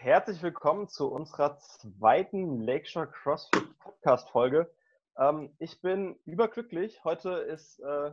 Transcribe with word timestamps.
Herzlich 0.00 0.40
willkommen 0.44 0.86
zu 0.86 1.10
unserer 1.10 1.58
zweiten 1.58 2.60
Lakeshore 2.60 3.10
CrossFit 3.10 3.76
Podcast 3.80 4.30
Folge. 4.30 4.72
Ähm, 5.18 5.52
ich 5.58 5.80
bin 5.80 6.14
überglücklich. 6.24 7.02
Heute 7.02 7.30
ist 7.30 7.80
äh, 7.80 8.12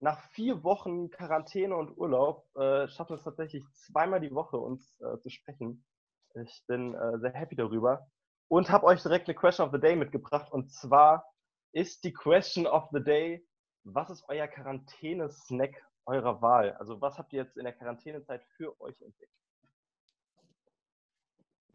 nach 0.00 0.20
vier 0.32 0.62
Wochen 0.62 1.08
Quarantäne 1.08 1.74
und 1.74 1.96
Urlaub 1.96 2.44
äh, 2.54 2.86
schaffen 2.88 3.16
es 3.16 3.24
tatsächlich 3.24 3.64
zweimal 3.72 4.20
die 4.20 4.34
Woche 4.34 4.58
uns 4.58 5.00
äh, 5.00 5.18
zu 5.20 5.30
sprechen. 5.30 5.86
Ich 6.34 6.64
bin 6.66 6.94
äh, 6.94 7.18
sehr 7.18 7.32
happy 7.32 7.56
darüber 7.56 8.06
und 8.48 8.68
habe 8.70 8.84
euch 8.84 9.00
direkt 9.00 9.26
eine 9.26 9.34
Question 9.34 9.66
of 9.66 9.72
the 9.72 9.80
Day 9.80 9.96
mitgebracht. 9.96 10.52
Und 10.52 10.70
zwar 10.70 11.24
ist 11.72 12.04
die 12.04 12.12
Question 12.12 12.66
of 12.66 12.90
the 12.92 13.02
Day: 13.02 13.42
Was 13.84 14.10
ist 14.10 14.28
euer 14.28 14.48
Quarantäne-Snack 14.48 15.82
eurer 16.04 16.42
Wahl? 16.42 16.72
Also 16.72 17.00
was 17.00 17.16
habt 17.16 17.32
ihr 17.32 17.42
jetzt 17.42 17.56
in 17.56 17.64
der 17.64 17.72
Quarantänezeit 17.72 18.44
für 18.58 18.78
euch 18.82 19.00
entdeckt? 19.00 19.32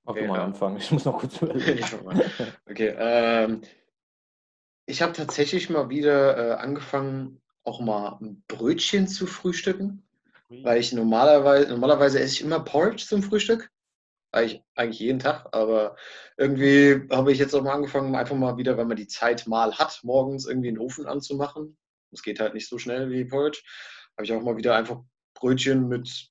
Mach 0.06 0.14
okay, 0.14 0.22
du 0.22 0.28
mal 0.28 0.38
ja. 0.38 0.44
anfangen. 0.46 0.78
Ich 0.78 0.92
muss 0.92 1.06
noch 1.06 1.20
kurz 1.20 1.38
überlegen. 1.42 1.84
okay, 2.70 2.96
ähm, 2.98 3.62
ich 4.86 5.02
habe 5.02 5.14
tatsächlich 5.14 5.70
mal 5.70 5.90
wieder 5.90 6.38
äh, 6.38 6.54
angefangen, 6.54 7.42
auch 7.64 7.80
mal 7.82 8.18
ein 8.22 8.44
Brötchen 8.48 9.08
zu 9.08 9.26
frühstücken. 9.26 10.06
Weil 10.50 10.80
ich 10.80 10.94
normalerweise, 10.94 11.70
normalerweise 11.70 12.20
esse 12.20 12.36
ich 12.36 12.42
immer 12.42 12.60
Porridge 12.60 13.06
zum 13.08 13.24
Frühstück. 13.24 13.72
Eigentlich, 14.32 14.62
eigentlich 14.76 15.00
jeden 15.00 15.20
Tag, 15.20 15.48
aber 15.54 15.96
irgendwie 16.38 17.08
habe 17.10 17.32
ich 17.32 17.40
jetzt 17.40 17.56
auch 17.56 17.64
mal 17.64 17.74
angefangen, 17.74 18.16
einfach 18.16 18.36
mal 18.36 18.58
wieder, 18.58 18.78
wenn 18.78 18.88
man 18.88 18.98
die 18.98 19.08
Zeit 19.08 19.48
mal 19.48 19.74
hat, 19.74 20.02
morgens 20.04 20.46
irgendwie 20.46 20.68
einen 20.68 20.78
Ofen 20.78 21.08
anzumachen. 21.08 21.78
Das 22.12 22.22
geht 22.22 22.40
halt 22.40 22.54
nicht 22.54 22.68
so 22.68 22.78
schnell 22.78 23.10
wie 23.10 23.26
Porridge. 23.26 23.64
Habe 24.18 24.26
ich 24.26 24.34
auch 24.34 24.42
mal 24.42 24.58
wieder 24.58 24.76
einfach 24.76 25.02
Brötchen 25.34 25.88
mit 25.88 26.30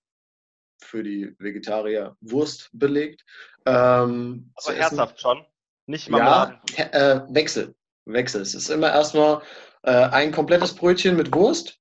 für 0.84 1.02
die 1.02 1.34
Vegetarier 1.38 2.16
Wurst 2.20 2.70
belegt. 2.72 3.24
Ähm, 3.66 4.52
Aber 4.54 4.74
herzhaft 4.74 5.20
schon. 5.20 5.44
Nicht 5.86 6.08
mal. 6.08 6.60
Ja, 6.76 6.84
äh, 6.84 7.34
Wechsel. 7.34 7.74
Wechsel. 8.06 8.42
Es 8.42 8.54
ist 8.54 8.68
immer 8.68 8.92
erstmal 8.92 9.42
äh, 9.82 9.90
ein 9.90 10.32
komplettes 10.32 10.74
Brötchen 10.74 11.16
mit 11.16 11.34
Wurst 11.34 11.78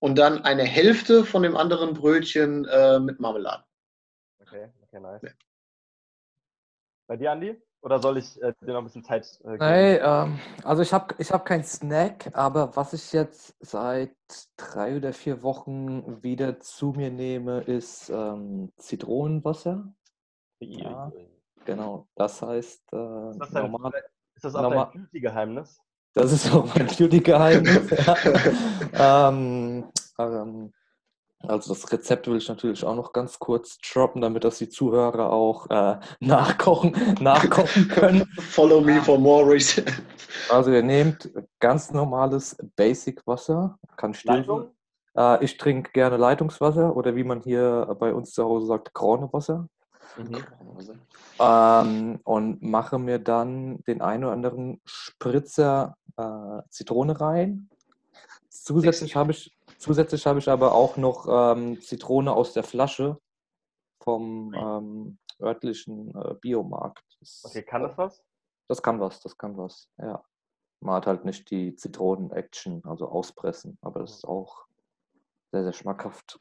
und 0.00 0.18
dann 0.18 0.44
eine 0.44 0.64
Hälfte 0.64 1.24
von 1.24 1.42
dem 1.42 1.56
anderen 1.56 1.94
Brötchen 1.94 2.64
äh, 2.66 2.98
mit 2.98 3.20
Marmelade. 3.20 3.64
Okay, 4.40 4.68
okay, 4.82 5.00
nice. 5.00 5.22
Ja. 5.22 5.30
Bei 7.06 7.16
dir, 7.16 7.32
Andi? 7.32 7.62
Oder 7.82 8.00
soll 8.00 8.18
ich 8.18 8.42
äh, 8.42 8.52
dir 8.60 8.72
noch 8.72 8.78
ein 8.78 8.84
bisschen 8.84 9.04
Zeit 9.04 9.26
äh, 9.44 9.52
geben? 9.52 9.64
Hey, 9.64 10.00
ähm, 10.02 10.40
also 10.64 10.82
ich 10.82 10.92
habe 10.92 11.14
ich 11.18 11.30
hab 11.30 11.44
keinen 11.44 11.64
Snack, 11.64 12.30
aber 12.32 12.74
was 12.74 12.92
ich 12.92 13.12
jetzt 13.12 13.54
seit 13.60 14.16
drei 14.56 14.96
oder 14.96 15.12
vier 15.12 15.42
Wochen 15.42 16.22
wieder 16.22 16.58
zu 16.60 16.92
mir 16.96 17.10
nehme, 17.10 17.60
ist 17.60 18.10
ähm, 18.10 18.72
Zitronenwasser. 18.76 19.92
Ja, 20.58 21.12
genau. 21.64 22.08
Das 22.16 22.42
heißt, 22.42 22.92
äh, 22.92 23.30
ist 23.30 23.38
das, 23.40 23.50
dein, 23.50 23.70
normal, 23.70 23.92
ist 24.34 24.44
das 24.44 24.54
auch 24.54 24.62
normal, 24.62 24.90
dein 24.92 25.02
Beauty-Geheimnis? 25.02 25.80
Das 26.14 26.32
ist 26.32 26.52
auch 26.52 26.74
mein 26.74 26.86
Beauty-Geheimnis. 26.86 27.90
ja. 28.92 29.28
ähm, 29.28 29.84
ähm, 30.18 30.72
also 31.48 31.74
das 31.74 31.92
Rezept 31.92 32.26
will 32.28 32.36
ich 32.36 32.48
natürlich 32.48 32.84
auch 32.84 32.94
noch 32.94 33.12
ganz 33.12 33.38
kurz 33.38 33.78
droppen, 33.78 34.20
damit 34.22 34.44
das 34.44 34.58
die 34.58 34.68
Zuhörer 34.68 35.30
auch 35.30 35.68
äh, 35.70 35.98
nachkochen, 36.20 36.94
nachkochen 37.20 37.88
können. 37.94 38.26
Follow 38.38 38.80
me 38.80 39.00
for 39.02 39.18
more 39.18 39.48
research. 39.50 39.92
Also 40.50 40.72
ihr 40.72 40.82
nehmt 40.82 41.30
ganz 41.60 41.90
normales 41.90 42.56
Basic-Wasser, 42.76 43.78
kann 43.96 44.14
still 44.14 44.70
äh, 45.16 45.44
Ich 45.44 45.56
trinke 45.56 45.92
gerne 45.92 46.16
Leitungswasser 46.16 46.96
oder 46.96 47.16
wie 47.16 47.24
man 47.24 47.40
hier 47.40 47.96
bei 47.98 48.12
uns 48.12 48.32
zu 48.32 48.44
Hause 48.44 48.66
sagt, 48.66 48.94
Kronewasser. 48.94 49.68
Mhm. 50.16 50.44
Ähm, 51.38 52.20
und 52.24 52.62
mache 52.62 52.98
mir 52.98 53.18
dann 53.18 53.82
den 53.84 54.00
einen 54.00 54.24
oder 54.24 54.32
anderen 54.32 54.80
Spritzer 54.84 55.96
äh, 56.16 56.62
Zitrone 56.70 57.20
rein. 57.20 57.68
Zusätzlich 58.48 59.14
habe 59.14 59.32
ich 59.32 59.56
Zusätzlich 59.78 60.26
habe 60.26 60.38
ich 60.38 60.48
aber 60.48 60.74
auch 60.74 60.96
noch 60.96 61.26
ähm, 61.28 61.80
Zitrone 61.80 62.32
aus 62.32 62.52
der 62.52 62.62
Flasche 62.62 63.18
vom 64.02 64.54
ähm, 64.54 65.18
örtlichen 65.40 66.14
äh, 66.14 66.34
Biomarkt. 66.40 67.04
Das, 67.20 67.42
okay, 67.44 67.62
kann 67.62 67.82
das 67.82 67.96
was? 67.98 68.24
Das 68.68 68.82
kann 68.82 69.00
was, 69.00 69.20
das 69.20 69.36
kann 69.36 69.56
was, 69.56 69.88
ja. 69.98 70.22
Man 70.80 70.94
hat 70.96 71.06
halt 71.06 71.24
nicht 71.24 71.50
die 71.50 71.74
Zitronen-Action, 71.74 72.82
also 72.84 73.08
auspressen, 73.08 73.78
aber 73.80 74.00
das 74.00 74.16
ist 74.16 74.24
auch 74.24 74.66
sehr, 75.50 75.62
sehr 75.62 75.72
schmackhaft. 75.72 76.38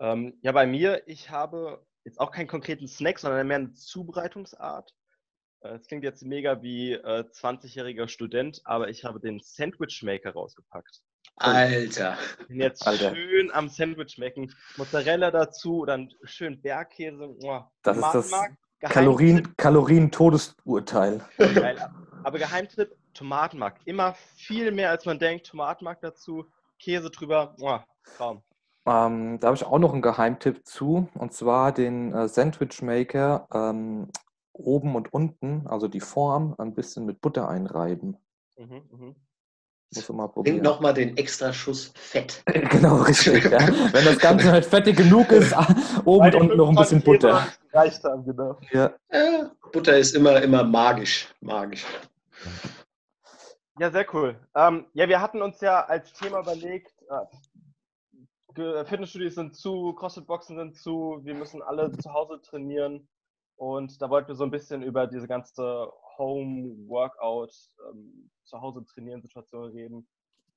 Ähm, 0.00 0.38
ja, 0.42 0.52
bei 0.52 0.66
mir, 0.66 1.06
ich 1.06 1.30
habe 1.30 1.84
jetzt 2.04 2.18
auch 2.18 2.30
keinen 2.30 2.48
konkreten 2.48 2.88
Snack, 2.88 3.18
sondern 3.18 3.46
mehr 3.46 3.58
eine 3.58 3.72
Zubereitungsart. 3.74 4.94
Äh, 5.60 5.74
es 5.74 5.86
klingt 5.86 6.04
jetzt 6.04 6.24
mega 6.24 6.62
wie 6.62 6.92
äh, 6.92 7.24
20-jähriger 7.30 8.08
Student, 8.08 8.62
aber 8.64 8.88
ich 8.88 9.04
habe 9.04 9.20
den 9.20 9.40
Sandwich 9.40 10.02
Maker 10.02 10.32
rausgepackt. 10.32 11.02
Alter. 11.36 12.16
Bin 12.48 12.60
jetzt 12.60 12.86
Alter. 12.86 13.14
schön 13.14 13.50
am 13.52 13.68
Sandwich 13.68 14.12
schmecken. 14.12 14.52
Mozzarella 14.76 15.30
dazu, 15.30 15.84
dann 15.84 16.12
schön 16.24 16.60
Bergkäse. 16.60 17.34
Oh, 17.42 17.60
das 17.82 17.96
ist 17.96 18.12
das 18.12 18.30
Kalorien, 18.80 19.56
Kalorien-Todesurteil. 19.56 21.20
Aber 22.24 22.38
Geheimtipp, 22.38 22.96
Tomatenmark. 23.14 23.80
Immer 23.84 24.14
viel 24.36 24.72
mehr, 24.72 24.90
als 24.90 25.06
man 25.06 25.18
denkt. 25.18 25.46
Tomatenmark 25.46 26.00
dazu, 26.00 26.46
Käse 26.78 27.10
drüber. 27.10 27.54
Oh, 27.60 27.78
Traum. 28.16 28.42
Ähm, 28.84 29.38
da 29.38 29.48
habe 29.48 29.56
ich 29.56 29.64
auch 29.64 29.78
noch 29.78 29.92
einen 29.92 30.02
Geheimtipp 30.02 30.66
zu, 30.66 31.08
und 31.14 31.32
zwar 31.32 31.70
den 31.70 32.12
äh, 32.12 32.28
Sandwich 32.28 32.82
Maker 32.82 33.46
ähm, 33.54 34.08
oben 34.52 34.96
und 34.96 35.12
unten, 35.12 35.66
also 35.68 35.86
die 35.86 36.00
Form, 36.00 36.54
ein 36.58 36.74
bisschen 36.74 37.06
mit 37.06 37.20
Butter 37.20 37.48
einreiben. 37.48 38.16
Mhm, 38.56 38.82
mh. 38.90 39.14
Muss 39.94 40.08
man 40.08 40.16
mal 40.16 40.28
probieren. 40.28 40.56
Bringt 40.56 40.64
nochmal 40.64 40.94
den 40.94 41.16
extra 41.16 41.52
Schuss 41.52 41.92
Fett. 41.94 42.42
genau, 42.70 43.02
richtig. 43.02 43.44
Ja. 43.44 43.58
Wenn 43.92 44.04
das 44.04 44.18
Ganze 44.18 44.50
halt 44.50 44.64
fettig 44.64 44.96
genug 44.96 45.30
ist, 45.30 45.54
oben 46.04 46.34
und 46.34 46.56
noch 46.56 46.68
ein 46.68 46.74
bisschen 46.74 47.02
Butter. 47.02 47.46
Reicht 47.72 48.04
dann, 48.04 48.24
genau. 48.24 48.58
Ja. 48.70 48.92
ja. 49.12 49.50
Butter 49.72 49.96
ist 49.96 50.14
immer, 50.14 50.40
immer 50.42 50.64
magisch. 50.64 51.28
Magisch. 51.40 51.84
Ja, 53.78 53.90
sehr 53.90 54.06
cool. 54.14 54.36
Ähm, 54.54 54.86
ja, 54.94 55.08
wir 55.08 55.20
hatten 55.20 55.42
uns 55.42 55.60
ja 55.60 55.84
als 55.84 56.12
Thema 56.12 56.40
überlegt, 56.40 56.92
äh, 57.08 58.84
Fitnessstudios 58.84 59.34
sind 59.34 59.56
zu, 59.56 59.94
CrossFit-Boxen 59.94 60.56
sind 60.56 60.76
zu, 60.76 61.20
wir 61.22 61.34
müssen 61.34 61.62
alle 61.62 61.90
zu 61.92 62.12
Hause 62.12 62.40
trainieren. 62.42 63.08
Und 63.62 64.02
da 64.02 64.10
wollten 64.10 64.26
wir 64.26 64.34
so 64.34 64.42
ein 64.42 64.50
bisschen 64.50 64.82
über 64.82 65.06
diese 65.06 65.28
ganze 65.28 65.88
Home-Workout, 66.18 67.52
ähm, 67.88 68.28
zu 68.42 68.60
Hause 68.60 68.84
trainieren 68.84 69.22
Situation 69.22 69.70
reden. 69.70 70.08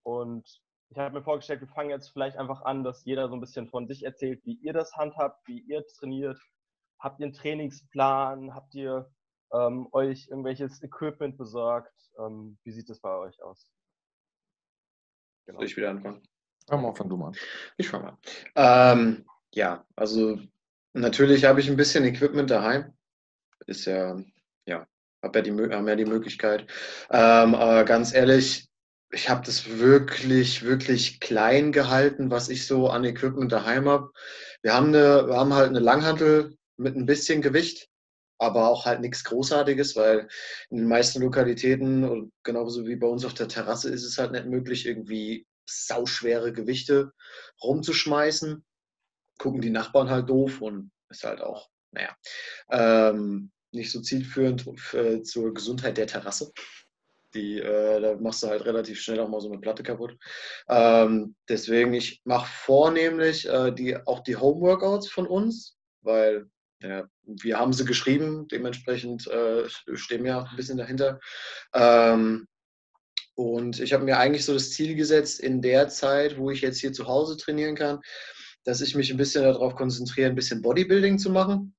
Und 0.02 0.44
ich 0.90 0.98
habe 0.98 1.14
mir 1.14 1.24
vorgestellt, 1.24 1.62
wir 1.62 1.68
fangen 1.68 1.92
jetzt 1.92 2.10
vielleicht 2.10 2.36
einfach 2.36 2.64
an, 2.64 2.84
dass 2.84 3.06
jeder 3.06 3.30
so 3.30 3.36
ein 3.36 3.42
bisschen 3.42 3.70
von 3.70 3.86
sich 3.88 4.04
erzählt, 4.04 4.44
wie 4.44 4.56
ihr 4.56 4.74
das 4.74 4.96
handhabt, 4.96 5.48
wie 5.48 5.60
ihr 5.60 5.86
trainiert. 5.86 6.40
Habt 6.98 7.20
ihr 7.20 7.26
einen 7.28 7.36
Trainingsplan? 7.36 8.56
Habt 8.56 8.74
ihr 8.74 9.08
ähm, 9.54 9.88
euch 9.92 10.28
irgendwelches 10.30 10.82
Equipment 10.82 11.38
besorgt? 11.38 11.94
Ähm, 12.18 12.58
wie 12.64 12.72
sieht 12.72 12.90
das 12.90 13.02
bei 13.02 13.16
euch 13.16 13.40
aus? 13.44 13.70
Genau. 15.46 15.60
Soll 15.60 15.68
ich 15.68 15.78
wieder 15.78 15.92
anfangen? 15.92 16.24
Ja, 16.68 16.78
mal, 16.78 16.96
fang 16.96 17.08
du 17.08 17.18
mal. 17.18 17.34
Ich 17.78 17.88
fange 17.88 18.06
mal. 18.06 18.18
Ähm, 18.56 19.28
ja, 19.54 19.86
also 19.96 20.40
natürlich 20.96 21.46
habe 21.46 21.60
ich 21.60 21.70
ein 21.70 21.78
bisschen 21.78 22.06
Equipment 22.06 22.50
daheim. 22.50 22.94
Ist 23.68 23.86
ja, 23.86 24.18
ja, 24.66 24.88
hab 25.22 25.36
ja 25.36 25.42
die, 25.42 25.52
haben 25.52 25.88
ja 25.88 25.96
die 25.96 26.06
Möglichkeit. 26.06 26.62
Ähm, 27.10 27.56
aber 27.56 27.84
ganz 27.86 28.14
ehrlich, 28.14 28.68
ich 29.12 29.30
habe 29.30 29.46
das 29.46 29.80
wirklich, 29.80 30.64
wirklich 30.64 31.20
klein 31.20 31.72
gehalten, 31.72 32.32
was 32.32 32.50
ich 32.50 32.66
so 32.68 32.90
an 32.90 33.06
Equipment 33.06 33.52
daheim 33.52 33.88
habe. 33.88 34.12
Wir 34.62 34.74
haben, 34.74 34.88
eine, 34.88 35.28
wir 35.28 35.36
haben 35.36 35.54
halt 35.54 35.70
eine 35.70 35.80
Langhantel 35.80 36.58
mit 36.78 36.96
ein 36.96 37.06
bisschen 37.06 37.42
Gewicht, 37.42 37.88
aber 38.38 38.68
auch 38.68 38.86
halt 38.86 39.02
nichts 39.02 39.24
Großartiges, 39.24 39.96
weil 39.96 40.28
in 40.70 40.78
den 40.78 40.88
meisten 40.88 41.22
Lokalitäten, 41.22 42.32
genauso 42.44 42.86
wie 42.86 42.96
bei 42.96 43.08
uns 43.08 43.24
auf 43.26 43.34
der 43.34 43.48
Terrasse, 43.48 43.90
ist 43.90 44.04
es 44.04 44.18
halt 44.18 44.32
nicht 44.32 44.48
möglich, 44.48 44.86
irgendwie 44.86 45.48
sauschwere 45.66 46.52
Gewichte 46.52 47.14
rumzuschmeißen. 47.64 48.66
Gucken 49.38 49.62
die 49.62 49.70
Nachbarn 49.70 50.10
halt 50.10 50.30
doof 50.30 50.62
und 50.62 50.92
ist 51.10 51.24
halt 51.24 51.42
auch, 51.42 51.70
naja. 51.92 52.16
Ähm, 52.70 53.52
nicht 53.72 53.92
so 53.92 54.02
zielführend 54.02 54.66
für, 54.80 55.22
zur 55.24 55.54
Gesundheit 55.54 55.98
der 55.98 56.08
Terrasse. 56.08 56.52
Die, 57.34 57.60
äh, 57.60 58.00
da 58.00 58.16
machst 58.16 58.44
du 58.44 58.48
halt 58.48 58.64
relativ 58.66 59.02
schnell 59.02 59.20
auch 59.20 59.28
mal 59.28 59.42
so 59.42 59.52
eine 59.52 59.60
Platte 59.60 59.84
kaputt. 59.84 60.18
Ähm, 60.70 61.36
deswegen, 61.50 61.94
ich 61.94 62.22
mache 62.24 62.50
vornehmlich 62.50 63.48
äh, 63.48 63.72
die, 63.72 63.98
auch 63.98 64.22
die 64.22 64.38
Home-Workouts 64.38 65.10
von 65.10 65.28
uns, 65.28 65.78
weil 66.02 66.48
ja, 66.82 67.08
wir 67.26 67.60
haben 67.60 67.74
sie 67.74 67.86
geschrieben, 67.86 68.48
dementsprechend 68.48 69.28
äh, 69.28 69.68
stehen 69.68 70.24
wir 70.24 70.48
ein 70.50 70.56
bisschen 70.56 70.78
dahinter. 70.78 71.20
Ähm, 71.74 72.48
und 73.36 73.82
ich 73.82 73.92
habe 73.92 74.06
mir 74.06 74.18
eigentlich 74.18 74.46
so 74.46 74.54
das 74.54 74.72
Ziel 74.72 74.96
gesetzt, 74.96 75.42
in 75.42 75.62
der 75.62 75.90
Zeit, 75.90 76.38
wo 76.38 76.52
ich 76.52 76.62
jetzt 76.62 76.80
hier 76.80 76.94
zu 76.94 77.08
Hause 77.08 77.36
trainieren 77.36 77.76
kann, 77.76 78.00
dass 78.66 78.82
ich 78.82 78.96
mich 78.96 79.12
ein 79.12 79.18
bisschen 79.18 79.44
darauf 79.44 79.76
konzentriere, 79.76 80.30
ein 80.30 80.36
bisschen 80.36 80.62
Bodybuilding 80.62 81.18
zu 81.18 81.30
machen. 81.30 81.76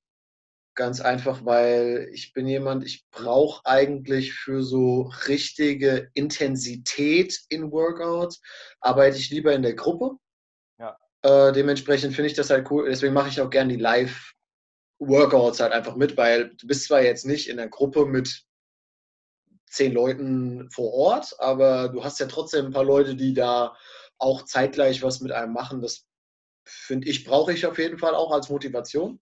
Ganz 0.75 1.01
einfach, 1.01 1.45
weil 1.45 2.09
ich 2.13 2.33
bin 2.33 2.47
jemand, 2.47 2.85
ich 2.85 3.07
brauche 3.11 3.65
eigentlich 3.65 4.35
für 4.35 4.63
so 4.63 5.11
richtige 5.27 6.11
Intensität 6.15 7.39
in 7.49 7.73
Workouts, 7.73 8.41
arbeite 8.81 9.17
ich 9.17 9.31
lieber 9.31 9.53
in 9.53 9.63
der 9.63 9.75
Gruppe. 9.75 10.17
Ja. 10.79 10.97
Äh, 11.23 11.53
dementsprechend 11.53 12.15
finde 12.15 12.31
ich 12.31 12.37
das 12.37 12.51
halt 12.51 12.71
cool. 12.71 12.89
Deswegen 12.89 13.15
mache 13.15 13.31
ich 13.31 13.41
auch 13.41 13.51
gerne 13.51 13.73
die 13.73 13.83
Live-Workouts 13.83 15.61
halt 15.61 15.73
einfach 15.73 15.97
mit, 15.97 16.17
weil 16.17 16.55
du 16.57 16.67
bist 16.67 16.85
zwar 16.85 17.03
jetzt 17.03 17.27
nicht 17.27 17.49
in 17.49 17.57
der 17.57 17.69
Gruppe 17.69 18.07
mit 18.07 18.45
zehn 19.69 19.93
Leuten 19.93 20.71
vor 20.71 20.93
Ort, 20.93 21.35
aber 21.39 21.89
du 21.89 22.05
hast 22.05 22.21
ja 22.21 22.27
trotzdem 22.27 22.67
ein 22.67 22.73
paar 22.73 22.85
Leute, 22.85 23.17
die 23.17 23.35
da 23.35 23.75
auch 24.19 24.45
zeitgleich 24.45 25.03
was 25.03 25.21
mit 25.21 25.33
einem 25.33 25.53
machen. 25.53 25.81
Das 25.81 26.06
finde 26.67 27.09
ich, 27.09 27.25
brauche 27.25 27.53
ich 27.53 27.67
auf 27.67 27.79
jeden 27.79 27.99
Fall 27.99 28.15
auch 28.15 28.33
als 28.33 28.51
Motivation. 28.51 29.21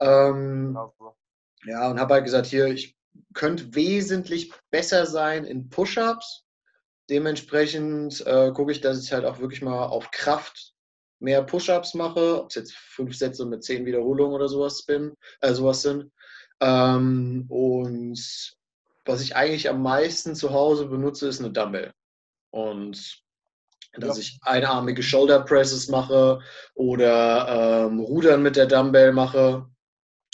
Ähm, 0.00 0.68
genau. 0.68 1.16
Ja, 1.64 1.90
und 1.90 1.98
habe 1.98 2.14
halt 2.14 2.24
gesagt, 2.24 2.46
hier, 2.46 2.66
ich 2.66 2.96
könnte 3.34 3.74
wesentlich 3.74 4.52
besser 4.70 5.06
sein 5.06 5.44
in 5.44 5.68
Push-Ups. 5.68 6.44
Dementsprechend 7.08 8.24
äh, 8.26 8.52
gucke 8.52 8.72
ich, 8.72 8.80
dass 8.80 9.02
ich 9.02 9.12
halt 9.12 9.24
auch 9.24 9.38
wirklich 9.38 9.62
mal 9.62 9.86
auf 9.86 10.10
Kraft 10.10 10.74
mehr 11.18 11.42
Push-Ups 11.42 11.94
mache, 11.94 12.42
ob 12.42 12.50
es 12.50 12.56
jetzt 12.56 12.74
fünf 12.74 13.16
Sätze 13.16 13.46
mit 13.46 13.64
zehn 13.64 13.86
Wiederholungen 13.86 14.34
oder 14.34 14.48
sowas, 14.48 14.84
bin, 14.84 15.14
äh, 15.40 15.52
sowas 15.52 15.82
sind. 15.82 16.12
Ähm, 16.60 17.46
und 17.48 18.54
was 19.04 19.20
ich 19.22 19.36
eigentlich 19.36 19.68
am 19.68 19.82
meisten 19.82 20.34
zu 20.34 20.50
Hause 20.50 20.86
benutze, 20.86 21.28
ist 21.28 21.40
eine 21.40 21.52
Dumbbell. 21.52 21.92
Und 22.50 23.22
dass 23.98 24.16
ja. 24.16 24.22
ich 24.22 24.38
einarmige 24.42 25.02
Shoulder 25.02 25.40
Presses 25.40 25.88
mache 25.88 26.40
oder 26.74 27.86
ähm, 27.86 28.00
Rudern 28.00 28.42
mit 28.42 28.56
der 28.56 28.66
Dumbbell 28.66 29.12
mache 29.12 29.66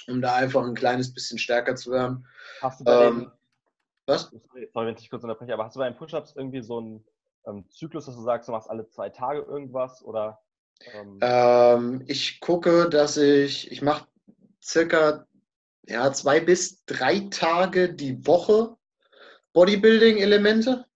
um 0.08 0.20
da 0.20 0.34
einfach 0.34 0.64
ein 0.64 0.74
kleines 0.74 1.12
bisschen 1.12 1.38
stärker 1.38 1.76
zu 1.76 1.90
werden. 1.90 2.26
Hast 2.60 2.80
du 2.80 2.84
bei 2.84 3.06
ähm, 3.06 3.20
den, 3.20 3.32
was? 4.06 4.30
Sorry, 4.30 4.68
wenn 4.74 4.96
ich 4.96 5.10
kurz 5.10 5.22
unterbreche, 5.22 5.52
aber 5.52 5.64
hast 5.64 5.76
du 5.76 5.80
bei 5.80 5.88
den 5.88 5.96
Push-Ups 5.96 6.34
irgendwie 6.36 6.62
so 6.62 6.78
einen 6.78 7.04
ähm, 7.46 7.68
Zyklus, 7.68 8.06
dass 8.06 8.16
du 8.16 8.22
sagst, 8.22 8.48
du 8.48 8.52
machst 8.52 8.70
alle 8.70 8.88
zwei 8.88 9.08
Tage 9.08 9.40
irgendwas 9.40 10.02
oder? 10.04 10.40
Ähm 10.92 11.18
ähm, 11.20 12.04
ich 12.06 12.40
gucke, 12.40 12.88
dass 12.88 13.16
ich, 13.16 13.70
ich 13.70 13.82
mache 13.82 14.06
circa 14.62 15.26
ja, 15.86 16.12
zwei 16.12 16.40
bis 16.40 16.84
drei 16.84 17.28
Tage 17.30 17.92
die 17.92 18.26
Woche 18.26 18.76
Bodybuilding-Elemente. 19.52 20.86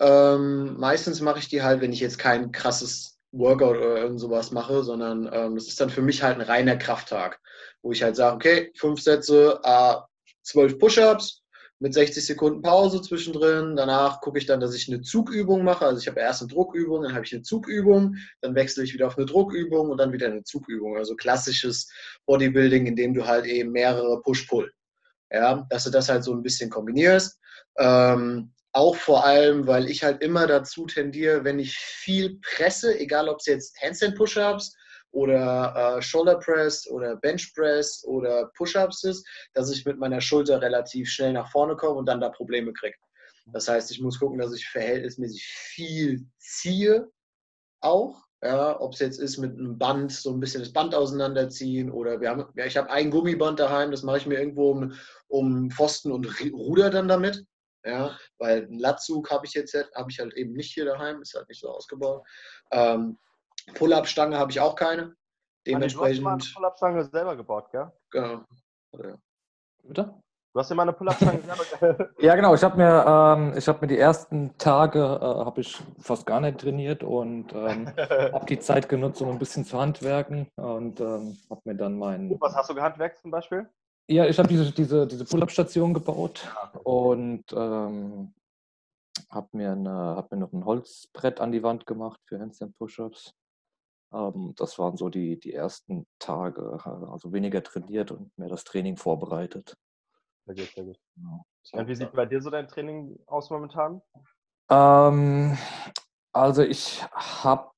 Ähm, 0.00 0.76
meistens 0.78 1.20
mache 1.20 1.38
ich 1.38 1.48
die 1.48 1.62
halt, 1.62 1.80
wenn 1.80 1.92
ich 1.92 2.00
jetzt 2.00 2.18
kein 2.18 2.52
krasses 2.52 3.18
Workout 3.32 3.76
oder 3.76 3.96
irgend 3.96 4.20
sowas 4.20 4.50
mache, 4.50 4.82
sondern 4.84 5.28
ähm, 5.32 5.54
das 5.54 5.66
ist 5.66 5.80
dann 5.80 5.90
für 5.90 6.02
mich 6.02 6.22
halt 6.22 6.36
ein 6.36 6.46
reiner 6.46 6.76
Krafttag 6.76 7.40
wo 7.84 7.92
ich 7.92 8.02
halt 8.02 8.16
sage, 8.16 8.34
okay, 8.34 8.72
fünf 8.74 9.00
Sätze, 9.00 9.60
äh, 9.62 9.94
zwölf 10.42 10.78
Push-Ups 10.78 11.42
mit 11.80 11.92
60 11.92 12.24
Sekunden 12.24 12.62
Pause 12.62 13.02
zwischendrin. 13.02 13.76
Danach 13.76 14.22
gucke 14.22 14.38
ich 14.38 14.46
dann, 14.46 14.58
dass 14.58 14.74
ich 14.74 14.88
eine 14.88 15.02
Zugübung 15.02 15.64
mache. 15.64 15.84
Also 15.84 16.00
ich 16.00 16.08
habe 16.08 16.20
erst 16.20 16.40
eine 16.40 16.50
Druckübung, 16.50 17.02
dann 17.02 17.14
habe 17.14 17.26
ich 17.26 17.34
eine 17.34 17.42
Zugübung, 17.42 18.16
dann 18.40 18.54
wechsle 18.54 18.84
ich 18.84 18.94
wieder 18.94 19.06
auf 19.06 19.18
eine 19.18 19.26
Druckübung 19.26 19.90
und 19.90 19.98
dann 19.98 20.12
wieder 20.12 20.28
eine 20.28 20.42
Zugübung. 20.44 20.96
Also 20.96 21.14
klassisches 21.14 21.92
Bodybuilding, 22.24 22.86
in 22.86 22.96
dem 22.96 23.12
du 23.12 23.26
halt 23.26 23.44
eben 23.44 23.70
mehrere 23.70 24.22
Push-Pull. 24.22 24.72
Ja, 25.30 25.66
dass 25.68 25.84
du 25.84 25.90
das 25.90 26.08
halt 26.08 26.24
so 26.24 26.32
ein 26.32 26.42
bisschen 26.42 26.70
kombinierst. 26.70 27.38
Ähm, 27.76 28.53
auch 28.74 28.96
vor 28.96 29.24
allem, 29.24 29.66
weil 29.66 29.88
ich 29.88 30.02
halt 30.02 30.20
immer 30.20 30.46
dazu 30.46 30.84
tendiere, 30.86 31.44
wenn 31.44 31.60
ich 31.60 31.76
viel 31.76 32.38
presse, 32.40 32.98
egal 32.98 33.28
ob 33.28 33.38
es 33.38 33.46
jetzt 33.46 33.80
Handstand-Push-Ups 33.80 34.76
oder 35.12 35.96
äh, 35.96 36.02
Shoulder 36.02 36.40
Press 36.40 36.88
oder 36.90 37.16
Bench 37.16 37.54
Press 37.54 38.04
oder 38.04 38.50
Push-Ups 38.56 39.04
ist, 39.04 39.26
dass 39.54 39.70
ich 39.70 39.84
mit 39.84 39.98
meiner 39.98 40.20
Schulter 40.20 40.60
relativ 40.60 41.08
schnell 41.08 41.32
nach 41.32 41.50
vorne 41.52 41.76
komme 41.76 41.98
und 41.98 42.06
dann 42.06 42.20
da 42.20 42.30
Probleme 42.30 42.72
kriege. 42.72 42.96
Das 43.52 43.68
heißt, 43.68 43.92
ich 43.92 44.00
muss 44.00 44.18
gucken, 44.18 44.38
dass 44.38 44.52
ich 44.52 44.66
verhältnismäßig 44.68 45.44
viel 45.46 46.26
ziehe 46.38 47.08
auch. 47.80 48.24
Ja, 48.42 48.78
ob 48.80 48.92
es 48.92 48.98
jetzt 48.98 49.20
ist 49.20 49.38
mit 49.38 49.52
einem 49.52 49.78
Band, 49.78 50.12
so 50.12 50.30
ein 50.30 50.40
bisschen 50.40 50.60
das 50.60 50.72
Band 50.72 50.94
auseinanderziehen 50.94 51.90
oder 51.90 52.20
wir 52.20 52.28
haben, 52.28 52.44
ja, 52.56 52.66
ich 52.66 52.76
habe 52.76 52.90
ein 52.90 53.10
Gummiband 53.10 53.58
daheim, 53.58 53.90
das 53.90 54.02
mache 54.02 54.18
ich 54.18 54.26
mir 54.26 54.38
irgendwo 54.38 54.72
um, 54.72 54.92
um 55.28 55.70
Pfosten 55.70 56.12
und 56.12 56.28
Ruder 56.52 56.90
dann 56.90 57.08
damit. 57.08 57.46
Ja, 57.84 58.16
weil 58.38 58.64
einen 58.64 58.78
Latzug 58.78 59.30
habe 59.30 59.44
ich 59.46 59.52
jetzt 59.52 59.74
habe 59.94 60.10
ich 60.10 60.18
halt 60.18 60.32
eben 60.34 60.54
nicht 60.54 60.72
hier 60.72 60.86
daheim, 60.86 61.20
ist 61.20 61.34
halt 61.34 61.48
nicht 61.48 61.60
so 61.60 61.68
ausgebaut. 61.68 62.26
Ähm, 62.70 63.18
Pull-Up-Stange 63.74 64.38
habe 64.38 64.50
ich 64.50 64.60
auch 64.60 64.74
keine. 64.74 65.14
Dementsprechend. 65.66 66.18
Du 66.18 66.20
hast 66.20 66.22
mal 66.22 66.32
eine 66.32 66.52
Pull-Up-Stange 66.54 67.04
selber 67.04 67.36
gebaut, 67.36 67.70
gell? 67.70 67.92
Genau. 68.10 68.44
Ja. 68.92 69.16
Bitte? 69.82 70.14
Du 70.54 70.60
hast 70.60 70.70
ja 70.70 70.76
mal 70.76 70.82
eine 70.82 70.92
Pull-Up-Stange 70.92 71.42
selber 71.42 72.14
Ja, 72.20 72.36
genau. 72.36 72.54
Ich 72.54 72.62
habe 72.62 72.76
mir, 72.76 73.04
ähm, 73.06 73.54
hab 73.54 73.82
mir 73.82 73.88
die 73.88 73.98
ersten 73.98 74.56
Tage 74.56 75.00
äh, 75.00 75.44
habe 75.44 75.60
ich 75.60 75.76
fast 75.98 76.26
gar 76.26 76.40
nicht 76.40 76.60
trainiert 76.60 77.02
und 77.02 77.52
ähm, 77.52 77.88
habe 77.98 78.46
die 78.46 78.60
Zeit 78.60 78.88
genutzt, 78.88 79.20
um 79.20 79.30
ein 79.30 79.38
bisschen 79.38 79.64
zu 79.64 79.78
handwerken 79.78 80.48
und 80.56 81.00
ähm, 81.00 81.36
habe 81.50 81.60
mir 81.64 81.74
dann 81.74 81.98
meinen. 81.98 82.40
Was 82.40 82.54
hast 82.54 82.70
du 82.70 82.74
gehandwerkt 82.74 83.18
zum 83.18 83.30
Beispiel? 83.30 83.68
Ja, 84.06 84.26
ich 84.26 84.38
habe 84.38 84.48
diese, 84.48 84.70
diese, 84.70 85.06
diese 85.06 85.24
Pull-Up-Station 85.24 85.94
gebaut 85.94 86.46
ah, 86.54 86.78
und 86.84 87.44
ähm, 87.52 88.34
habe 89.30 89.48
mir, 89.52 89.70
hab 90.16 90.30
mir 90.30 90.38
noch 90.38 90.52
ein 90.52 90.64
Holzbrett 90.64 91.40
an 91.40 91.52
die 91.52 91.62
Wand 91.62 91.86
gemacht 91.86 92.20
für 92.26 92.38
Handstand 92.38 92.76
Push-Ups. 92.76 93.32
Ähm, 94.12 94.54
das 94.56 94.78
waren 94.78 94.96
so 94.96 95.08
die, 95.08 95.40
die 95.40 95.54
ersten 95.54 96.06
Tage, 96.18 96.78
also 96.84 97.32
weniger 97.32 97.62
trainiert 97.62 98.10
und 98.10 98.36
mehr 98.38 98.48
das 98.48 98.64
Training 98.64 98.96
vorbereitet. 98.96 99.76
Sehr 100.46 100.54
gut, 100.54 100.74
sehr 100.74 100.84
gut. 100.84 100.98
Genau. 101.16 101.46
Ja, 101.72 101.88
wie 101.88 101.94
sieht 101.94 102.12
bei 102.12 102.26
dir 102.26 102.42
so 102.42 102.50
dein 102.50 102.68
Training 102.68 103.18
aus 103.26 103.48
momentan? 103.48 104.02
Ähm, 104.70 105.56
also 106.32 106.62
ich 106.62 107.02
habe, 107.12 107.70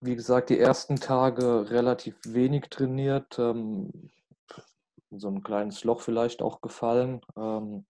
wie 0.00 0.14
gesagt, 0.14 0.50
die 0.50 0.58
ersten 0.58 0.96
Tage 0.96 1.70
relativ 1.70 2.16
wenig 2.24 2.68
trainiert. 2.70 3.38
Ähm, 3.38 4.10
so 5.16 5.28
ein 5.28 5.42
kleines 5.42 5.84
Loch 5.84 6.00
vielleicht 6.00 6.42
auch 6.42 6.60
gefallen. 6.60 7.20
Ähm, 7.36 7.86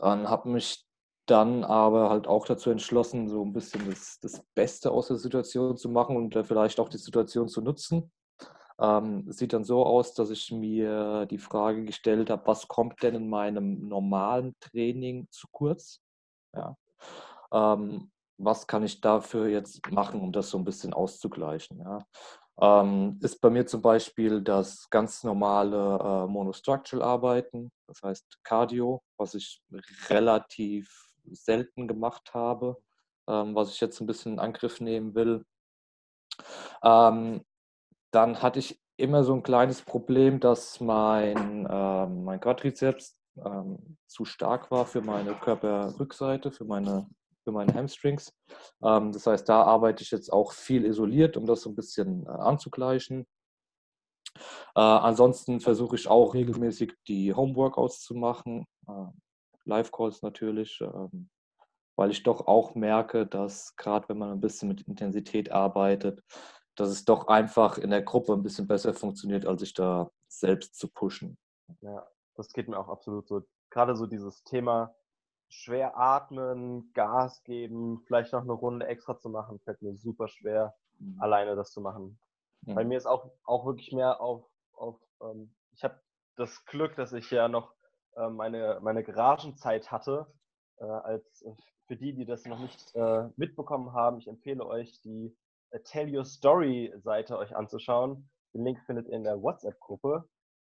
habe 0.00 0.48
mich 0.48 0.84
dann 1.26 1.64
aber 1.64 2.10
halt 2.10 2.26
auch 2.26 2.46
dazu 2.46 2.70
entschlossen, 2.70 3.28
so 3.28 3.42
ein 3.42 3.52
bisschen 3.52 3.88
das, 3.88 4.18
das 4.20 4.42
Beste 4.54 4.90
aus 4.90 5.08
der 5.08 5.16
Situation 5.16 5.76
zu 5.76 5.88
machen 5.88 6.16
und 6.16 6.34
vielleicht 6.46 6.78
auch 6.80 6.88
die 6.88 6.98
Situation 6.98 7.48
zu 7.48 7.62
nutzen. 7.62 8.12
Ähm, 8.78 9.30
sieht 9.30 9.52
dann 9.52 9.64
so 9.64 9.86
aus, 9.86 10.14
dass 10.14 10.30
ich 10.30 10.50
mir 10.50 11.26
die 11.26 11.38
Frage 11.38 11.84
gestellt 11.84 12.28
habe, 12.28 12.46
was 12.46 12.66
kommt 12.66 13.02
denn 13.02 13.14
in 13.14 13.28
meinem 13.28 13.88
normalen 13.88 14.54
Training 14.60 15.28
zu 15.30 15.46
kurz? 15.50 16.00
Ja. 16.52 16.76
Ähm, 17.52 18.10
was 18.36 18.66
kann 18.66 18.82
ich 18.82 19.00
dafür 19.00 19.46
jetzt 19.46 19.88
machen, 19.92 20.20
um 20.20 20.32
das 20.32 20.50
so 20.50 20.58
ein 20.58 20.64
bisschen 20.64 20.92
auszugleichen? 20.92 21.78
Ja. 21.78 22.04
Ähm, 22.60 23.18
ist 23.20 23.40
bei 23.40 23.50
mir 23.50 23.66
zum 23.66 23.82
Beispiel 23.82 24.40
das 24.40 24.88
ganz 24.90 25.24
normale 25.24 25.98
äh, 25.98 26.26
Monostructural 26.30 27.04
Arbeiten, 27.04 27.72
das 27.88 28.02
heißt 28.02 28.38
Cardio, 28.44 29.02
was 29.16 29.34
ich 29.34 29.60
relativ 30.08 31.12
selten 31.32 31.88
gemacht 31.88 32.32
habe, 32.32 32.76
ähm, 33.28 33.54
was 33.54 33.70
ich 33.70 33.80
jetzt 33.80 34.00
ein 34.00 34.06
bisschen 34.06 34.34
in 34.34 34.38
Angriff 34.38 34.80
nehmen 34.80 35.14
will. 35.14 35.44
Ähm, 36.82 37.44
dann 38.12 38.42
hatte 38.42 38.60
ich 38.60 38.80
immer 38.96 39.24
so 39.24 39.34
ein 39.34 39.42
kleines 39.42 39.82
Problem, 39.82 40.38
dass 40.38 40.80
mein, 40.80 41.66
ähm, 41.68 42.24
mein 42.24 42.40
Quadrizeps 42.40 43.18
ähm, 43.44 43.96
zu 44.06 44.24
stark 44.24 44.70
war 44.70 44.86
für 44.86 45.00
meine 45.00 45.34
Körperrückseite, 45.34 46.52
für 46.52 46.64
meine, 46.64 47.08
für 47.44 47.52
meine 47.52 47.74
Hamstrings. 47.74 48.32
Ähm, 48.82 49.12
das 49.12 49.26
heißt, 49.26 49.48
da 49.48 49.62
arbeite 49.62 50.02
ich 50.02 50.10
jetzt 50.10 50.32
auch 50.32 50.52
viel 50.52 50.84
isoliert, 50.84 51.36
um 51.36 51.46
das 51.46 51.60
so 51.60 51.70
ein 51.70 51.76
bisschen 51.76 52.26
äh, 52.26 52.30
anzugleichen. 52.30 53.26
Äh, 54.74 54.80
ansonsten 54.80 55.60
versuche 55.60 55.96
ich 55.96 56.08
auch 56.08 56.34
regelmäßig 56.34 56.94
die 57.06 57.32
Homeworkouts 57.32 58.00
zu 58.00 58.14
machen. 58.14 58.66
Äh, 58.88 59.06
Live-Calls 59.66 60.22
natürlich, 60.22 60.80
ähm, 60.80 61.30
weil 61.96 62.10
ich 62.10 62.22
doch 62.22 62.46
auch 62.46 62.74
merke, 62.74 63.26
dass 63.26 63.76
gerade 63.76 64.08
wenn 64.08 64.18
man 64.18 64.32
ein 64.32 64.40
bisschen 64.40 64.68
mit 64.68 64.82
Intensität 64.82 65.52
arbeitet, 65.52 66.22
dass 66.76 66.88
es 66.88 67.04
doch 67.04 67.28
einfach 67.28 67.78
in 67.78 67.90
der 67.90 68.02
Gruppe 68.02 68.32
ein 68.32 68.42
bisschen 68.42 68.66
besser 68.66 68.94
funktioniert, 68.94 69.46
als 69.46 69.60
sich 69.60 69.74
da 69.74 70.10
selbst 70.28 70.76
zu 70.76 70.88
pushen. 70.88 71.38
Ja, 71.80 72.06
das 72.34 72.48
geht 72.52 72.68
mir 72.68 72.78
auch 72.78 72.88
absolut 72.88 73.28
so. 73.28 73.42
Gerade 73.70 73.96
so 73.96 74.06
dieses 74.06 74.42
Thema 74.44 74.94
schwer 75.48 75.96
atmen, 75.96 76.92
Gas 76.94 77.42
geben, 77.44 78.02
vielleicht 78.06 78.32
noch 78.32 78.42
eine 78.42 78.52
Runde 78.52 78.86
extra 78.86 79.18
zu 79.18 79.28
machen, 79.28 79.60
fällt 79.60 79.82
mir 79.82 79.94
super 79.96 80.28
schwer, 80.28 80.74
mhm. 80.98 81.20
alleine 81.20 81.56
das 81.56 81.72
zu 81.72 81.80
machen. 81.80 82.18
Mhm. 82.62 82.74
Bei 82.74 82.84
mir 82.84 82.98
ist 82.98 83.06
auch, 83.06 83.30
auch 83.44 83.66
wirklich 83.66 83.92
mehr 83.92 84.20
auf, 84.20 84.44
auf 84.74 85.00
ähm, 85.22 85.54
ich 85.72 85.84
habe 85.84 86.00
das 86.36 86.64
Glück, 86.66 86.96
dass 86.96 87.12
ich 87.12 87.30
ja 87.30 87.48
noch 87.48 87.74
äh, 88.16 88.28
meine, 88.28 88.80
meine 88.82 89.04
Garagenzeit 89.04 89.90
hatte. 89.90 90.26
Äh, 90.78 90.84
als 90.84 91.42
äh, 91.42 91.52
für 91.86 91.96
die, 91.96 92.14
die 92.14 92.24
das 92.24 92.44
noch 92.46 92.58
nicht 92.58 92.94
äh, 92.94 93.28
mitbekommen 93.36 93.92
haben, 93.92 94.18
ich 94.18 94.28
empfehle 94.28 94.64
euch 94.66 95.00
die 95.02 95.36
Tell 95.84 96.14
Your 96.16 96.24
Story 96.24 96.92
Seite 96.96 97.36
euch 97.36 97.54
anzuschauen. 97.54 98.30
Den 98.54 98.64
Link 98.64 98.80
findet 98.86 99.08
ihr 99.08 99.14
in 99.14 99.24
der 99.24 99.42
WhatsApp-Gruppe. 99.42 100.28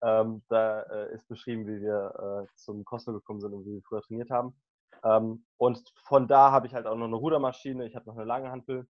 Ähm, 0.06 0.42
da 0.48 0.82
äh, 0.82 1.14
ist 1.14 1.26
beschrieben, 1.26 1.66
wie 1.66 1.80
wir 1.80 2.46
äh, 2.46 2.56
zum 2.56 2.84
Cosmo 2.84 3.12
gekommen 3.12 3.40
sind 3.40 3.52
und 3.52 3.66
wie 3.66 3.74
wir 3.74 3.82
früher 3.82 4.02
trainiert 4.02 4.30
haben. 4.30 4.54
Ähm, 5.02 5.44
und 5.56 5.82
von 6.04 6.28
da 6.28 6.52
habe 6.52 6.68
ich 6.68 6.74
halt 6.74 6.86
auch 6.86 6.94
noch 6.94 7.06
eine 7.06 7.16
Rudermaschine, 7.16 7.84
ich 7.86 7.96
habe 7.96 8.06
noch 8.06 8.14
eine 8.14 8.24
lange 8.24 8.48
Handel. 8.52 8.86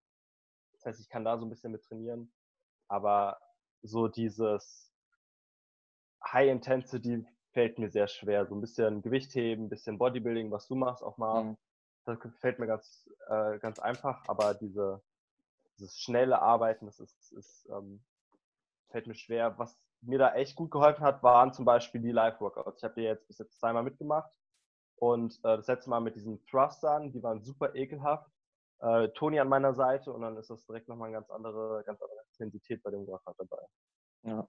Das 0.74 0.84
heißt, 0.84 1.00
ich 1.00 1.08
kann 1.08 1.24
da 1.24 1.38
so 1.38 1.46
ein 1.46 1.48
bisschen 1.48 1.72
mit 1.72 1.82
trainieren. 1.84 2.30
Aber 2.88 3.38
so 3.80 4.08
dieses 4.08 4.92
High 6.22 6.50
Intensity 6.50 7.26
fällt 7.52 7.78
mir 7.78 7.88
sehr 7.88 8.08
schwer. 8.08 8.44
So 8.46 8.54
ein 8.54 8.60
bisschen 8.60 9.00
Gewicht 9.00 9.34
heben, 9.34 9.64
ein 9.64 9.68
bisschen 9.70 9.96
Bodybuilding, 9.96 10.50
was 10.50 10.68
du 10.68 10.74
machst, 10.74 11.02
auch 11.02 11.16
mal. 11.16 11.44
Mhm. 11.44 11.56
Das 12.04 12.18
fällt 12.40 12.58
mir 12.58 12.66
ganz, 12.66 13.08
äh, 13.28 13.58
ganz 13.58 13.78
einfach, 13.78 14.22
aber 14.28 14.52
diese, 14.52 15.02
dieses 15.78 15.98
schnelle 15.98 16.42
Arbeiten, 16.42 16.84
das 16.84 17.00
ist, 17.00 17.32
ist 17.32 17.66
ähm, 17.70 18.04
fällt 18.90 19.06
mir 19.06 19.14
schwer. 19.14 19.58
Was 19.58 19.76
mir 20.06 20.18
da 20.18 20.34
echt 20.34 20.56
gut 20.56 20.70
geholfen 20.70 21.04
hat, 21.04 21.22
waren 21.22 21.52
zum 21.52 21.64
Beispiel 21.64 22.00
die 22.00 22.12
Live-Workouts. 22.12 22.78
Ich 22.78 22.84
habe 22.84 22.94
die 22.94 23.02
jetzt 23.02 23.26
bis 23.26 23.38
jetzt 23.38 23.58
zweimal 23.58 23.82
mitgemacht. 23.82 24.30
Und 24.96 25.34
äh, 25.44 25.56
das 25.56 25.66
letzte 25.66 25.90
Mal 25.90 26.00
mit 26.00 26.16
diesen 26.16 26.44
Thrustern, 26.46 27.12
die 27.12 27.22
waren 27.22 27.42
super 27.42 27.74
ekelhaft. 27.74 28.30
Äh, 28.80 29.08
Toni 29.10 29.40
an 29.40 29.48
meiner 29.48 29.74
Seite 29.74 30.12
und 30.12 30.22
dann 30.22 30.36
ist 30.36 30.50
das 30.50 30.66
direkt 30.66 30.88
nochmal 30.88 31.08
eine 31.08 31.18
ganz 31.18 31.30
andere, 31.30 31.82
ganz 31.84 32.00
andere 32.00 32.20
Intensität 32.32 32.82
bei 32.82 32.90
dem 32.90 33.06
Workout 33.06 33.36
dabei. 33.38 33.62
Ja, 34.22 34.48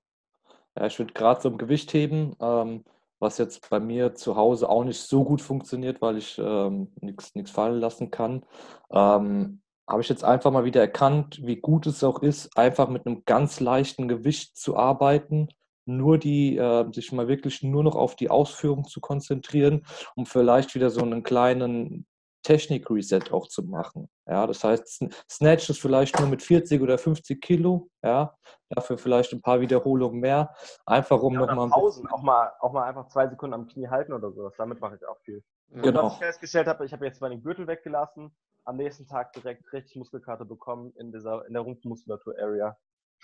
ja 0.77 0.85
ich 0.85 0.99
würde 0.99 1.13
gerade 1.13 1.39
zum 1.39 1.57
Gewicht 1.57 1.93
heben, 1.93 2.35
ähm, 2.41 2.83
was 3.19 3.37
jetzt 3.37 3.69
bei 3.69 3.79
mir 3.79 4.15
zu 4.15 4.35
Hause 4.35 4.69
auch 4.69 4.83
nicht 4.83 4.99
so 4.99 5.23
gut 5.23 5.41
funktioniert, 5.41 6.01
weil 6.01 6.17
ich 6.17 6.37
ähm, 6.37 6.93
nichts 7.01 7.51
fallen 7.51 7.79
lassen 7.79 8.11
kann. 8.11 8.45
Ähm, 8.91 9.61
habe 9.87 10.01
ich 10.01 10.09
jetzt 10.09 10.23
einfach 10.23 10.51
mal 10.51 10.65
wieder 10.65 10.81
erkannt, 10.81 11.39
wie 11.43 11.55
gut 11.55 11.87
es 11.87 12.03
auch 12.03 12.21
ist, 12.21 12.57
einfach 12.57 12.89
mit 12.89 13.05
einem 13.05 13.23
ganz 13.25 13.59
leichten 13.59 14.07
Gewicht 14.07 14.57
zu 14.57 14.75
arbeiten, 14.75 15.47
nur 15.85 16.17
die, 16.17 16.57
äh, 16.57 16.85
sich 16.91 17.11
mal 17.13 17.27
wirklich 17.27 17.63
nur 17.63 17.83
noch 17.83 17.95
auf 17.95 18.15
die 18.15 18.29
Ausführung 18.29 18.85
zu 18.85 18.99
konzentrieren, 18.99 19.85
um 20.15 20.25
vielleicht 20.25 20.75
wieder 20.75 20.89
so 20.89 21.01
einen 21.01 21.23
kleinen 21.23 22.05
Technik-Reset 22.43 23.31
auch 23.31 23.47
zu 23.47 23.63
machen. 23.63 24.09
Ja, 24.25 24.47
das 24.47 24.63
heißt, 24.63 25.05
Snatch 25.29 25.69
ist 25.69 25.79
vielleicht 25.81 26.19
nur 26.19 26.29
mit 26.29 26.41
40 26.41 26.81
oder 26.81 26.97
50 26.97 27.41
Kilo, 27.41 27.89
ja, 28.03 28.35
dafür 28.69 28.97
vielleicht 28.97 29.33
ein 29.33 29.41
paar 29.41 29.59
Wiederholungen 29.61 30.19
mehr, 30.19 30.53
einfach 30.85 31.21
um 31.21 31.33
ja, 31.33 31.45
nochmal. 31.45 31.69
Pausen, 31.69 32.07
auch 32.07 32.21
mal, 32.21 32.51
auch 32.59 32.73
mal 32.73 32.83
einfach 32.83 33.07
zwei 33.07 33.27
Sekunden 33.27 33.53
am 33.53 33.67
Knie 33.67 33.87
halten 33.87 34.13
oder 34.13 34.31
sowas, 34.31 34.53
damit 34.57 34.81
mache 34.81 34.95
ich 34.95 35.07
auch 35.07 35.19
viel. 35.23 35.43
Genau. 35.69 35.87
Und 35.87 35.95
was 35.95 36.13
ich 36.13 36.19
festgestellt 36.19 36.67
habe, 36.67 36.85
ich 36.85 36.93
habe 36.93 37.05
jetzt 37.05 37.21
mal 37.21 37.29
den 37.29 37.43
Gürtel 37.43 37.67
weggelassen, 37.67 38.35
am 38.65 38.77
nächsten 38.77 39.07
Tag 39.07 39.33
direkt 39.33 39.71
richtig 39.73 39.95
Muskelkarte 39.95 40.45
bekommen 40.45 40.93
in 40.97 41.11
dieser, 41.11 41.45
in 41.47 41.53
der 41.53 41.61
Rumpfmuskulatur-Area. 41.61 42.77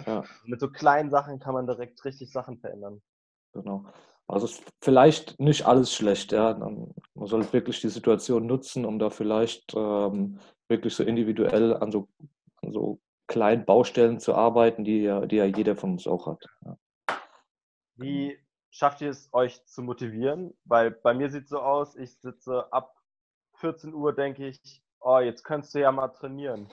Ja. 0.06 0.24
Mit 0.46 0.60
so 0.60 0.70
kleinen 0.70 1.10
Sachen 1.10 1.40
kann 1.40 1.54
man 1.54 1.68
direkt 1.68 2.04
richtig 2.06 2.32
Sachen 2.32 2.58
verändern. 2.60 3.02
Genau. 3.54 3.86
Also 4.28 4.48
vielleicht 4.82 5.40
nicht 5.40 5.66
alles 5.66 5.94
schlecht, 5.94 6.32
ja. 6.32 6.54
Man 6.54 6.94
soll 7.28 7.52
wirklich 7.52 7.82
die 7.82 7.90
Situation 7.90 8.46
nutzen, 8.46 8.86
um 8.86 8.98
da 8.98 9.10
vielleicht 9.10 9.74
ähm, 9.76 10.40
wirklich 10.68 10.96
so 10.96 11.04
individuell 11.04 11.76
an 11.76 11.92
so, 11.92 12.08
an 12.62 12.72
so 12.72 13.00
kleinen 13.28 13.66
Baustellen 13.66 14.20
zu 14.20 14.34
arbeiten, 14.34 14.84
die 14.84 15.04
ja, 15.04 15.26
die 15.26 15.36
ja 15.36 15.46
jeder 15.46 15.76
von 15.76 15.92
uns 15.92 16.08
auch 16.08 16.28
hat. 16.28 16.46
Ja. 16.66 16.78
Wie 17.96 18.38
schafft 18.74 19.02
ihr 19.02 19.12
es, 19.12 19.30
euch 19.32 19.64
zu 19.66 19.82
motivieren? 19.82 20.54
Weil 20.66 20.92
bei 20.92 21.14
mir 21.14 21.30
sieht 21.30 21.44
es 21.44 21.50
so 21.50 21.60
aus, 21.60 21.96
ich 21.96 22.18
sitze 22.20 22.72
ab 22.74 22.98
14 23.58 23.94
Uhr, 23.94 24.14
denke 24.14 24.48
ich, 24.48 24.84
oh, 25.00 25.20
jetzt 25.20 25.44
könntest 25.44 25.76
du 25.76 25.80
ja 25.80 25.92
mal 25.92 26.10
trainieren. 26.10 26.68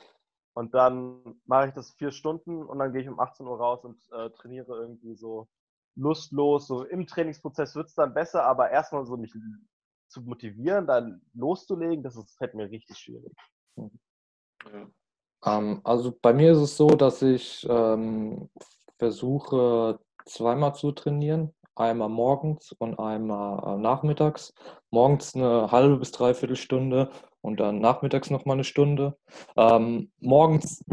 Und 0.54 0.74
dann 0.74 1.40
mache 1.44 1.68
ich 1.68 1.74
das 1.74 1.92
vier 1.92 2.10
Stunden 2.10 2.64
und 2.64 2.78
dann 2.78 2.92
gehe 2.92 3.02
ich 3.02 3.08
um 3.08 3.20
18 3.20 3.46
Uhr 3.46 3.58
raus 3.58 3.84
und 3.84 4.00
äh, 4.12 4.30
trainiere 4.30 4.80
irgendwie 4.80 5.14
so 5.14 5.46
lustlos. 5.94 6.66
So 6.66 6.84
im 6.84 7.06
Trainingsprozess 7.06 7.76
wird 7.76 7.88
es 7.88 7.94
dann 7.94 8.14
besser, 8.14 8.44
aber 8.44 8.70
erstmal 8.70 9.04
so 9.06 9.16
mich 9.16 9.32
zu 10.08 10.22
motivieren, 10.22 10.86
dann 10.86 11.22
loszulegen, 11.34 12.02
das 12.02 12.16
ist, 12.16 12.36
fällt 12.36 12.54
mir 12.54 12.68
richtig 12.68 12.98
schwierig. 12.98 13.32
Ähm, 15.44 15.80
also 15.84 16.18
bei 16.20 16.32
mir 16.32 16.52
ist 16.52 16.58
es 16.58 16.76
so, 16.76 16.88
dass 16.88 17.22
ich 17.22 17.64
ähm, 17.68 18.50
versuche 18.98 20.00
zweimal 20.24 20.74
zu 20.74 20.92
trainieren. 20.92 21.54
Einmal 21.80 22.10
morgens 22.10 22.72
und 22.72 22.98
einmal 22.98 23.78
äh, 23.78 23.80
nachmittags. 23.80 24.52
Morgens 24.90 25.34
eine 25.34 25.72
halbe 25.72 25.96
bis 25.96 26.12
dreiviertel 26.12 26.56
Stunde 26.56 27.08
und 27.40 27.58
dann 27.58 27.78
nachmittags 27.78 28.28
nochmal 28.28 28.56
eine 28.56 28.64
Stunde. 28.64 29.16
Ähm, 29.56 30.12
morgens 30.20 30.84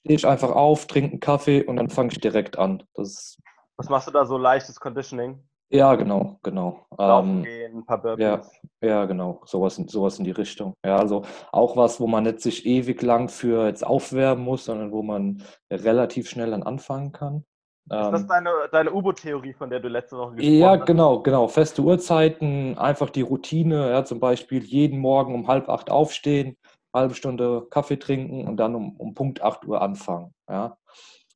stehe 0.00 0.16
ich 0.16 0.26
einfach 0.26 0.50
auf, 0.50 0.88
trinke 0.88 1.12
einen 1.12 1.20
Kaffee 1.20 1.62
und 1.62 1.76
dann 1.76 1.90
fange 1.90 2.10
ich 2.10 2.18
direkt 2.18 2.58
an. 2.58 2.82
Das 2.94 3.38
Was 3.76 3.88
machst 3.88 4.08
du 4.08 4.10
da 4.10 4.26
so 4.26 4.36
leichtes 4.36 4.80
Conditioning? 4.80 5.46
Ja, 5.68 5.94
genau, 5.94 6.40
genau. 6.42 6.86
Laufen 6.98 7.36
ähm, 7.36 7.42
gehen, 7.44 7.76
ein 7.78 7.86
paar 7.86 8.02
Burpees. 8.02 8.24
Ja, 8.24 8.42
ja, 8.80 9.04
genau, 9.04 9.42
sowas, 9.44 9.76
sowas 9.76 10.18
in 10.18 10.24
die 10.24 10.32
Richtung. 10.32 10.74
Ja, 10.84 10.96
also 10.96 11.22
auch 11.52 11.76
was, 11.76 12.00
wo 12.00 12.08
man 12.08 12.24
nicht 12.24 12.40
sich 12.40 12.66
ewig 12.66 13.00
lang 13.00 13.28
für 13.28 13.68
jetzt 13.68 13.86
aufwärmen 13.86 14.42
muss, 14.42 14.64
sondern 14.64 14.90
wo 14.90 15.04
man 15.04 15.44
relativ 15.70 16.28
schnell 16.28 16.50
dann 16.50 16.64
anfangen 16.64 17.12
kann. 17.12 17.44
Ist 17.88 17.92
das 17.92 18.22
ähm, 18.22 18.28
deine, 18.28 18.50
deine 18.72 18.92
U-Boot-Theorie, 18.92 19.52
von 19.52 19.70
der 19.70 19.78
du 19.78 19.86
letzte 19.86 20.16
Woche 20.16 20.34
gesprochen 20.34 20.58
ja, 20.58 20.70
hast? 20.70 20.78
Ja, 20.80 20.84
genau, 20.84 21.20
genau. 21.20 21.46
Feste 21.46 21.82
Uhrzeiten, 21.82 22.76
einfach 22.78 23.10
die 23.10 23.22
Routine, 23.22 23.90
ja, 23.90 24.04
zum 24.04 24.18
Beispiel 24.18 24.64
jeden 24.64 24.98
Morgen 24.98 25.34
um 25.34 25.46
halb 25.46 25.68
acht 25.68 25.88
aufstehen, 25.88 26.56
halbe 26.92 27.14
Stunde 27.14 27.66
Kaffee 27.70 27.98
trinken 27.98 28.48
und 28.48 28.56
dann 28.56 28.74
um, 28.74 28.96
um 28.96 29.14
Punkt 29.14 29.40
acht 29.40 29.64
Uhr 29.64 29.82
anfangen. 29.82 30.34
Ja. 30.48 30.76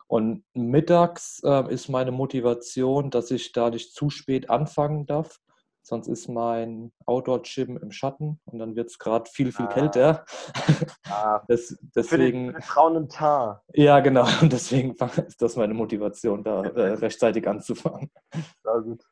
Und 0.08 0.42
mittags 0.54 1.40
äh, 1.44 1.72
ist 1.72 1.88
meine 1.88 2.10
Motivation, 2.10 3.10
dass 3.10 3.30
ich 3.30 3.52
da 3.52 3.70
nicht 3.70 3.94
zu 3.94 4.10
spät 4.10 4.50
anfangen 4.50 5.06
darf, 5.06 5.38
Sonst 5.82 6.08
ist 6.08 6.28
mein 6.28 6.92
Outdoor-Gym 7.06 7.76
im 7.78 7.90
Schatten 7.90 8.40
und 8.44 8.58
dann 8.58 8.76
wird 8.76 8.90
es 8.90 8.98
gerade 8.98 9.28
viel, 9.30 9.50
viel 9.52 9.66
ah. 9.66 9.72
kälter. 9.72 10.24
Ah. 11.08 11.42
Das, 11.48 11.76
deswegen, 11.96 12.48
für 12.48 12.52
den, 12.52 12.62
Frauen 12.62 12.96
im 12.96 13.08
Tar. 13.08 13.64
Ja, 13.74 14.00
genau. 14.00 14.24
Und 14.40 14.52
deswegen 14.52 14.94
ist 14.94 15.42
das 15.42 15.56
meine 15.56 15.74
Motivation, 15.74 16.44
da 16.44 16.62
äh, 16.62 16.92
rechtzeitig 16.94 17.46
anzufangen. 17.48 18.10
Sehr 18.62 18.80
gut. 18.82 19.04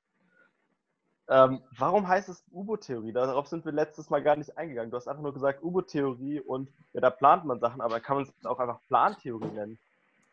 Ähm, 1.28 1.60
warum 1.76 2.08
heißt 2.08 2.28
es 2.28 2.44
U-Boot-Theorie? 2.50 3.12
Darauf 3.12 3.48
sind 3.48 3.64
wir 3.64 3.72
letztes 3.72 4.08
Mal 4.08 4.22
gar 4.22 4.37
nicht 4.37 4.56
eingegangen. 4.56 4.90
Du 4.90 4.96
hast 4.96 5.08
einfach 5.08 5.22
nur 5.22 5.34
gesagt 5.34 5.62
U-Boot-Theorie 5.62 6.40
und 6.40 6.70
ja, 6.92 7.00
da 7.00 7.10
plant 7.10 7.44
man 7.44 7.60
Sachen, 7.60 7.80
aber 7.80 8.00
kann 8.00 8.16
man 8.16 8.25
es 8.25 8.46
auch 8.46 8.58
einfach 8.58 8.80
Plantheorie 8.87 9.50
nennen? 9.50 9.78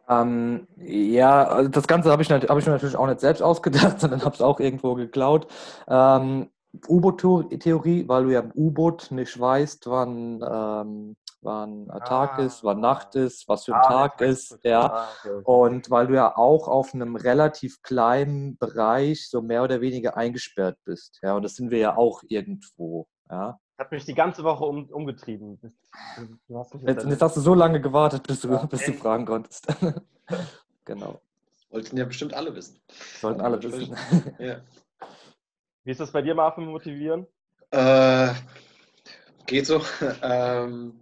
Ähm, 0.08 0.68
ja, 0.78 1.48
also 1.48 1.70
das 1.70 1.88
Ganze 1.88 2.12
habe 2.12 2.22
ich, 2.22 2.32
hab 2.32 2.42
ich 2.42 2.66
mir 2.66 2.72
natürlich 2.72 2.96
auch 2.96 3.08
nicht 3.08 3.20
selbst 3.20 3.42
ausgedacht, 3.42 4.00
sondern 4.00 4.24
habe 4.24 4.36
es 4.36 4.42
auch 4.42 4.60
irgendwo 4.60 4.96
geklaut. 4.96 5.48
Ähm, 5.88 6.50
U-Boot-Theorie, 6.88 8.08
weil 8.08 8.24
du 8.26 8.32
ja 8.32 8.42
im 8.42 8.52
U-Boot 8.54 9.10
nicht 9.12 9.40
weißt, 9.40 9.88
wann, 9.88 10.42
ähm, 10.42 11.16
wann 11.42 11.88
Tag 12.06 12.38
ah, 12.38 12.44
ist, 12.44 12.64
wann 12.64 12.82
Nacht 12.82 13.16
ist, 13.16 13.48
was 13.48 13.66
für 13.66 13.76
ein 13.76 13.82
ah, 13.82 13.88
Tag 13.88 14.22
ist. 14.22 14.60
Ja. 14.64 14.86
Ah, 14.88 15.08
okay. 15.24 15.42
Und 15.46 15.90
weil 15.90 16.08
du 16.08 16.16
ja 16.16 16.36
auch 16.36 16.68
auf 16.68 16.94
einem 16.94 17.16
relativ 17.16 17.82
kleinen 17.82 18.58
Bereich 18.58 19.30
so 19.30 19.42
mehr 19.42 19.64
oder 19.64 19.80
weniger 19.80 20.18
eingesperrt 20.18 20.78
bist. 20.84 21.20
Ja, 21.24 21.36
und 21.36 21.44
das 21.44 21.56
sind 21.56 21.72
wir 21.72 21.80
ja 21.80 21.98
auch 21.98 22.24
irgendwo. 22.28 23.08
Ja. 23.30 23.60
Hat 23.78 23.92
mich 23.92 24.06
die 24.06 24.14
ganze 24.14 24.44
Woche 24.44 24.64
um, 24.64 24.86
umgetrieben. 24.90 25.60
Du 26.48 26.58
hast 26.58 26.74
jetzt, 26.74 27.06
jetzt, 27.06 27.22
hast 27.22 27.36
du 27.36 27.42
so 27.42 27.54
lange 27.54 27.82
gewartet, 27.82 28.24
bis 28.26 28.42
du, 28.42 28.50
ja, 28.50 28.66
bis 28.66 28.86
du 28.86 28.94
fragen 28.94 29.26
konntest. 29.26 29.68
genau. 30.86 31.20
Wollten 31.70 31.98
ja 31.98 32.06
bestimmt 32.06 32.34
alle 32.34 32.56
wissen. 32.56 32.80
Sollten 33.20 33.42
alle 33.42 33.62
wissen. 33.62 33.96
ja. 34.40 34.62
Wie 35.84 35.92
ist 35.92 36.00
das 36.00 36.12
bei 36.12 36.22
dir, 36.22 36.36
Marvin, 36.36 36.68
motivieren? 36.68 37.28
Äh, 37.72 38.34
geht 39.46 39.68
so. 39.68 39.82
ähm, 40.22 41.02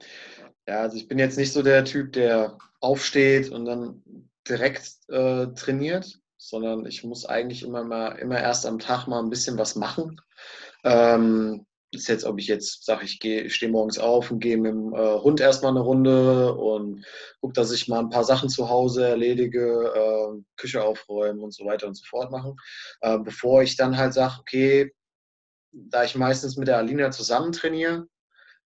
ja, 0.67 0.81
also 0.81 0.97
ich 0.97 1.07
bin 1.07 1.19
jetzt 1.19 1.37
nicht 1.37 1.53
so 1.53 1.61
der 1.61 1.85
Typ, 1.85 2.13
der 2.13 2.57
aufsteht 2.79 3.51
und 3.51 3.65
dann 3.65 4.01
direkt 4.47 4.97
äh, 5.09 5.47
trainiert, 5.53 6.19
sondern 6.37 6.85
ich 6.85 7.03
muss 7.03 7.25
eigentlich 7.25 7.63
immer 7.63 7.83
mal, 7.83 8.13
immer 8.13 8.39
erst 8.39 8.65
am 8.65 8.79
Tag 8.79 9.07
mal 9.07 9.21
ein 9.21 9.29
bisschen 9.29 9.57
was 9.57 9.75
machen. 9.75 10.19
Ähm, 10.83 11.65
ist 11.93 12.07
jetzt, 12.07 12.25
ob 12.25 12.39
ich 12.39 12.47
jetzt 12.47 12.85
sage, 12.85 13.05
ich 13.05 13.19
gehe, 13.19 13.49
stehe 13.49 13.71
morgens 13.71 13.99
auf 13.99 14.31
und 14.31 14.39
gehe 14.39 14.57
mit 14.57 14.71
dem 14.71 14.93
äh, 14.93 15.19
Hund 15.19 15.39
erstmal 15.39 15.71
eine 15.71 15.81
Runde 15.81 16.53
und 16.53 17.05
gucke, 17.41 17.53
dass 17.53 17.71
ich 17.71 17.87
mal 17.87 17.99
ein 17.99 18.09
paar 18.09 18.23
Sachen 18.23 18.49
zu 18.49 18.69
Hause 18.69 19.07
erledige, 19.07 19.93
äh, 19.95 20.41
Küche 20.55 20.83
aufräumen 20.83 21.41
und 21.41 21.53
so 21.53 21.65
weiter 21.65 21.87
und 21.87 21.95
so 21.95 22.05
fort 22.05 22.31
machen, 22.31 22.55
äh, 23.01 23.17
bevor 23.19 23.63
ich 23.63 23.75
dann 23.75 23.97
halt 23.97 24.13
sage, 24.13 24.35
okay, 24.39 24.91
da 25.71 26.03
ich 26.03 26.15
meistens 26.15 26.57
mit 26.57 26.67
der 26.67 26.77
Alina 26.77 27.11
zusammen 27.11 27.51
trainiere, 27.51 28.07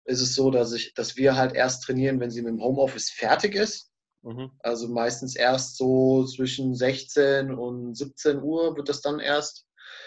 ist 0.05 0.21
es 0.21 0.35
so, 0.35 0.51
dass 0.51 0.73
ich, 0.73 0.95
dass 0.95 1.17
wir 1.17 1.37
halt 1.37 1.55
erst 1.55 1.85
trainieren, 1.85 2.21
wenn 2.21 2.31
sie 2.31 2.43
mit 2.43 2.53
dem 2.53 2.63
Homeoffice 2.63 3.11
fertig 3.11 3.55
ist. 3.55 3.91
Mhm. 4.23 4.51
Also 4.61 4.89
meistens 4.89 5.37
erst 5.37 5.77
so 5.77 6.25
zwischen 6.25 6.75
16 6.75 7.53
und 7.53 7.97
17 7.97 8.43
Uhr 8.43 8.77
wird 8.77 8.89
das 8.89 9.01
dann 9.01 9.21
erst 9.21 9.66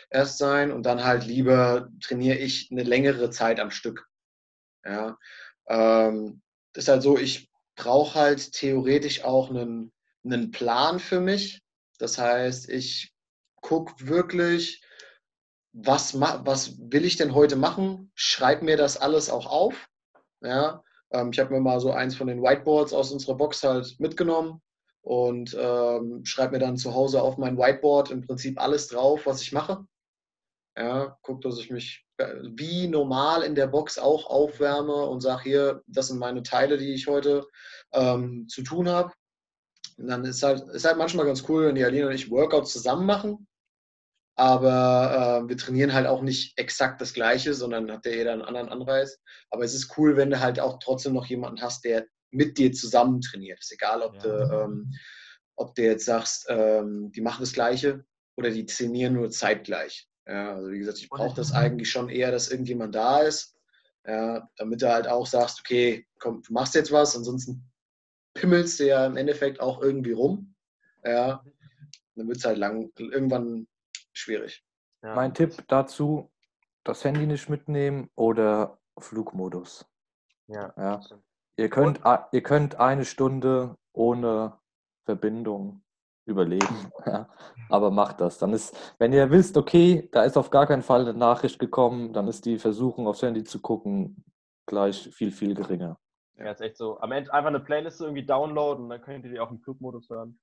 erst 0.10 0.38
sein 0.38 0.72
und 0.72 0.84
dann 0.84 1.04
halt 1.04 1.26
lieber 1.26 1.90
trainiere 2.02 2.38
ich 2.38 2.70
eine 2.72 2.84
längere 2.84 3.30
Zeit 3.30 3.60
am 3.60 3.72
Stück. 3.72 4.08
Ja, 4.86 5.18
ähm, 5.68 6.42
ist 6.74 6.88
halt 6.88 7.04
so, 7.04 7.18
ich 7.18 7.50
brauche 7.76 8.16
halt 8.20 8.52
theoretisch 8.54 9.24
auch 9.24 9.50
einen, 9.50 9.92
einen 10.24 10.52
Plan 10.52 11.00
für 11.00 11.20
mich. 11.20 11.62
Das 11.98 12.18
heißt, 12.18 12.70
ich 12.70 13.14
gucke 13.62 14.08
wirklich, 14.08 14.82
was, 15.74 16.20
was 16.20 16.78
will 16.80 17.06
ich 17.06 17.18
denn 17.18 17.36
heute 17.36 17.56
machen? 17.56 18.12
Schreib 18.16 18.62
mir 18.62 18.78
das 18.78 18.98
alles 18.98 19.30
auch 19.30 19.46
auf. 19.46 19.88
Ja, 20.42 20.84
ähm, 21.12 21.32
ich 21.32 21.40
habe 21.40 21.54
mir 21.54 21.60
mal 21.60 21.80
so 21.80 21.92
eins 21.92 22.16
von 22.16 22.28
den 22.28 22.42
Whiteboards 22.42 22.94
aus 22.94 23.12
unserer 23.12 23.36
Box 23.36 23.64
halt 23.64 24.00
mitgenommen 24.00 24.62
und 25.02 25.56
ähm, 25.60 26.24
schreibe 26.26 26.54
mir 26.54 26.60
dann 26.60 26.78
zu 26.78 26.94
Hause 26.94 27.22
auf 27.22 27.38
mein 27.38 27.58
Whiteboard 27.58 28.12
im 28.12 28.26
Prinzip 28.26 28.60
alles 28.60 28.88
drauf, 28.88 29.26
was 29.26 29.42
ich 29.42 29.52
mache. 29.52 29.86
Ja, 30.78 31.18
guck, 31.22 31.42
dass 31.42 31.60
ich 31.60 31.70
mich 31.70 32.06
äh, 32.18 32.36
wie 32.44 32.88
normal 32.88 33.44
in 33.44 33.56
der 33.56 33.68
Box 33.68 33.98
auch 33.98 34.26
aufwärme 34.28 34.94
und 34.94 35.22
sage 35.22 35.44
hier, 35.44 35.84
das 35.88 36.08
sind 36.08 36.20
meine 36.20 36.44
Teile, 36.44 36.78
die 36.78 36.94
ich 36.94 37.08
heute 37.08 37.46
ähm, 37.94 38.48
zu 38.48 38.62
tun 38.62 38.90
habe. 38.90 39.12
Und 39.98 40.08
dann 40.08 40.24
ist 40.26 40.44
halt, 40.44 40.68
ist 40.70 40.86
halt 40.86 40.98
manchmal 40.98 41.26
ganz 41.26 41.48
cool, 41.50 41.68
wenn 41.68 41.76
die 41.76 41.84
Alina 41.84 42.08
und 42.08 42.14
ich 42.14 42.32
Workouts 42.32 42.72
zusammen 42.72 43.06
machen. 43.06 43.48
Aber 44.36 45.44
äh, 45.44 45.50
wir 45.50 45.58
trainieren 45.58 45.94
halt 45.94 46.08
auch 46.08 46.22
nicht 46.22 46.58
exakt 46.58 47.02
das 47.02 47.14
Gleiche, 47.14 47.54
sondern 47.54 47.92
hat 47.92 48.06
ja 48.06 48.12
jeder 48.14 48.32
einen 48.32 48.42
anderen 48.42 48.70
Anreiz. 48.70 49.20
Aber 49.50 49.66
es 49.66 49.74
ist 49.74 49.98
cool, 49.98 50.16
wenn 50.16 50.30
du 50.30 50.40
halt 50.40 50.62
auch 50.62 50.80
trotzdem 50.80 51.14
noch 51.14 51.26
jemanden 51.26 51.62
hast, 51.62 51.84
der 51.84 52.06
mit 52.32 52.58
dir 52.58 52.72
zusammen 52.72 53.20
trainiert. 53.22 53.60
Ist 53.60 53.74
egal, 53.74 54.02
ob, 54.02 54.16
ja. 54.16 54.22
du, 54.22 54.64
ähm, 54.64 54.94
ob 55.58 55.76
du 55.76 55.84
jetzt 55.84 56.06
sagst, 56.06 56.46
ähm, 56.48 57.12
die 57.14 57.22
machen 57.22 57.42
das 57.42 57.52
Gleiche 57.52 58.06
oder 58.38 58.50
die 58.52 58.66
trainieren 58.66 59.14
nur 59.14 59.30
zeitgleich. 59.30 60.09
Ja, 60.28 60.56
also 60.56 60.72
wie 60.72 60.80
gesagt, 60.80 61.00
ich 61.00 61.10
brauche 61.10 61.36
das 61.36 61.52
eigentlich 61.54 61.90
schon 61.90 62.10
eher, 62.10 62.32
dass 62.32 62.50
irgendjemand 62.50 62.96
da 62.96 63.22
ist, 63.22 63.56
ja, 64.06 64.50
damit 64.58 64.82
du 64.82 64.92
halt 64.92 65.08
auch 65.08 65.26
sagst, 65.26 65.60
okay, 65.60 66.08
komm, 66.20 66.42
du 66.42 66.54
machst 66.54 66.76
jetzt 66.76 66.92
was, 66.92 67.16
ansonsten 67.16 67.70
pimmelst 68.34 68.80
du 68.80 68.88
ja 68.88 69.06
im 69.06 69.18
Endeffekt 69.18 69.60
auch 69.60 69.82
irgendwie 69.82 70.14
rum. 70.14 70.56
Ja, 71.04 71.44
dann 72.16 72.28
wird 72.28 72.38
es 72.38 72.46
halt 72.46 72.58
lang, 72.58 72.92
irgendwann 72.98 73.68
schwierig. 74.14 74.64
Ja. 75.02 75.16
Mein 75.16 75.34
Tipp 75.34 75.64
dazu, 75.68 76.30
das 76.84 77.04
Handy 77.04 77.26
nicht 77.26 77.50
mitnehmen 77.50 78.10
oder 78.16 78.80
Flugmodus. 78.98 79.86
Ja. 80.48 80.74
ja. 80.78 81.02
Ihr, 81.58 81.70
könnt, 81.70 82.02
ihr 82.32 82.44
könnt 82.44 82.76
eine 82.76 83.06
Stunde 83.06 83.78
ohne 83.94 84.60
Verbindung 85.06 85.84
überleben. 86.30 86.68
Ja. 87.06 87.28
Aber 87.70 87.92
macht 87.92 88.20
das. 88.20 88.38
Dann 88.38 88.54
ist, 88.54 88.76
wenn 89.00 89.14
ihr 89.14 89.32
wisst, 89.32 89.58
okay, 89.58 90.10
da 90.12 90.24
ist 90.24 90.38
auf 90.38 90.50
gar 90.50 90.68
keinen 90.68 90.84
Fall 90.84 91.02
eine 91.02 91.14
Nachricht 91.14 91.60
gekommen, 91.60 92.14
dann 92.14 92.28
ist 92.28 92.46
die 92.46 92.60
Versuchung 92.60 93.08
aufs 93.08 93.22
Handy 93.22 93.44
zu 93.44 93.62
gucken 93.62 94.24
gleich 94.70 95.10
viel, 95.12 95.32
viel 95.32 95.56
geringer. 95.56 95.98
Ja, 96.38 96.52
ist 96.52 96.62
echt 96.62 96.78
so. 96.78 97.00
Am 97.00 97.12
Ende 97.12 97.34
einfach 97.34 97.50
eine 97.50 97.60
Playlist 97.60 98.00
irgendwie 98.00 98.26
downloaden, 98.26 98.90
dann 98.90 99.02
könnt 99.02 99.26
ihr 99.26 99.32
die 99.32 99.40
auch 99.40 99.52
im 99.52 99.60
Flugmodus 99.60 100.10
hören. 100.10 100.40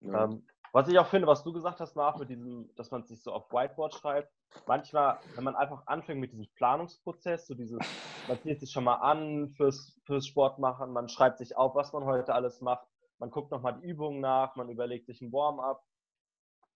Ja. 0.00 0.24
Ähm, 0.24 0.46
was 0.72 0.88
ich 0.88 0.98
auch 0.98 1.06
finde, 1.06 1.28
was 1.28 1.44
du 1.44 1.52
gesagt 1.52 1.80
hast, 1.80 1.94
Marc, 1.94 2.18
mit 2.18 2.28
diesem, 2.28 2.68
dass 2.74 2.90
man 2.90 3.04
sich 3.04 3.22
so 3.22 3.32
auf 3.32 3.50
Whiteboard 3.52 3.94
schreibt. 3.94 4.32
Manchmal, 4.66 5.18
wenn 5.36 5.44
man 5.44 5.54
einfach 5.54 5.86
anfängt 5.86 6.20
mit 6.20 6.32
diesem 6.32 6.48
Planungsprozess, 6.56 7.46
so 7.46 7.54
dieses, 7.54 7.78
man 8.26 8.42
zieht 8.42 8.58
sich 8.58 8.72
schon 8.72 8.84
mal 8.84 8.96
an 8.96 9.50
fürs, 9.50 10.00
fürs 10.04 10.26
Sport 10.26 10.58
machen, 10.58 10.92
man 10.92 11.08
schreibt 11.08 11.38
sich 11.38 11.56
auf, 11.56 11.76
was 11.76 11.92
man 11.92 12.04
heute 12.04 12.34
alles 12.34 12.60
macht, 12.60 12.86
man 13.18 13.30
guckt 13.30 13.50
nochmal 13.50 13.80
die 13.80 13.86
Übungen 13.86 14.20
nach, 14.20 14.56
man 14.56 14.68
überlegt 14.68 15.06
sich 15.06 15.20
ein 15.20 15.32
Warm-up. 15.32 15.84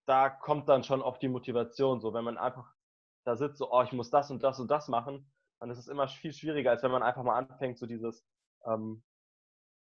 Da 0.06 0.30
kommt 0.30 0.68
dann 0.68 0.84
schon 0.84 1.02
oft 1.02 1.20
die 1.20 1.28
Motivation. 1.28 2.00
So, 2.00 2.14
wenn 2.14 2.24
man 2.24 2.38
einfach 2.38 2.72
da 3.24 3.36
sitzt, 3.36 3.58
so, 3.58 3.70
oh, 3.70 3.82
ich 3.82 3.92
muss 3.92 4.10
das 4.10 4.30
und 4.30 4.42
das 4.42 4.58
und 4.58 4.70
das 4.70 4.88
machen, 4.88 5.30
dann 5.60 5.70
ist 5.70 5.78
es 5.78 5.88
immer 5.88 6.08
viel 6.08 6.32
schwieriger, 6.32 6.70
als 6.70 6.82
wenn 6.82 6.90
man 6.90 7.02
einfach 7.02 7.22
mal 7.22 7.36
anfängt, 7.36 7.78
so 7.78 7.86
dieses, 7.86 8.24
ähm, 8.64 9.02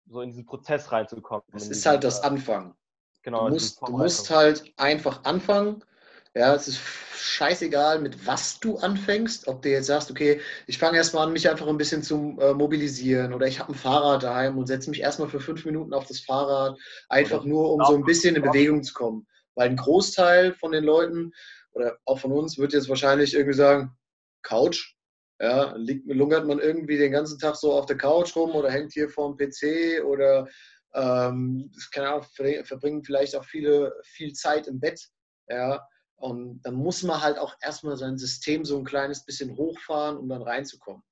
so 0.06 0.20
in 0.20 0.30
diesen 0.30 0.46
Prozess 0.46 0.92
reinzukommen. 0.92 1.44
Es 1.52 1.68
ist 1.68 1.86
halt 1.86 2.04
das 2.04 2.22
Anfangen. 2.22 2.74
Genau. 3.22 3.46
Du 3.46 3.54
musst, 3.54 3.80
du 3.80 3.92
musst 3.92 4.30
halt 4.30 4.72
einfach 4.76 5.24
anfangen. 5.24 5.84
Ja, 6.34 6.54
es 6.54 6.66
ist 6.66 6.80
scheißegal, 7.14 8.00
mit 8.00 8.26
was 8.26 8.58
du 8.58 8.78
anfängst. 8.78 9.48
Ob 9.48 9.60
du 9.60 9.70
jetzt 9.70 9.86
sagst, 9.86 10.10
okay, 10.10 10.40
ich 10.66 10.78
fange 10.78 10.96
erstmal 10.96 11.26
an, 11.26 11.32
mich 11.32 11.48
einfach 11.48 11.66
ein 11.66 11.76
bisschen 11.76 12.02
zu 12.02 12.38
äh, 12.40 12.54
mobilisieren 12.54 13.34
oder 13.34 13.46
ich 13.46 13.58
habe 13.58 13.72
ein 13.72 13.74
Fahrrad 13.74 14.22
daheim 14.22 14.56
und 14.56 14.66
setze 14.66 14.88
mich 14.88 15.00
erstmal 15.00 15.28
für 15.28 15.40
fünf 15.40 15.66
Minuten 15.66 15.92
auf 15.92 16.06
das 16.06 16.20
Fahrrad, 16.20 16.78
einfach 17.10 17.44
nur, 17.44 17.72
um 17.72 17.84
so 17.84 17.94
ein 17.94 18.04
bisschen 18.04 18.34
in 18.34 18.42
Bewegung 18.42 18.82
zu 18.82 18.94
kommen. 18.94 19.26
Weil 19.54 19.68
ein 19.68 19.76
Großteil 19.76 20.54
von 20.54 20.72
den 20.72 20.84
Leuten 20.84 21.32
oder 21.72 21.98
auch 22.06 22.18
von 22.18 22.32
uns 22.32 22.56
wird 22.58 22.72
jetzt 22.72 22.88
wahrscheinlich 22.88 23.34
irgendwie 23.34 23.56
sagen, 23.56 23.96
Couch. 24.42 24.94
Ja, 25.38 25.74
liegt, 25.76 26.06
lungert 26.06 26.46
man 26.46 26.60
irgendwie 26.60 26.96
den 26.96 27.12
ganzen 27.12 27.38
Tag 27.38 27.56
so 27.56 27.72
auf 27.72 27.86
der 27.86 27.96
Couch 27.96 28.34
rum 28.36 28.52
oder 28.52 28.70
hängt 28.70 28.92
hier 28.92 29.08
vorm 29.08 29.36
PC 29.36 30.02
oder 30.04 30.48
ähm, 30.94 31.70
keine 31.92 32.08
Ahnung, 32.10 32.24
verbringen 32.64 33.02
vielleicht 33.02 33.34
auch 33.34 33.44
viele 33.44 33.92
viel 34.04 34.32
Zeit 34.34 34.66
im 34.68 34.78
Bett. 34.78 35.00
Ja, 35.48 35.84
und 36.22 36.60
dann 36.62 36.74
muss 36.74 37.02
man 37.02 37.20
halt 37.20 37.36
auch 37.36 37.56
erstmal 37.60 37.96
sein 37.96 38.16
System 38.16 38.64
so 38.64 38.78
ein 38.78 38.84
kleines 38.84 39.24
bisschen 39.24 39.56
hochfahren, 39.56 40.16
um 40.16 40.28
dann 40.28 40.42
reinzukommen. 40.42 41.02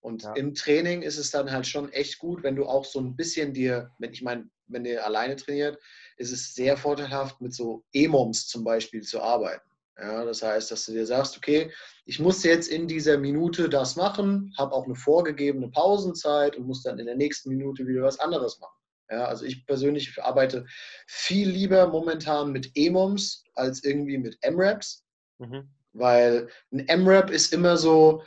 Und 0.00 0.24
ja. 0.24 0.32
im 0.32 0.54
Training 0.54 1.02
ist 1.02 1.18
es 1.18 1.30
dann 1.30 1.52
halt 1.52 1.68
schon 1.68 1.92
echt 1.92 2.18
gut, 2.18 2.42
wenn 2.42 2.56
du 2.56 2.66
auch 2.66 2.84
so 2.84 2.98
ein 2.98 3.14
bisschen 3.14 3.54
dir, 3.54 3.92
wenn 3.98 4.12
ich 4.12 4.22
meine, 4.22 4.50
wenn 4.66 4.84
ihr 4.84 5.06
alleine 5.06 5.36
trainiert, 5.36 5.78
ist 6.16 6.32
es 6.32 6.52
sehr 6.52 6.76
vorteilhaft, 6.76 7.40
mit 7.40 7.54
so 7.54 7.84
E-Moms 7.92 8.48
zum 8.48 8.64
Beispiel 8.64 9.02
zu 9.02 9.22
arbeiten. 9.22 9.70
Ja, 9.96 10.24
das 10.24 10.42
heißt, 10.42 10.72
dass 10.72 10.84
du 10.84 10.92
dir 10.92 11.06
sagst, 11.06 11.36
okay, 11.36 11.70
ich 12.04 12.18
muss 12.18 12.42
jetzt 12.42 12.66
in 12.66 12.88
dieser 12.88 13.18
Minute 13.18 13.68
das 13.68 13.94
machen, 13.94 14.52
habe 14.58 14.74
auch 14.74 14.86
eine 14.86 14.96
vorgegebene 14.96 15.68
Pausenzeit 15.68 16.56
und 16.56 16.66
muss 16.66 16.82
dann 16.82 16.98
in 16.98 17.06
der 17.06 17.16
nächsten 17.16 17.50
Minute 17.50 17.86
wieder 17.86 18.02
was 18.02 18.18
anderes 18.18 18.58
machen. 18.58 18.79
Ja, 19.10 19.24
also 19.24 19.44
ich 19.44 19.66
persönlich 19.66 20.22
arbeite 20.22 20.66
viel 21.06 21.48
lieber 21.48 21.88
momentan 21.88 22.52
mit 22.52 22.70
EMOMs 22.76 23.44
als 23.54 23.82
irgendwie 23.82 24.18
mit 24.18 24.38
MRAPs, 24.48 25.04
mhm. 25.38 25.68
weil 25.92 26.48
ein 26.72 27.02
MRAP 27.02 27.30
ist 27.30 27.52
immer 27.52 27.76
so, 27.76 28.22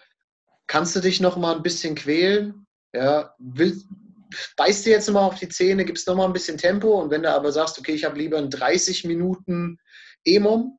kannst 0.67 0.93
du 0.95 0.99
dich 0.99 1.21
noch 1.21 1.37
mal 1.37 1.55
ein 1.55 1.63
bisschen 1.63 1.95
quälen, 1.95 2.67
ja, 2.93 3.33
willst, 3.39 3.87
beißt 4.57 4.85
dir 4.85 4.91
jetzt 4.91 5.07
noch 5.07 5.13
mal 5.13 5.25
auf 5.25 5.39
die 5.39 5.47
Zähne, 5.47 5.85
gibst 5.85 6.05
noch 6.07 6.15
mal 6.15 6.25
ein 6.25 6.33
bisschen 6.33 6.57
Tempo 6.57 7.01
und 7.01 7.11
wenn 7.11 7.23
du 7.23 7.31
aber 7.31 7.53
sagst, 7.53 7.79
okay, 7.79 7.93
ich 7.93 8.03
habe 8.03 8.19
lieber 8.19 8.37
einen 8.37 8.49
30 8.49 9.05
Minuten 9.05 9.79
EMOM, 10.25 10.77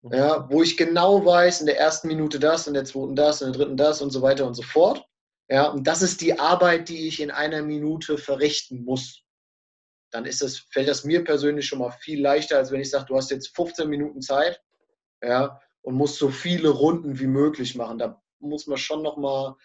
mhm. 0.00 0.12
ja, 0.14 0.48
wo 0.50 0.62
ich 0.62 0.78
genau 0.78 1.26
weiß, 1.26 1.60
in 1.60 1.66
der 1.66 1.78
ersten 1.78 2.08
Minute 2.08 2.40
das, 2.40 2.66
in 2.66 2.74
der 2.74 2.86
zweiten 2.86 3.16
das, 3.16 3.42
in 3.42 3.52
der 3.52 3.60
dritten 3.60 3.76
das 3.76 4.00
und 4.00 4.12
so 4.12 4.22
weiter 4.22 4.46
und 4.46 4.54
so 4.54 4.62
fort. 4.62 5.04
Ja, 5.48 5.68
und 5.68 5.86
das 5.86 6.02
ist 6.02 6.22
die 6.22 6.40
Arbeit, 6.40 6.88
die 6.88 7.06
ich 7.06 7.20
in 7.20 7.30
einer 7.30 7.62
Minute 7.62 8.18
verrichten 8.18 8.82
muss 8.82 9.25
dann 10.16 10.24
ist 10.24 10.40
das, 10.40 10.56
fällt 10.70 10.88
das 10.88 11.04
mir 11.04 11.22
persönlich 11.22 11.66
schon 11.66 11.78
mal 11.78 11.90
viel 11.90 12.22
leichter, 12.22 12.56
als 12.56 12.70
wenn 12.70 12.80
ich 12.80 12.88
sage, 12.88 13.04
du 13.04 13.16
hast 13.16 13.30
jetzt 13.30 13.54
15 13.54 13.86
Minuten 13.86 14.22
Zeit 14.22 14.62
ja, 15.22 15.60
und 15.82 15.94
musst 15.94 16.16
so 16.16 16.30
viele 16.30 16.70
Runden 16.70 17.18
wie 17.20 17.26
möglich 17.26 17.74
machen. 17.74 17.98
Da 17.98 18.22
muss 18.38 18.66
man 18.66 18.78
schon 18.78 19.02
noch 19.02 19.18
mal 19.18 19.56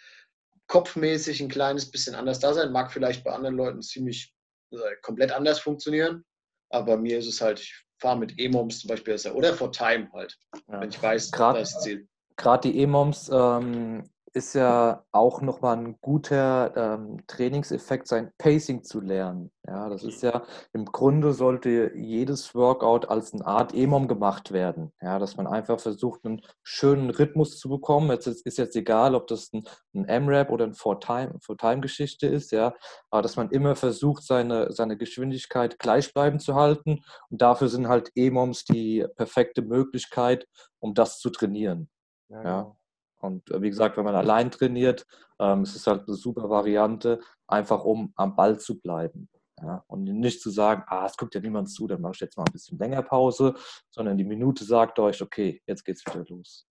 kopfmäßig 0.68 1.40
ein 1.40 1.48
kleines 1.48 1.90
bisschen 1.90 2.16
anders 2.16 2.40
da 2.40 2.54
sein. 2.54 2.74
Mag 2.74 2.92
vielleicht 2.92 3.24
bei 3.24 3.32
anderen 3.32 3.56
Leuten 3.56 3.82
ziemlich 3.82 4.36
äh, 4.72 4.78
komplett 5.02 5.32
anders 5.32 5.60
funktionieren, 5.60 6.26
aber 6.70 6.96
bei 6.96 6.98
mir 6.98 7.20
ist 7.20 7.28
es 7.28 7.40
halt, 7.40 7.62
ich 7.62 7.86
fahre 7.98 8.20
mit 8.20 8.38
E-Moms 8.38 8.80
zum 8.80 8.90
Beispiel 8.90 9.18
oder 9.34 9.54
vor 9.54 9.72
Time 9.72 10.10
halt, 10.12 10.38
ja. 10.68 10.82
wenn 10.82 10.90
ich 10.90 11.02
weiß, 11.02 11.32
grad, 11.32 11.56
das 11.56 11.80
Ziel. 11.80 12.10
Gerade 12.36 12.70
die 12.70 12.78
E-Moms 12.80 13.30
ähm, 13.32 14.04
ist 14.34 14.56
ja 14.56 15.04
auch 15.12 15.42
nochmal 15.42 15.78
ein 15.78 15.98
guter 16.00 16.76
ähm, 16.76 17.18
Trainingseffekt, 17.28 18.08
sein 18.08 18.32
Pacing 18.38 18.84
zu 18.84 19.02
lernen. 19.02 19.52
Ja, 19.68 19.90
das 19.90 20.04
ist 20.04 20.24
ja 20.24 20.44
im 20.74 20.86
Grunde 20.86 21.34
sollte 21.34 21.92
jedes 21.96 22.56
Workout 22.56 23.10
als 23.10 23.34
eine 23.34 23.46
Art 23.46 23.74
EMOM 23.74 24.08
gemacht 24.08 24.52
werden. 24.52 24.94
Ja, 25.02 25.20
dass 25.20 25.36
man 25.36 25.48
einfach 25.48 25.80
versucht, 25.80 26.26
einen 26.26 26.42
schönen 26.64 27.10
Rhythmus 27.10 27.60
zu 27.60 27.68
bekommen. 27.68 28.10
Jetzt 28.10 28.28
ist, 28.28 28.46
ist 28.46 28.58
jetzt 28.58 28.76
egal, 28.76 29.16
ob 29.16 29.28
das 29.28 29.52
ein, 29.54 29.68
ein 29.94 30.06
M-Rap 30.06 30.50
oder 30.50 30.66
ein 30.66 30.74
For-Time-Geschichte 30.74 32.28
For 32.28 32.36
ist, 32.36 32.52
ja, 32.52 32.74
aber 33.10 33.22
dass 33.22 33.36
man 33.36 33.50
immer 33.52 33.76
versucht, 33.76 34.24
seine, 34.24 34.72
seine 34.72 34.98
Geschwindigkeit 34.98 35.78
gleichbleibend 35.78 36.42
zu 36.42 36.56
halten. 36.56 37.04
Und 37.30 37.42
dafür 37.42 37.68
sind 37.68 37.90
halt 37.90 38.12
EMOMs 38.16 38.64
die 38.64 39.06
perfekte 39.18 39.62
Möglichkeit, 39.62 40.48
um 40.80 40.94
das 40.94 41.20
zu 41.20 41.30
trainieren. 41.30 41.90
Ja, 42.30 42.44
ja. 42.44 42.76
Und 43.22 43.50
äh, 43.52 43.62
wie 43.62 43.70
gesagt, 43.70 43.98
wenn 43.98 44.06
man 44.06 44.16
allein 44.16 44.52
trainiert, 44.52 45.06
ähm, 45.40 45.62
es 45.62 45.76
ist 45.76 45.88
halt 45.88 46.08
eine 46.08 46.16
super 46.16 46.50
Variante, 46.50 47.20
einfach 47.48 47.84
um 47.84 48.12
am 48.16 48.36
Ball 48.36 48.60
zu 48.60 48.80
bleiben. 48.80 49.30
Ja? 49.62 49.84
Und 49.88 50.04
nicht 50.04 50.42
zu 50.42 50.50
sagen, 50.50 50.84
ah, 50.88 51.06
es 51.06 51.18
guckt 51.18 51.36
ja 51.36 51.42
niemand 51.42 51.70
zu, 51.70 51.88
dann 51.88 52.02
mache 52.02 52.14
ich 52.16 52.20
jetzt 52.20 52.38
mal 52.38 52.44
ein 52.44 52.54
bisschen 52.54 52.78
länger 52.78 53.04
Pause, 53.04 53.54
sondern 53.90 54.18
die 54.18 54.26
Minute 54.26 54.64
sagt 54.64 55.00
euch, 55.00 55.22
okay, 55.22 55.62
jetzt 55.66 55.84
geht's 55.86 56.06
wieder 56.06 56.26
los. 56.28 56.68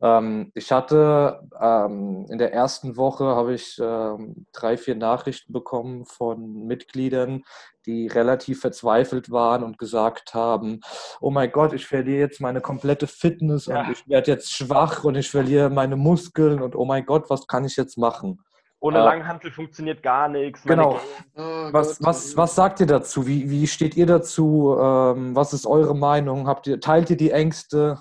Ähm, 0.00 0.52
ich 0.54 0.70
hatte 0.70 1.40
ähm, 1.60 2.26
in 2.28 2.38
der 2.38 2.52
ersten 2.52 2.96
Woche 2.96 3.24
habe 3.24 3.54
ich 3.54 3.78
ähm, 3.82 4.46
drei, 4.52 4.76
vier 4.76 4.94
Nachrichten 4.94 5.52
bekommen 5.52 6.04
von 6.04 6.66
Mitgliedern, 6.66 7.42
die 7.84 8.06
relativ 8.06 8.60
verzweifelt 8.60 9.30
waren 9.30 9.64
und 9.64 9.78
gesagt 9.78 10.34
haben, 10.34 10.80
oh 11.20 11.30
mein 11.30 11.50
Gott, 11.50 11.72
ich 11.72 11.86
verliere 11.86 12.20
jetzt 12.20 12.40
meine 12.40 12.60
komplette 12.60 13.08
Fitness 13.08 13.66
ja. 13.66 13.80
und 13.80 13.90
ich 13.90 14.08
werde 14.08 14.30
jetzt 14.30 14.52
schwach 14.52 15.02
und 15.02 15.16
ich 15.16 15.30
verliere 15.30 15.70
meine 15.70 15.96
Muskeln 15.96 16.62
und 16.62 16.76
oh 16.76 16.84
mein 16.84 17.04
Gott, 17.04 17.28
was 17.28 17.46
kann 17.48 17.64
ich 17.64 17.76
jetzt 17.76 17.98
machen? 17.98 18.40
Ohne 18.80 18.98
äh, 18.98 19.02
Langhantel 19.02 19.50
funktioniert 19.50 20.02
gar 20.04 20.28
nichts. 20.28 20.62
Genau. 20.62 21.00
Oh 21.34 21.42
was, 21.72 22.00
was, 22.00 22.36
was 22.36 22.54
sagt 22.54 22.78
ihr 22.78 22.86
dazu? 22.86 23.26
Wie, 23.26 23.50
wie 23.50 23.66
steht 23.66 23.96
ihr 23.96 24.06
dazu? 24.06 24.76
Ähm, 24.78 25.34
was 25.34 25.52
ist 25.52 25.66
eure 25.66 25.96
Meinung? 25.96 26.46
Habt 26.46 26.68
ihr, 26.68 26.80
teilt 26.80 27.10
ihr 27.10 27.16
die 27.16 27.32
Ängste? 27.32 27.98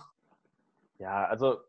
Ja, 0.99 1.25
also 1.25 1.59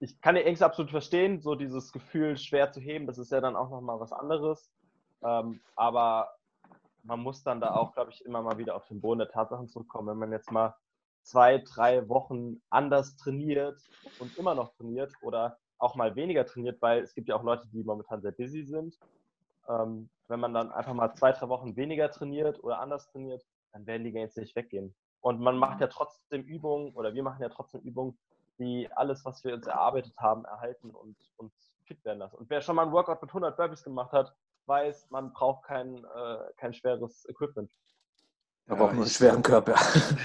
ich 0.00 0.20
kann 0.20 0.34
die 0.34 0.42
Ängste 0.42 0.66
absolut 0.66 0.90
verstehen. 0.90 1.40
So 1.40 1.54
dieses 1.54 1.92
Gefühl, 1.92 2.36
schwer 2.36 2.72
zu 2.72 2.80
heben, 2.80 3.06
das 3.06 3.18
ist 3.18 3.30
ja 3.32 3.40
dann 3.40 3.56
auch 3.56 3.70
nochmal 3.70 4.00
was 4.00 4.12
anderes. 4.12 4.70
Ähm, 5.22 5.60
aber 5.76 6.34
man 7.04 7.20
muss 7.20 7.42
dann 7.42 7.60
da 7.60 7.74
auch, 7.74 7.94
glaube 7.94 8.10
ich, 8.10 8.24
immer 8.24 8.42
mal 8.42 8.58
wieder 8.58 8.74
auf 8.74 8.86
den 8.88 9.00
Boden 9.00 9.20
der 9.20 9.28
Tatsachen 9.28 9.68
zurückkommen. 9.68 10.08
Wenn 10.08 10.18
man 10.18 10.32
jetzt 10.32 10.50
mal 10.50 10.74
zwei, 11.22 11.58
drei 11.58 12.08
Wochen 12.08 12.60
anders 12.70 13.16
trainiert 13.16 13.80
und 14.18 14.36
immer 14.38 14.54
noch 14.54 14.74
trainiert 14.74 15.12
oder 15.22 15.58
auch 15.78 15.94
mal 15.94 16.14
weniger 16.16 16.46
trainiert, 16.46 16.80
weil 16.82 17.02
es 17.02 17.14
gibt 17.14 17.28
ja 17.28 17.36
auch 17.36 17.42
Leute, 17.42 17.66
die 17.68 17.82
momentan 17.84 18.22
sehr 18.22 18.32
busy 18.32 18.64
sind. 18.64 18.96
Ähm, 19.68 20.10
wenn 20.28 20.40
man 20.40 20.54
dann 20.54 20.72
einfach 20.72 20.94
mal 20.94 21.14
zwei, 21.14 21.32
drei 21.32 21.48
Wochen 21.48 21.76
weniger 21.76 22.10
trainiert 22.10 22.62
oder 22.62 22.80
anders 22.80 23.06
trainiert, 23.10 23.44
dann 23.72 23.86
werden 23.86 24.04
die 24.04 24.12
Gains 24.12 24.36
nicht 24.36 24.56
weggehen. 24.56 24.94
Und 25.20 25.40
man 25.40 25.56
macht 25.56 25.80
ja 25.80 25.86
trotzdem 25.86 26.42
Übungen 26.42 26.92
oder 26.94 27.14
wir 27.14 27.22
machen 27.22 27.42
ja 27.42 27.48
trotzdem 27.48 27.80
Übungen, 27.82 28.18
die 28.62 28.88
alles, 28.92 29.24
was 29.24 29.44
wir 29.44 29.54
uns 29.54 29.66
erarbeitet 29.66 30.16
haben, 30.16 30.44
erhalten 30.44 30.90
und 30.90 31.16
uns 31.36 31.52
fit 31.84 32.04
werden 32.04 32.20
lassen. 32.20 32.36
Und 32.36 32.48
wer 32.48 32.60
schon 32.60 32.76
mal 32.76 32.86
ein 32.86 32.92
Workout 32.92 33.20
mit 33.20 33.30
100 33.30 33.56
Burpees 33.56 33.82
gemacht 33.82 34.12
hat, 34.12 34.34
weiß, 34.66 35.10
man 35.10 35.32
braucht 35.32 35.64
kein, 35.64 36.04
äh, 36.04 36.38
kein 36.56 36.72
schweres 36.72 37.28
Equipment. 37.28 37.70
Aber 38.68 38.84
ja, 38.84 38.86
auch 38.86 38.92
nur 38.92 39.02
einen 39.02 39.10
schweren 39.10 39.42
Körper. 39.42 39.74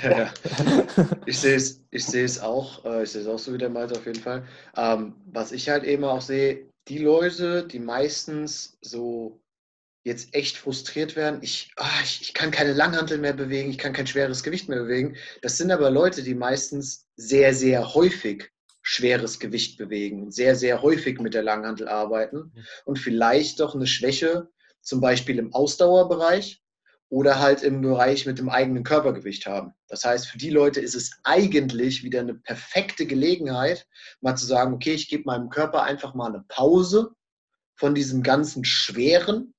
Ja, 0.03 0.31
ich 1.25 1.39
sehe 1.39 1.55
es, 1.55 1.83
ich 1.89 2.05
sehe 2.05 2.23
es 2.23 2.39
auch, 2.39 2.85
äh, 2.85 3.03
ich 3.03 3.11
sehe 3.11 3.23
es 3.23 3.27
auch 3.27 3.39
so 3.39 3.51
wie 3.53 3.57
der 3.57 3.69
Malte 3.69 3.95
auf 3.95 4.05
jeden 4.05 4.21
Fall. 4.21 4.43
Ähm, 4.75 5.15
was 5.25 5.51
ich 5.51 5.69
halt 5.69 5.83
eben 5.83 6.03
auch 6.03 6.21
sehe, 6.21 6.69
die 6.87 6.99
Leute, 6.99 7.65
die 7.65 7.79
meistens 7.79 8.77
so 8.81 9.39
jetzt 10.07 10.33
echt 10.33 10.57
frustriert 10.57 11.15
werden, 11.15 11.39
ich, 11.41 11.71
oh, 11.77 12.01
ich, 12.03 12.21
ich, 12.21 12.33
kann 12.33 12.49
keine 12.49 12.73
Langhantel 12.73 13.17
mehr 13.17 13.33
bewegen, 13.33 13.69
ich 13.69 13.77
kann 13.77 13.93
kein 13.93 14.07
schweres 14.07 14.41
Gewicht 14.41 14.69
mehr 14.69 14.79
bewegen. 14.79 15.17
Das 15.41 15.57
sind 15.57 15.69
aber 15.69 15.91
Leute, 15.91 16.23
die 16.23 16.33
meistens 16.33 17.07
sehr, 17.17 17.53
sehr 17.53 17.93
häufig 17.93 18.49
schweres 18.81 19.37
Gewicht 19.37 19.77
bewegen 19.77 20.23
und 20.23 20.33
sehr, 20.33 20.55
sehr 20.55 20.81
häufig 20.81 21.19
mit 21.19 21.33
der 21.33 21.43
Langhantel 21.43 21.89
arbeiten 21.89 22.53
und 22.85 22.97
vielleicht 22.97 23.59
doch 23.59 23.75
eine 23.75 23.85
Schwäche, 23.85 24.47
zum 24.81 25.01
Beispiel 25.01 25.39
im 25.39 25.53
Ausdauerbereich 25.53 26.63
oder 27.09 27.39
halt 27.39 27.63
im 27.63 27.81
Bereich 27.81 28.25
mit 28.25 28.39
dem 28.39 28.47
eigenen 28.47 28.85
Körpergewicht 28.85 29.45
haben. 29.45 29.73
Das 29.89 30.05
heißt, 30.05 30.27
für 30.27 30.37
die 30.37 30.49
Leute 30.49 30.79
ist 30.79 30.95
es 30.95 31.11
eigentlich 31.23 32.03
wieder 32.03 32.21
eine 32.21 32.35
perfekte 32.35 33.05
Gelegenheit, 33.05 33.85
mal 34.21 34.37
zu 34.37 34.45
sagen, 34.45 34.73
okay, 34.73 34.93
ich 34.93 35.09
gebe 35.09 35.23
meinem 35.25 35.49
Körper 35.49 35.83
einfach 35.83 36.13
mal 36.13 36.33
eine 36.33 36.45
Pause 36.47 37.11
von 37.75 37.93
diesem 37.93 38.23
ganzen 38.23 38.63
Schweren, 38.63 39.53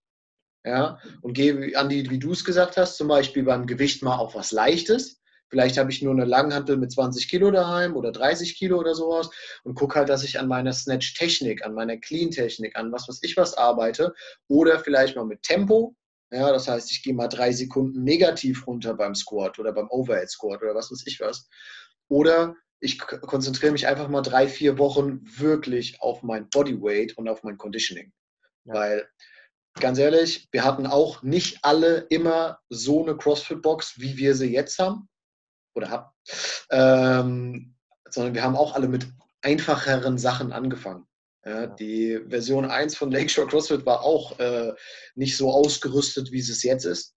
ja, 0.69 0.99
und 1.23 1.33
gehe, 1.33 1.77
Andi, 1.77 2.11
wie 2.11 2.19
du 2.19 2.33
es 2.33 2.45
gesagt 2.45 2.77
hast, 2.77 2.97
zum 2.97 3.09
Beispiel 3.09 3.43
beim 3.43 3.67
Gewicht 3.67 4.03
mal 4.03 4.17
auf 4.17 4.35
was 4.35 4.53
Leichtes. 4.53 5.21
Vielleicht 5.49 5.79
habe 5.79 5.91
ich 5.91 6.03
nur 6.03 6.13
eine 6.13 6.27
Langhantel 6.27 6.77
mit 6.77 6.93
20 6.93 7.27
Kilo 7.27 7.51
daheim 7.51 7.97
oder 7.97 8.13
30 8.13 8.55
Kilo 8.59 8.79
oder 8.79 8.95
sowas 8.95 9.31
und 9.65 9.75
gucke 9.75 9.99
halt, 9.99 10.11
dass 10.11 10.23
ich 10.23 10.39
an 10.39 10.47
meiner 10.47 10.75
Snatch-Technik, 10.75 11.65
an 11.65 11.73
meiner 11.73 11.97
Clean-Technik, 11.97 12.77
an 12.77 12.93
was 12.93 13.09
weiß 13.09 13.21
ich 13.23 13.35
was 13.39 13.55
arbeite 13.55 14.13
oder 14.49 14.79
vielleicht 14.79 15.17
mal 15.17 15.25
mit 15.25 15.43
Tempo, 15.43 15.97
ja, 16.31 16.53
das 16.53 16.69
heißt, 16.69 16.91
ich 16.93 17.03
gehe 17.03 17.15
mal 17.15 17.29
drei 17.29 17.53
Sekunden 17.53 18.05
negativ 18.05 18.67
runter 18.67 18.93
beim 18.93 19.15
Squat 19.15 19.59
oder 19.59 19.73
beim 19.73 19.89
Overhead 19.89 20.29
Squat 20.29 20.63
oder 20.63 20.75
was 20.75 20.91
weiß 20.91 21.05
ich 21.07 21.19
was. 21.21 21.49
Oder 22.09 22.55
ich 22.81 22.99
konzentriere 22.99 23.73
mich 23.73 23.87
einfach 23.87 24.09
mal 24.09 24.21
drei, 24.21 24.47
vier 24.47 24.77
Wochen 24.77 25.21
wirklich 25.25 26.03
auf 26.03 26.23
mein 26.23 26.51
Bodyweight 26.51 27.17
und 27.17 27.29
auf 27.29 27.43
mein 27.43 27.57
Conditioning. 27.57 28.13
Ja. 28.65 28.75
Weil, 28.75 29.09
ganz 29.81 29.99
ehrlich, 29.99 30.49
wir 30.53 30.65
hatten 30.65 30.87
auch 30.87 31.23
nicht 31.23 31.59
alle 31.63 32.07
immer 32.11 32.59
so 32.69 33.03
eine 33.03 33.17
CrossFit-Box, 33.17 33.99
wie 33.99 34.17
wir 34.17 34.35
sie 34.35 34.53
jetzt 34.53 34.79
haben 34.79 35.09
oder 35.75 35.91
haben, 35.91 36.11
ähm, 36.71 37.75
sondern 38.09 38.35
wir 38.35 38.43
haben 38.43 38.57
auch 38.57 38.75
alle 38.75 38.89
mit 38.89 39.07
einfacheren 39.43 40.19
Sachen 40.19 40.53
angefangen. 40.53 41.07
Ja, 41.45 41.67
die 41.67 42.21
Version 42.29 42.67
1 42.67 42.97
von 42.97 43.11
Lakeshore 43.11 43.47
CrossFit 43.47 43.87
war 43.87 44.03
auch 44.03 44.39
äh, 44.39 44.75
nicht 45.15 45.37
so 45.37 45.51
ausgerüstet, 45.51 46.33
wie 46.33 46.41
es 46.41 46.63
jetzt 46.63 46.85
ist. 46.85 47.15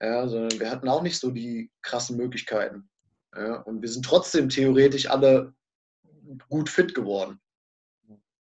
Ja, 0.00 0.26
sondern 0.28 0.58
wir 0.58 0.70
hatten 0.70 0.88
auch 0.88 1.02
nicht 1.02 1.18
so 1.18 1.30
die 1.30 1.70
krassen 1.82 2.16
Möglichkeiten. 2.16 2.88
Ja, 3.36 3.56
und 3.62 3.82
wir 3.82 3.88
sind 3.88 4.04
trotzdem 4.04 4.48
theoretisch 4.48 5.10
alle 5.10 5.52
gut 6.48 6.68
fit 6.68 6.94
geworden. 6.94 7.40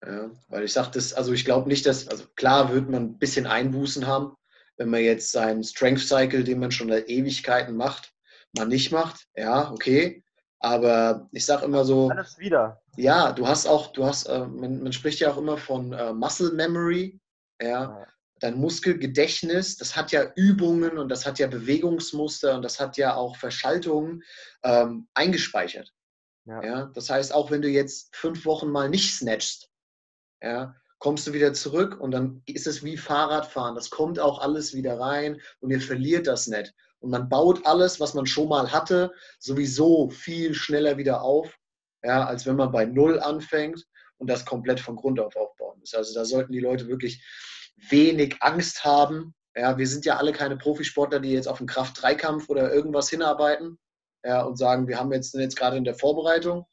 Ja, 0.03 0.29
weil 0.49 0.63
ich 0.63 0.73
sage 0.73 0.91
das, 0.93 1.13
also 1.13 1.33
ich 1.33 1.45
glaube 1.45 1.67
nicht, 1.67 1.85
dass, 1.85 2.07
also 2.07 2.25
klar 2.35 2.71
wird 2.71 2.89
man 2.89 3.03
ein 3.03 3.17
bisschen 3.17 3.47
Einbußen 3.47 4.05
haben, 4.05 4.35
wenn 4.77 4.89
man 4.89 5.01
jetzt 5.01 5.31
seinen 5.31 5.63
Strength 5.63 6.01
Cycle, 6.01 6.43
den 6.43 6.59
man 6.59 6.71
schon 6.71 6.89
seit 6.89 7.09
Ewigkeiten 7.09 7.75
macht, 7.75 8.13
mal 8.57 8.65
nicht 8.65 8.91
macht. 8.91 9.27
Ja, 9.35 9.71
okay. 9.71 10.23
Aber 10.59 11.27
ich 11.31 11.45
sage 11.45 11.65
immer 11.65 11.85
so. 11.85 12.09
Alles 12.09 12.37
wieder. 12.37 12.81
Ja, 12.97 13.31
du 13.31 13.47
hast 13.47 13.67
auch, 13.67 13.93
du 13.93 14.05
hast, 14.05 14.25
äh, 14.25 14.45
man, 14.47 14.81
man, 14.81 14.93
spricht 14.93 15.19
ja 15.19 15.31
auch 15.31 15.37
immer 15.37 15.57
von 15.57 15.93
äh, 15.93 16.13
Muscle 16.13 16.51
Memory. 16.51 17.19
Ja. 17.61 18.05
Dein 18.39 18.57
Muskelgedächtnis, 18.57 19.77
das 19.77 19.95
hat 19.95 20.11
ja 20.11 20.31
Übungen 20.35 20.97
und 20.97 21.09
das 21.09 21.25
hat 21.25 21.39
ja 21.39 21.47
Bewegungsmuster 21.47 22.55
und 22.55 22.63
das 22.63 22.79
hat 22.81 22.97
ja 22.97 23.15
auch 23.15 23.37
Verschaltungen 23.37 24.23
ähm, 24.63 25.07
eingespeichert. 25.13 25.93
Ja. 26.45 26.63
ja. 26.63 26.91
Das 26.93 27.09
heißt, 27.09 27.33
auch 27.33 27.49
wenn 27.49 27.61
du 27.61 27.69
jetzt 27.69 28.13
fünf 28.15 28.45
Wochen 28.45 28.69
mal 28.69 28.89
nicht 28.89 29.15
snatchst, 29.15 29.69
ja, 30.41 30.75
kommst 30.99 31.27
du 31.27 31.33
wieder 31.33 31.53
zurück 31.53 31.99
und 31.99 32.11
dann 32.11 32.41
ist 32.45 32.67
es 32.67 32.83
wie 32.83 32.97
Fahrradfahren. 32.97 33.75
Das 33.75 33.89
kommt 33.89 34.19
auch 34.19 34.39
alles 34.39 34.73
wieder 34.73 34.99
rein 34.99 35.41
und 35.59 35.71
ihr 35.71 35.81
verliert 35.81 36.27
das 36.27 36.47
nicht. 36.47 36.73
Und 36.99 37.11
man 37.11 37.29
baut 37.29 37.65
alles, 37.65 37.99
was 37.99 38.13
man 38.13 38.25
schon 38.25 38.49
mal 38.49 38.71
hatte, 38.71 39.11
sowieso 39.39 40.09
viel 40.09 40.53
schneller 40.53 40.97
wieder 40.97 41.21
auf, 41.21 41.55
ja, 42.03 42.25
als 42.25 42.45
wenn 42.45 42.55
man 42.55 42.71
bei 42.71 42.85
Null 42.85 43.19
anfängt 43.19 43.85
und 44.17 44.29
das 44.29 44.45
komplett 44.45 44.79
von 44.79 44.95
Grund 44.95 45.19
auf 45.19 45.35
aufbauen 45.35 45.79
muss. 45.79 45.93
Also 45.93 46.13
da 46.13 46.25
sollten 46.25 46.53
die 46.53 46.59
Leute 46.59 46.87
wirklich 46.87 47.23
wenig 47.89 48.37
Angst 48.41 48.83
haben. 48.83 49.35
Ja, 49.55 49.77
wir 49.77 49.87
sind 49.87 50.05
ja 50.05 50.17
alle 50.17 50.31
keine 50.31 50.57
Profisportler, 50.57 51.19
die 51.19 51.31
jetzt 51.31 51.47
auf 51.47 51.59
einen 51.59 51.67
Kraft-3-Kampf 51.67 52.49
oder 52.49 52.73
irgendwas 52.73 53.09
hinarbeiten 53.09 53.77
ja, 54.23 54.41
und 54.41 54.57
sagen, 54.57 54.87
wir 54.87 54.99
haben 54.99 55.11
jetzt, 55.11 55.31
sind 55.31 55.41
jetzt 55.41 55.57
gerade 55.57 55.77
in 55.77 55.83
der 55.83 55.95
Vorbereitung. 55.95 56.65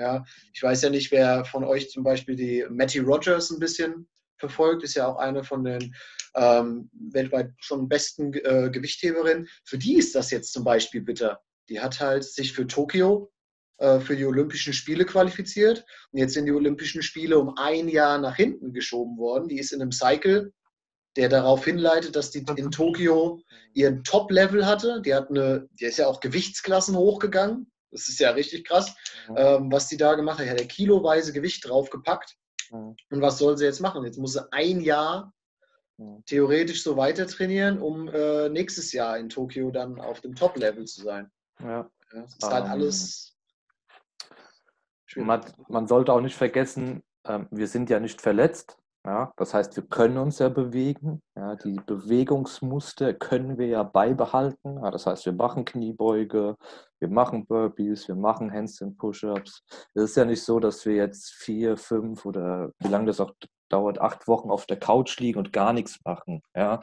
Ja, 0.00 0.24
ich 0.54 0.62
weiß 0.62 0.80
ja 0.80 0.88
nicht, 0.88 1.12
wer 1.12 1.44
von 1.44 1.62
euch 1.62 1.90
zum 1.90 2.02
Beispiel 2.02 2.34
die 2.34 2.64
Matty 2.70 3.00
Rogers 3.00 3.50
ein 3.50 3.58
bisschen 3.58 4.08
verfolgt, 4.38 4.82
ist 4.82 4.94
ja 4.94 5.06
auch 5.06 5.18
eine 5.18 5.44
von 5.44 5.62
den 5.62 5.94
ähm, 6.34 6.90
weltweit 7.12 7.52
schon 7.58 7.86
besten 7.86 8.32
äh, 8.32 8.70
Gewichtheberin. 8.72 9.46
Für 9.66 9.76
die 9.76 9.98
ist 9.98 10.14
das 10.14 10.30
jetzt 10.30 10.54
zum 10.54 10.64
Beispiel 10.64 11.02
bitter. 11.02 11.42
Die 11.68 11.80
hat 11.80 12.00
halt 12.00 12.24
sich 12.24 12.54
für 12.54 12.66
Tokio 12.66 13.30
äh, 13.76 14.00
für 14.00 14.16
die 14.16 14.24
Olympischen 14.24 14.72
Spiele 14.72 15.04
qualifiziert 15.04 15.84
und 16.12 16.18
jetzt 16.18 16.32
sind 16.32 16.46
die 16.46 16.52
Olympischen 16.52 17.02
Spiele 17.02 17.38
um 17.38 17.58
ein 17.58 17.86
Jahr 17.86 18.16
nach 18.16 18.36
hinten 18.36 18.72
geschoben 18.72 19.18
worden. 19.18 19.48
Die 19.48 19.58
ist 19.58 19.72
in 19.72 19.82
einem 19.82 19.92
Cycle, 19.92 20.50
der 21.16 21.28
darauf 21.28 21.62
hinleitet, 21.62 22.16
dass 22.16 22.30
die 22.30 22.42
in 22.56 22.70
Tokio 22.70 23.42
ihren 23.74 24.02
Top-Level 24.02 24.64
hatte. 24.64 25.02
Die 25.04 25.14
hat 25.14 25.28
eine, 25.28 25.68
die 25.72 25.84
ist 25.84 25.98
ja 25.98 26.06
auch 26.06 26.20
Gewichtsklassen 26.20 26.96
hochgegangen. 26.96 27.69
Das 27.90 28.08
ist 28.08 28.20
ja 28.20 28.30
richtig 28.30 28.64
krass, 28.64 28.94
ähm, 29.36 29.70
was 29.72 29.88
die 29.88 29.96
da 29.96 30.14
gemacht 30.14 30.38
hat. 30.38 30.46
Die 30.46 30.50
hat 30.50 30.60
ja 30.60 30.66
kiloweise 30.66 31.32
Gewicht 31.32 31.68
draufgepackt. 31.68 32.36
Und 32.70 32.96
was 33.10 33.38
soll 33.38 33.58
sie 33.58 33.64
jetzt 33.64 33.80
machen? 33.80 34.04
Jetzt 34.04 34.18
muss 34.18 34.34
sie 34.34 34.52
ein 34.52 34.80
Jahr 34.80 35.32
theoretisch 36.26 36.82
so 36.82 36.96
weiter 36.96 37.26
trainieren, 37.26 37.80
um 37.80 38.08
äh, 38.08 38.48
nächstes 38.48 38.92
Jahr 38.92 39.18
in 39.18 39.28
Tokio 39.28 39.70
dann 39.70 40.00
auf 40.00 40.20
dem 40.20 40.34
Top-Level 40.34 40.86
zu 40.86 41.02
sein. 41.02 41.30
Ja. 41.60 41.68
ja 41.68 41.90
das 42.12 42.36
ist 42.36 42.50
halt 42.50 42.64
ähm, 42.64 42.70
alles. 42.70 43.36
Man, 45.16 45.44
man, 45.68 45.88
sollte 45.88 46.12
auch 46.12 46.20
nicht 46.20 46.36
vergessen, 46.36 47.02
ähm, 47.26 47.48
wir 47.50 47.66
sind 47.66 47.90
ja 47.90 47.98
nicht 47.98 48.20
verletzt. 48.20 48.78
Ja, 49.04 49.32
das 49.38 49.54
heißt, 49.54 49.76
wir 49.76 49.86
können 49.86 50.18
uns 50.18 50.40
ja 50.40 50.50
bewegen. 50.50 51.22
Ja, 51.34 51.56
die 51.56 51.80
Bewegungsmuster 51.86 53.14
können 53.14 53.56
wir 53.56 53.66
ja 53.66 53.82
beibehalten. 53.82 54.76
Ja, 54.82 54.90
das 54.90 55.06
heißt, 55.06 55.24
wir 55.24 55.32
machen 55.32 55.64
Kniebeuge, 55.64 56.56
wir 56.98 57.08
machen 57.08 57.46
Burpees, 57.46 58.08
wir 58.08 58.14
machen 58.14 58.52
Handstand 58.52 58.98
Push-ups. 58.98 59.62
Es 59.94 60.02
ist 60.02 60.16
ja 60.16 60.26
nicht 60.26 60.42
so, 60.42 60.60
dass 60.60 60.84
wir 60.84 60.96
jetzt 60.96 61.30
vier, 61.32 61.78
fünf 61.78 62.26
oder 62.26 62.72
wie 62.78 62.88
lange 62.88 63.06
das 63.06 63.20
auch 63.20 63.32
dauert, 63.70 64.00
acht 64.00 64.28
Wochen 64.28 64.50
auf 64.50 64.66
der 64.66 64.78
Couch 64.78 65.18
liegen 65.18 65.38
und 65.38 65.52
gar 65.52 65.72
nichts 65.72 66.00
machen. 66.04 66.42
Ja, 66.54 66.80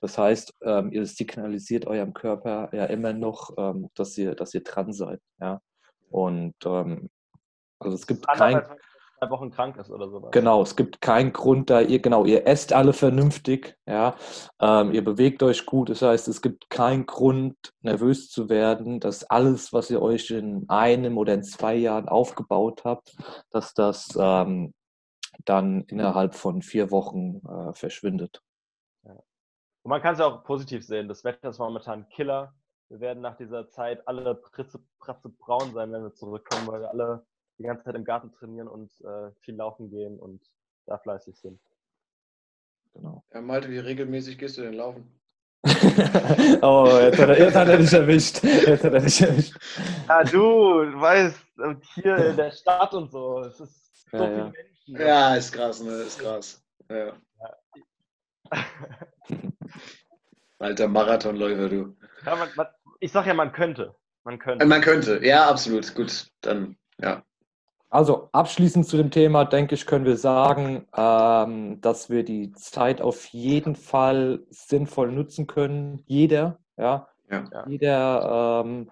das 0.00 0.16
heißt, 0.16 0.54
ähm, 0.62 0.90
ihr 0.90 1.04
signalisiert 1.04 1.86
eurem 1.86 2.14
Körper 2.14 2.70
ja 2.72 2.86
immer 2.86 3.12
noch, 3.12 3.50
ähm, 3.58 3.90
dass 3.94 4.16
ihr, 4.16 4.34
dass 4.34 4.54
ihr 4.54 4.62
dran 4.62 4.94
seid. 4.94 5.20
Ja, 5.38 5.60
und 6.10 6.54
ähm, 6.64 7.10
also 7.78 7.94
es 7.94 8.06
gibt 8.06 8.26
kein 8.26 8.62
drei 9.20 9.30
Wochen 9.30 9.50
krank 9.50 9.76
ist 9.76 9.90
oder 9.90 10.08
sowas. 10.08 10.30
Genau, 10.32 10.62
es 10.62 10.76
gibt 10.76 11.00
keinen 11.00 11.32
Grund 11.32 11.70
da, 11.70 11.80
ihr, 11.80 12.00
genau, 12.00 12.24
ihr 12.24 12.46
esst 12.46 12.72
alle 12.72 12.92
vernünftig, 12.92 13.76
ja, 13.86 14.16
ähm, 14.60 14.92
ihr 14.92 15.04
bewegt 15.04 15.42
euch 15.42 15.66
gut, 15.66 15.90
das 15.90 16.02
heißt, 16.02 16.28
es 16.28 16.42
gibt 16.42 16.70
keinen 16.70 17.06
Grund, 17.06 17.56
nervös 17.80 18.30
zu 18.30 18.48
werden, 18.48 19.00
dass 19.00 19.24
alles, 19.24 19.72
was 19.72 19.90
ihr 19.90 20.02
euch 20.02 20.30
in 20.30 20.68
einem 20.68 21.18
oder 21.18 21.34
in 21.34 21.42
zwei 21.42 21.74
Jahren 21.74 22.08
aufgebaut 22.08 22.82
habt, 22.84 23.16
dass 23.50 23.74
das, 23.74 24.08
ähm, 24.18 24.72
dann 25.44 25.82
innerhalb 25.82 26.34
von 26.34 26.62
vier 26.62 26.90
Wochen 26.90 27.40
äh, 27.46 27.72
verschwindet. 27.72 28.42
Ja. 29.04 29.12
Und 29.12 29.90
man 29.90 30.02
kann 30.02 30.14
es 30.14 30.20
ja 30.20 30.26
auch 30.26 30.44
positiv 30.44 30.84
sehen. 30.84 31.08
Das 31.08 31.24
Wetter 31.24 31.50
ist 31.50 31.58
momentan 31.58 32.08
Killer. 32.08 32.54
Wir 32.88 33.00
werden 33.00 33.20
nach 33.20 33.36
dieser 33.36 33.68
Zeit 33.68 34.06
alle 34.08 34.34
pritze, 34.34 34.80
pratze 34.98 35.28
braun 35.28 35.72
sein, 35.74 35.92
wenn 35.92 36.02
wir 36.02 36.14
zurückkommen, 36.14 36.66
weil 36.68 36.80
wir 36.80 36.90
alle 36.90 37.26
die 37.58 37.64
ganze 37.64 37.84
Zeit 37.84 37.94
im 37.94 38.04
Garten 38.04 38.32
trainieren 38.32 38.68
und 38.68 38.90
äh, 39.00 39.30
viel 39.40 39.56
laufen 39.56 39.90
gehen 39.90 40.18
und 40.18 40.40
da 40.86 40.98
fleißig 40.98 41.36
sind. 41.38 41.60
Genau. 42.94 43.24
Ja, 43.32 43.40
Malte, 43.40 43.70
wie 43.70 43.78
regelmäßig 43.78 44.38
gehst 44.38 44.58
du 44.58 44.62
denn 44.62 44.74
laufen? 44.74 45.18
oh, 46.62 46.98
jetzt 47.00 47.18
hat, 47.18 47.28
er, 47.28 47.38
jetzt 47.38 47.56
hat 47.56 47.68
er 47.68 47.78
dich 47.78 47.92
erwischt. 47.92 48.42
Jetzt 48.42 48.84
hat 48.84 48.94
er 48.94 49.00
dich 49.00 49.20
erwischt. 49.20 49.56
Ja, 50.08 50.22
du, 50.24 50.84
du 50.84 51.00
weißt, 51.00 51.36
hier 51.94 52.16
in 52.16 52.36
der 52.36 52.52
Stadt 52.52 52.94
und 52.94 53.10
so, 53.10 53.40
es 53.40 53.60
ist 53.60 54.10
so 54.10 54.16
ja, 54.16 54.24
viele 54.24 54.38
ja. 54.38 54.44
Menschen. 54.44 55.06
Ja, 55.06 55.34
ist 55.34 55.52
krass, 55.52 55.82
ne? 55.82 55.92
Ist 55.92 56.18
krass. 56.18 56.64
Ja. 56.88 57.12
Alter 60.58 60.88
Marathonläufer, 60.88 61.68
du. 61.68 61.96
Ja, 62.24 62.36
man, 62.36 62.48
man, 62.56 62.66
ich 63.00 63.12
sag 63.12 63.26
ja, 63.26 63.34
man 63.34 63.52
könnte. 63.52 63.94
Man 64.24 64.38
könnte. 64.38 64.64
Man 64.64 64.80
könnte, 64.80 65.24
ja, 65.24 65.48
absolut. 65.48 65.94
Gut, 65.94 66.30
dann, 66.40 66.76
ja. 67.00 67.22
Also 67.90 68.28
abschließend 68.32 68.86
zu 68.86 68.98
dem 68.98 69.10
Thema, 69.10 69.44
denke 69.46 69.74
ich, 69.74 69.86
können 69.86 70.04
wir 70.04 70.18
sagen, 70.18 70.86
ähm, 70.94 71.80
dass 71.80 72.10
wir 72.10 72.22
die 72.22 72.52
Zeit 72.52 73.00
auf 73.00 73.24
jeden 73.26 73.76
Fall 73.76 74.40
sinnvoll 74.50 75.10
nutzen 75.10 75.46
können. 75.46 76.02
Jeder, 76.06 76.58
ja, 76.76 77.08
Ja. 77.30 77.64
jeder, 77.66 78.62
ähm, 78.64 78.90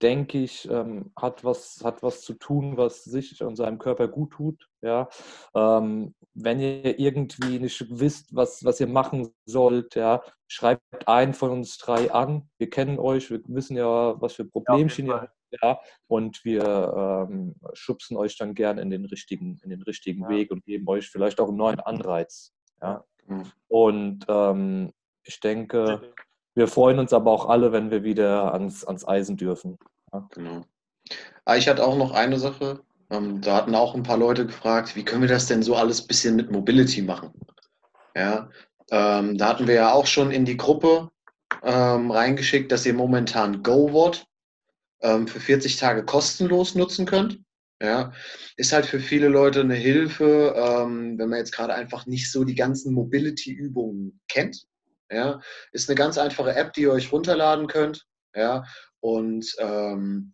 denke 0.00 0.38
ich, 0.38 0.68
ähm, 0.70 1.12
hat 1.16 1.44
was, 1.44 1.80
hat 1.84 2.02
was 2.02 2.22
zu 2.22 2.34
tun, 2.34 2.76
was 2.76 3.04
sich 3.04 3.42
und 3.42 3.54
seinem 3.56 3.78
Körper 3.78 4.08
gut 4.08 4.32
tut. 4.32 4.68
Ja. 4.80 5.08
Ähm, 5.54 6.14
wenn 6.34 6.58
ihr 6.58 6.98
irgendwie 6.98 7.58
nicht 7.60 7.86
wisst, 8.00 8.34
was, 8.34 8.64
was 8.64 8.80
ihr 8.80 8.88
machen 8.88 9.28
sollt, 9.44 9.94
ja, 9.94 10.22
schreibt 10.48 10.82
einen 11.06 11.34
von 11.34 11.50
uns 11.50 11.76
drei 11.78 12.10
an. 12.12 12.48
Wir 12.58 12.68
kennen 12.70 12.98
euch, 12.98 13.30
wir 13.30 13.40
wissen 13.46 13.76
ja, 13.76 14.20
was 14.20 14.32
für 14.34 14.44
Problemchen 14.46 15.06
ihr 15.06 15.12
Fall. 15.12 15.20
habt. 15.22 15.32
Ja, 15.60 15.80
und 16.06 16.44
wir 16.44 17.26
ähm, 17.28 17.54
schubsen 17.74 18.16
euch 18.16 18.38
dann 18.38 18.54
gern 18.54 18.78
in 18.78 18.90
den 18.90 19.04
richtigen, 19.04 19.58
in 19.62 19.70
den 19.70 19.82
richtigen 19.82 20.22
Ja. 20.22 20.28
Weg 20.30 20.50
und 20.50 20.64
geben 20.64 20.88
euch 20.88 21.10
vielleicht 21.10 21.40
auch 21.40 21.48
einen 21.48 21.58
neuen 21.58 21.80
Anreiz. 21.80 22.52
Ja. 22.80 23.04
Mhm. 23.26 23.52
Und 23.68 24.24
ähm, 24.28 24.92
ich 25.24 25.40
denke, 25.40 26.14
wir 26.54 26.68
freuen 26.68 26.98
uns 26.98 27.12
aber 27.12 27.30
auch 27.30 27.48
alle, 27.48 27.72
wenn 27.72 27.90
wir 27.90 28.02
wieder 28.02 28.52
ans, 28.52 28.84
ans 28.84 29.06
Eisen 29.06 29.36
dürfen. 29.36 29.78
Genau. 30.30 30.64
Ah, 31.44 31.56
ich 31.56 31.68
hatte 31.68 31.84
auch 31.84 31.96
noch 31.96 32.12
eine 32.12 32.38
Sache. 32.38 32.80
Ähm, 33.10 33.40
da 33.40 33.56
hatten 33.56 33.74
auch 33.74 33.94
ein 33.94 34.02
paar 34.02 34.16
Leute 34.16 34.46
gefragt, 34.46 34.96
wie 34.96 35.04
können 35.04 35.22
wir 35.22 35.28
das 35.28 35.46
denn 35.46 35.62
so 35.62 35.74
alles 35.74 36.02
ein 36.02 36.06
bisschen 36.06 36.36
mit 36.36 36.50
Mobility 36.50 37.02
machen? 37.02 37.32
Ja, 38.14 38.48
ähm, 38.90 39.38
da 39.38 39.48
hatten 39.48 39.66
wir 39.66 39.74
ja 39.74 39.92
auch 39.92 40.06
schon 40.06 40.30
in 40.30 40.44
die 40.44 40.56
Gruppe 40.56 41.10
ähm, 41.62 42.10
reingeschickt, 42.10 42.70
dass 42.70 42.86
ihr 42.86 42.94
momentan 42.94 43.62
GoWord 43.62 44.26
ähm, 45.02 45.28
für 45.28 45.40
40 45.40 45.76
Tage 45.76 46.04
kostenlos 46.04 46.74
nutzen 46.74 47.06
könnt. 47.06 47.40
Ja, 47.80 48.12
ist 48.56 48.72
halt 48.72 48.86
für 48.86 49.00
viele 49.00 49.26
Leute 49.26 49.60
eine 49.60 49.74
Hilfe, 49.74 50.54
ähm, 50.56 51.18
wenn 51.18 51.28
man 51.28 51.38
jetzt 51.38 51.50
gerade 51.50 51.74
einfach 51.74 52.06
nicht 52.06 52.30
so 52.30 52.44
die 52.44 52.54
ganzen 52.54 52.94
Mobility-Übungen 52.94 54.20
kennt. 54.28 54.66
Ja, 55.10 55.40
ist 55.72 55.88
eine 55.88 55.96
ganz 55.96 56.16
einfache 56.16 56.54
App, 56.54 56.72
die 56.72 56.82
ihr 56.82 56.92
euch 56.92 57.10
runterladen 57.10 57.66
könnt. 57.66 58.06
Ja, 58.36 58.64
und 59.00 59.52
ähm, 59.58 60.32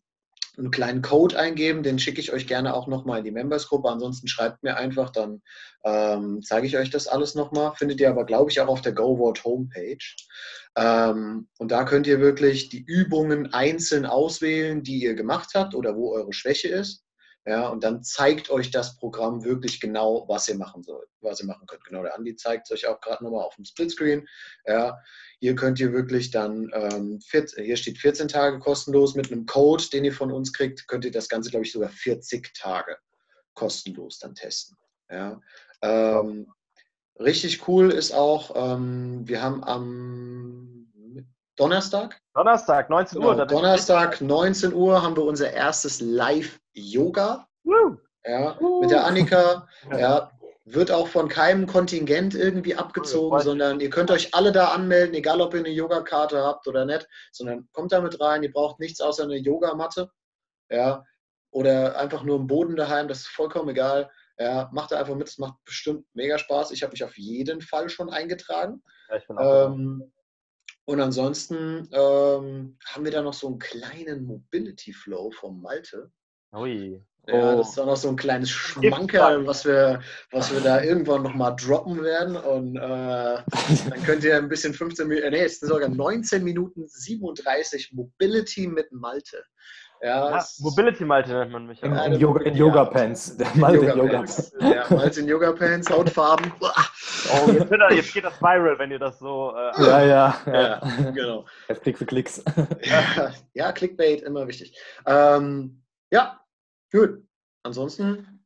einen 0.59 0.71
kleinen 0.71 1.03
Code 1.03 1.39
eingeben, 1.39 1.83
den 1.83 1.99
schicke 1.99 2.21
ich 2.21 2.33
euch 2.33 2.47
gerne 2.47 2.75
auch 2.75 2.87
nochmal 2.89 3.19
in 3.19 3.25
die 3.25 3.31
Members-Gruppe. 3.31 3.89
Ansonsten 3.89 4.29
schreibt 4.29 4.63
mir 4.63 4.77
einfach, 4.77 5.11
dann 5.11 5.43
ähm, 5.85 6.41
zeige 6.43 6.67
ich 6.67 6.77
euch 6.77 6.91
das 6.91 7.07
alles 7.07 7.35
nochmal. 7.35 7.73
Findet 7.77 8.01
ihr 8.01 8.11
aber, 8.11 8.27
glaube 8.27 8.51
ich, 8.51 8.61
auch 8.61 8.69
auf 8.69 8.81
der 8.81 8.93
GoWord 8.93 9.45
Homepage. 9.45 9.99
Ähm, 10.77 11.49
und 11.59 11.71
da 11.71 11.85
könnt 11.85 12.07
ihr 12.07 12.21
wirklich 12.21 12.69
die 12.69 12.85
Übungen 12.85 13.53
einzeln 13.53 14.05
auswählen, 14.05 14.83
die 14.83 15.03
ihr 15.03 15.15
gemacht 15.15 15.51
habt 15.55 15.75
oder 15.75 15.97
wo 15.97 16.13
eure 16.13 16.33
Schwäche 16.33 16.69
ist. 16.69 17.05
Ja, 17.49 17.69
und 17.69 17.83
dann 17.83 18.03
zeigt 18.03 18.51
euch 18.51 18.71
das 18.71 18.99
Programm 18.99 19.43
wirklich 19.43 19.81
genau, 19.81 20.27
was 20.29 20.47
ihr 20.51 20.57
machen 20.57 20.83
sollt, 20.83 21.09
was 21.23 21.41
ihr 21.41 21.47
machen 21.47 21.67
könnt. 21.67 21.83
Genau, 21.83 22.03
der 22.03 22.15
Andi 22.15 22.37
zeigt 22.37 22.67
es 22.67 22.73
euch 22.73 22.87
auch 22.87 23.01
gerade 23.01 23.25
nochmal 23.25 23.43
auf 23.43 23.57
dem 23.57 23.65
Splitscreen. 23.65 24.29
Ja, 24.67 24.99
hier 25.41 25.55
könnt 25.55 25.81
ihr 25.81 25.95
wirklich 25.95 26.31
dann, 26.31 26.71
ähm, 26.75 27.23
14, 27.23 27.65
hier 27.65 27.79
steht 27.79 27.97
14 27.97 28.29
Tage 28.29 28.59
kostenlos 28.59 29.15
mit 29.15 29.33
einem 29.33 29.47
Code, 29.47 29.85
den 29.91 30.05
ihr 30.05 30.13
von 30.13 30.31
uns 30.31 30.53
kriegt, 30.53 30.87
könnt 30.89 31.07
ihr 31.07 31.11
das 31.11 31.31
Ganze, 31.31 31.49
glaube 31.49 31.65
ich, 31.65 31.73
sogar 31.73 31.89
40 31.89 32.53
Tage 32.53 32.99
kostenlos 33.55 34.19
dann 34.19 34.35
testen. 34.35 34.77
Ja, 35.09 35.41
ähm, 35.81 36.53
richtig 37.19 37.67
cool 37.67 37.91
ist 37.93 38.13
auch, 38.13 38.53
ähm, 38.57 39.27
wir 39.27 39.41
haben 39.41 39.65
am 39.65 40.38
Donnerstag, 41.59 42.21
Donnerstag, 42.35 42.89
19 42.89 43.19
Uhr. 43.19 43.33
Genau, 43.33 43.45
Donnerstag, 43.45 44.21
19 44.21 44.73
Uhr, 44.73 45.03
haben 45.03 45.17
wir 45.17 45.25
unser 45.25 45.53
erstes 45.53 46.01
Live-Yoga 46.01 47.49
ja, 48.25 48.59
mit 48.81 48.91
der 48.91 49.05
Annika. 49.05 49.67
Ja, 49.91 50.31
wird 50.65 50.91
auch 50.91 51.09
von 51.09 51.29
keinem 51.29 51.67
Kontingent 51.67 52.35
irgendwie 52.35 52.75
abgezogen, 52.77 53.35
mich. 53.35 53.45
sondern 53.45 53.81
ihr 53.81 53.91
könnt 53.91 54.11
euch 54.11 54.35
alle 54.35 54.53
da 54.53 54.69
anmelden, 54.69 55.15
egal 55.15 55.41
ob 55.41 55.55
ihr 55.55 55.61
eine 55.61 55.71
Yogakarte 55.71 56.43
habt 56.43 56.69
oder 56.69 56.85
nicht, 56.85 57.09
sondern 57.33 57.69
kommt 57.73 57.93
da 57.93 58.01
mit 58.01 58.21
rein. 58.21 58.43
Ihr 58.43 58.53
braucht 58.53 58.79
nichts 58.79 59.01
außer 59.01 59.25
eine 59.25 59.37
Yogamatte. 59.37 60.11
Ja, 60.71 61.05
oder 61.51 61.99
einfach 61.99 62.23
nur 62.23 62.37
einen 62.37 62.47
Boden 62.47 62.77
daheim, 62.77 63.09
das 63.09 63.21
ist 63.21 63.29
vollkommen 63.29 63.71
egal. 63.71 64.11
Ja, 64.39 64.69
macht 64.73 64.93
da 64.93 64.99
einfach 64.99 65.15
mit, 65.15 65.29
es 65.29 65.39
macht 65.39 65.55
bestimmt 65.65 66.05
mega 66.13 66.39
Spaß. 66.39 66.71
Ich 66.71 66.83
habe 66.83 66.93
mich 66.93 67.03
auf 67.03 67.17
jeden 67.17 67.63
Fall 67.63 67.89
schon 67.89 68.11
eingetragen. 68.11 68.83
Ja, 69.09 69.17
ich 69.17 69.27
bin 69.27 69.39
auch 69.39 69.67
Ähm, 69.67 70.13
und 70.89 71.03
ansonsten 71.03 71.87
ähm, 71.93 72.79
haben 72.87 73.05
wir 73.05 73.11
da 73.11 73.21
noch 73.21 73.35
so 73.35 73.47
einen 73.47 73.59
kleinen 73.59 74.25
Mobility 74.25 74.95
Flow 74.95 75.31
vom 75.31 75.61
Malte. 75.61 76.11
Ui. 76.55 77.05
Ja, 77.27 77.53
Oh. 77.53 77.59
das 77.59 77.69
ist 77.69 77.79
auch 77.79 77.85
noch 77.85 77.97
so 77.99 78.09
ein 78.09 78.17
kleines 78.17 78.49
Schmankerl, 78.49 79.47
was? 79.47 79.59
was 79.59 79.65
wir, 79.67 80.01
was 80.31 80.51
wir 80.51 80.63
da 80.63 80.83
irgendwann 80.83 81.25
nochmal 81.25 81.55
droppen 81.57 82.03
werden. 82.03 82.37
Und 82.37 82.77
äh, 82.77 82.81
dann 83.91 84.03
könnt 84.07 84.25
ihr 84.25 84.39
ein 84.39 84.49
bisschen 84.49 84.73
15 84.73 85.07
Minuten, 85.09 85.31
nee, 85.31 85.45
es 85.45 85.61
sind 85.61 85.69
sogar 85.69 85.91
19 85.91 86.43
Minuten 86.43 86.89
37 86.89 87.93
Mobility 87.93 88.67
mit 88.67 88.91
Malte. 88.91 89.45
Ja, 90.01 90.31
Ja, 90.31 90.45
Mobility 90.61 91.05
Malte 91.05 91.33
nennt 91.33 91.53
man 91.53 91.67
mich. 91.67 91.83
In, 91.83 91.93
auch. 91.93 92.01
eine 92.01 92.15
in, 92.15 92.21
Yoga, 92.21 92.43
in. 92.45 92.55
Yoga 92.55 92.85
Pants. 92.85 93.37
Der 93.37 93.49
Malte 93.55 93.79
in 93.87 93.89
Yoga 93.89 94.03
Yoga-Pants. 94.03 94.53
Pants. 94.59 94.75
Ja, 94.91 94.97
Malte 94.97 95.21
in 95.21 95.29
Yoga-Pants, 95.29 95.91
Hautfarben. 95.91 96.53
Oh, 97.31 97.51
jetzt, 97.51 97.69
wird 97.69 97.81
er, 97.81 97.93
jetzt 97.93 98.15
geht 98.15 98.25
das 98.25 98.41
viral, 98.41 98.79
wenn 98.79 98.91
ihr 98.91 98.99
das 98.99 99.19
so. 99.19 99.53
Äh, 99.55 99.83
Ja, 99.83 100.03
ja. 100.03 100.37
ja. 100.47 100.53
Ja, 100.53 101.11
genau. 101.11 101.45
Jetzt 101.69 101.83
Klicks 101.83 101.99
für 101.99 102.07
Klicks. 102.07 102.43
Ja, 102.85 103.33
ja, 103.53 103.73
Clickbait, 103.73 104.23
immer 104.23 104.47
wichtig. 104.47 104.79
Ähm, 105.05 105.83
ja, 106.11 106.41
gut. 106.93 107.23
Ansonsten, 107.65 108.38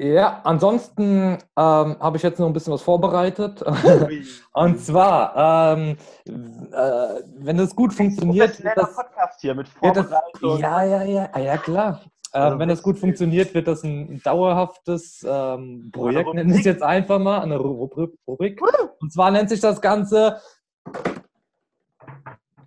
Ja, 0.00 0.42
ansonsten 0.44 1.38
ähm, 1.56 1.96
habe 1.98 2.16
ich 2.16 2.22
jetzt 2.22 2.38
noch 2.38 2.46
ein 2.46 2.52
bisschen 2.52 2.72
was 2.72 2.82
vorbereitet. 2.82 3.64
Und 4.52 4.80
zwar, 4.80 5.74
ähm, 5.76 5.96
äh, 6.24 7.20
wenn 7.38 7.56
das 7.56 7.74
gut 7.74 7.92
funktioniert, 7.92 8.62
wird 8.62 8.76
Professioneller 8.76 8.86
das, 8.86 8.94
Podcast 8.94 9.40
hier 9.40 9.54
mit 9.56 9.66
das 9.66 9.74
Vorbereitung. 9.74 10.58
ja, 10.60 10.84
ja, 10.84 11.02
ja, 11.02 11.28
ah, 11.32 11.40
ja 11.40 11.56
klar. 11.56 12.00
Ähm, 12.32 12.42
Also 12.42 12.58
wenn 12.60 12.68
das 12.68 12.80
gut 12.80 12.96
funktioniert, 12.96 13.52
wird 13.54 13.66
das 13.66 13.82
ein 13.82 14.22
dauerhaftes 14.22 15.26
ähm, 15.28 15.90
Projekt, 15.92 16.32
wir 16.32 16.46
es 16.46 16.64
jetzt 16.64 16.82
einfach 16.82 17.18
mal, 17.18 17.40
eine 17.40 17.56
Rubrik. 17.56 18.60
Und 19.00 19.12
zwar 19.12 19.32
nennt 19.32 19.48
sich 19.48 19.60
das 19.60 19.80
Ganze 19.80 20.40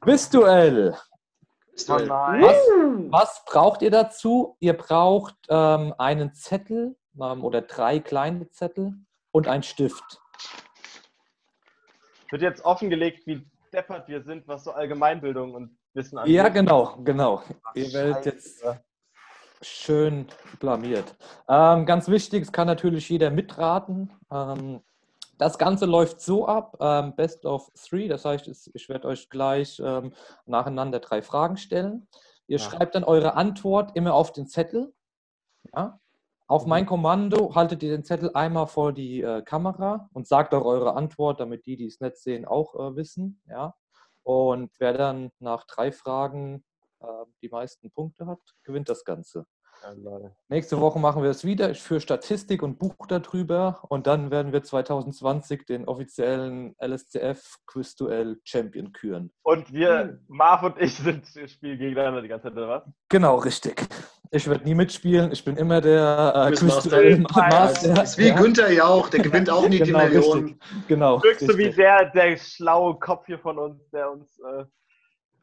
Virtuell. 0.03 0.95
Oh. 1.87 1.93
Was, 1.93 2.57
was 3.09 3.45
braucht 3.45 3.81
ihr 3.83 3.91
dazu? 3.91 4.57
Ihr 4.59 4.73
braucht 4.73 5.35
ähm, 5.49 5.93
einen 5.97 6.33
Zettel 6.33 6.97
oder 7.17 7.61
drei 7.61 7.99
kleine 7.99 8.49
Zettel 8.49 8.93
und 9.31 9.47
einen 9.47 9.63
Stift. 9.63 10.21
Wird 12.29 12.41
jetzt 12.41 12.63
offengelegt, 12.63 13.27
wie 13.27 13.45
deppert 13.73 14.07
wir 14.07 14.23
sind, 14.23 14.47
was 14.47 14.63
so 14.63 14.71
Allgemeinbildung 14.71 15.53
und 15.53 15.77
Wissen 15.93 16.17
angeht. 16.17 16.33
Ja, 16.35 16.49
genau, 16.49 16.97
genau. 17.03 17.41
Ihr 17.73 17.91
werdet 17.93 18.25
jetzt 18.25 18.63
schön 19.61 20.27
blamiert. 20.59 21.15
Ähm, 21.47 21.85
ganz 21.85 22.07
wichtig, 22.07 22.43
es 22.43 22.51
kann 22.51 22.67
natürlich 22.67 23.09
jeder 23.09 23.29
mitraten. 23.29 24.11
Ähm, 24.31 24.81
das 25.37 25.57
Ganze 25.57 25.85
läuft 25.85 26.21
so 26.21 26.47
ab, 26.47 26.77
ähm, 26.79 27.15
Best 27.15 27.45
of 27.45 27.71
Three, 27.73 28.07
das 28.07 28.25
heißt, 28.25 28.69
ich 28.73 28.89
werde 28.89 29.07
euch 29.07 29.29
gleich 29.29 29.81
ähm, 29.83 30.13
nacheinander 30.45 30.99
drei 30.99 31.21
Fragen 31.21 31.57
stellen. 31.57 32.07
Ihr 32.47 32.57
Ja. 32.59 32.63
schreibt 32.63 32.95
dann 32.95 33.03
eure 33.03 33.35
Antwort 33.35 33.95
immer 33.95 34.13
auf 34.13 34.33
den 34.33 34.47
Zettel. 34.47 34.93
Ja? 35.73 35.99
Auf 36.51 36.65
Mhm. 36.65 36.69
mein 36.69 36.85
Kommando 36.85 37.55
haltet 37.55 37.81
ihr 37.81 37.91
den 37.91 38.03
Zettel 38.03 38.29
einmal 38.33 38.67
vor 38.67 38.91
die 38.91 39.21
äh, 39.21 39.41
Kamera 39.41 40.09
und 40.11 40.27
sagt 40.27 40.53
auch 40.53 40.65
eure 40.65 40.97
Antwort, 40.97 41.39
damit 41.39 41.65
die, 41.65 41.77
die 41.77 41.85
es 41.85 42.01
nicht 42.01 42.17
sehen, 42.17 42.43
auch 42.43 42.75
äh, 42.75 42.97
wissen. 42.97 43.41
Ja? 43.47 43.73
Und 44.23 44.69
wer 44.77 44.91
dann 44.91 45.31
nach 45.39 45.63
drei 45.65 45.93
Fragen 45.93 46.65
äh, 46.99 47.05
die 47.41 47.47
meisten 47.47 47.89
Punkte 47.89 48.25
hat, 48.27 48.39
gewinnt 48.65 48.89
das 48.89 49.05
Ganze. 49.05 49.45
Nächste 50.49 50.81
Woche 50.81 50.99
machen 50.99 51.23
wir 51.23 51.29
es 51.29 51.45
wieder. 51.45 51.71
Ich 51.71 51.81
führe 51.81 52.01
Statistik 52.01 52.61
und 52.63 52.77
Buch 52.77 53.07
darüber. 53.07 53.85
Und 53.87 54.05
dann 54.05 54.29
werden 54.29 54.51
wir 54.51 54.61
2020 54.61 55.65
den 55.65 55.87
offiziellen 55.87 56.75
LSCF 56.79 57.59
Quizduell 57.65 58.41
Champion 58.43 58.91
küren. 58.91 59.31
Und 59.41 59.71
wir, 59.71 60.19
Marv 60.27 60.63
und 60.63 60.77
ich, 60.79 60.95
sind 60.97 61.25
spielen 61.47 61.79
gegeneinander 61.79 62.21
die 62.21 62.27
ganze 62.27 62.49
Zeit, 62.49 62.57
oder 62.57 62.67
was? 62.67 62.83
Genau, 63.07 63.37
richtig. 63.37 63.87
Ich 64.33 64.47
werde 64.47 64.63
nie 64.63 64.75
mitspielen. 64.75 65.33
Ich 65.33 65.43
bin 65.43 65.57
immer 65.57 65.81
der 65.81 66.49
äh, 66.49 66.55
Quizduell 66.55 67.19
Master. 67.19 67.93
Das 67.93 68.11
ist 68.11 68.17
wie 68.17 68.27
ja. 68.27 68.35
Günther 68.35 68.71
Jauch, 68.71 69.09
der 69.09 69.19
gewinnt 69.19 69.49
auch 69.49 69.67
nie 69.67 69.79
genau, 69.79 69.99
die 69.99 70.13
Million. 70.13 70.43
Richtig. 70.43 70.87
Genau. 70.87 71.21
Wirkst 71.21 71.49
du 71.49 71.57
wie 71.57 71.69
der, 71.69 72.09
der 72.11 72.37
schlaue 72.37 72.95
Kopf 72.95 73.25
hier 73.25 73.39
von 73.39 73.59
uns, 73.59 73.89
der 73.91 74.09
uns. 74.09 74.39
Äh, 74.39 74.63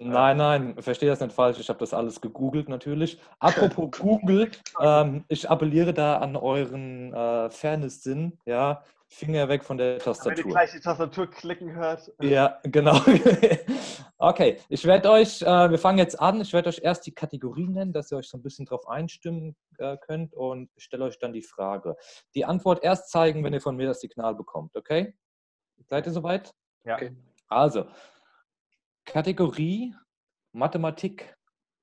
Nein, 0.01 0.37
nein, 0.37 0.75
verstehe 0.79 1.09
das 1.09 1.21
nicht 1.21 1.33
falsch. 1.33 1.59
Ich 1.59 1.69
habe 1.69 1.81
das 1.81 1.93
alles 1.93 2.21
gegoogelt 2.21 2.69
natürlich. 2.69 3.19
Apropos 3.41 3.91
Google, 3.99 4.49
ähm, 4.81 5.25
ich 5.27 5.51
appelliere 5.51 5.93
da 5.93 6.19
an 6.19 6.37
euren 6.37 7.13
äh, 7.13 7.51
Fairness-Sinn. 7.51 8.39
Ja, 8.47 8.85
Finger 9.11 9.49
weg 9.49 9.65
von 9.65 9.79
der 9.79 9.99
Tastatur. 9.99 10.37
Wenn 10.37 10.45
ihr 10.45 10.53
gleich 10.53 10.73
die 10.73 10.81
Tastatur 10.81 11.31
klicken 11.31 11.75
hört. 11.75 12.13
Ja, 12.21 12.61
genau. 12.63 13.01
okay, 14.19 14.59
ich 14.69 14.85
werde 14.85 15.11
euch, 15.11 15.41
äh, 15.41 15.71
wir 15.71 15.79
fangen 15.79 15.99
jetzt 15.99 16.21
an. 16.21 16.41
Ich 16.43 16.53
werde 16.53 16.69
euch 16.69 16.81
erst 16.83 17.07
die 17.07 17.15
Kategorien 17.15 17.73
nennen, 17.73 17.93
dass 17.93 18.13
ihr 18.13 18.19
euch 18.19 18.29
so 18.29 18.37
ein 18.37 18.43
bisschen 18.43 18.67
drauf 18.67 18.87
einstimmen 18.87 19.57
äh, 19.79 19.97
könnt 19.97 20.35
und 20.35 20.71
stelle 20.77 21.05
euch 21.05 21.19
dann 21.19 21.33
die 21.33 21.43
Frage. 21.43 21.97
Die 22.35 22.45
Antwort 22.45 22.85
erst 22.85 23.11
zeigen, 23.11 23.43
wenn 23.45 23.55
ihr 23.55 23.63
von 23.63 23.77
mir 23.77 23.87
das 23.87 24.01
Signal 24.01 24.35
bekommt, 24.35 24.77
okay? 24.77 25.15
Seid 25.87 26.07
ihr 26.07 26.13
soweit? 26.13 26.55
Ja. 26.85 26.97
Okay. 26.97 27.17
Also, 27.49 27.87
Kategorie 29.07 29.95
Mathematik. 30.53 31.35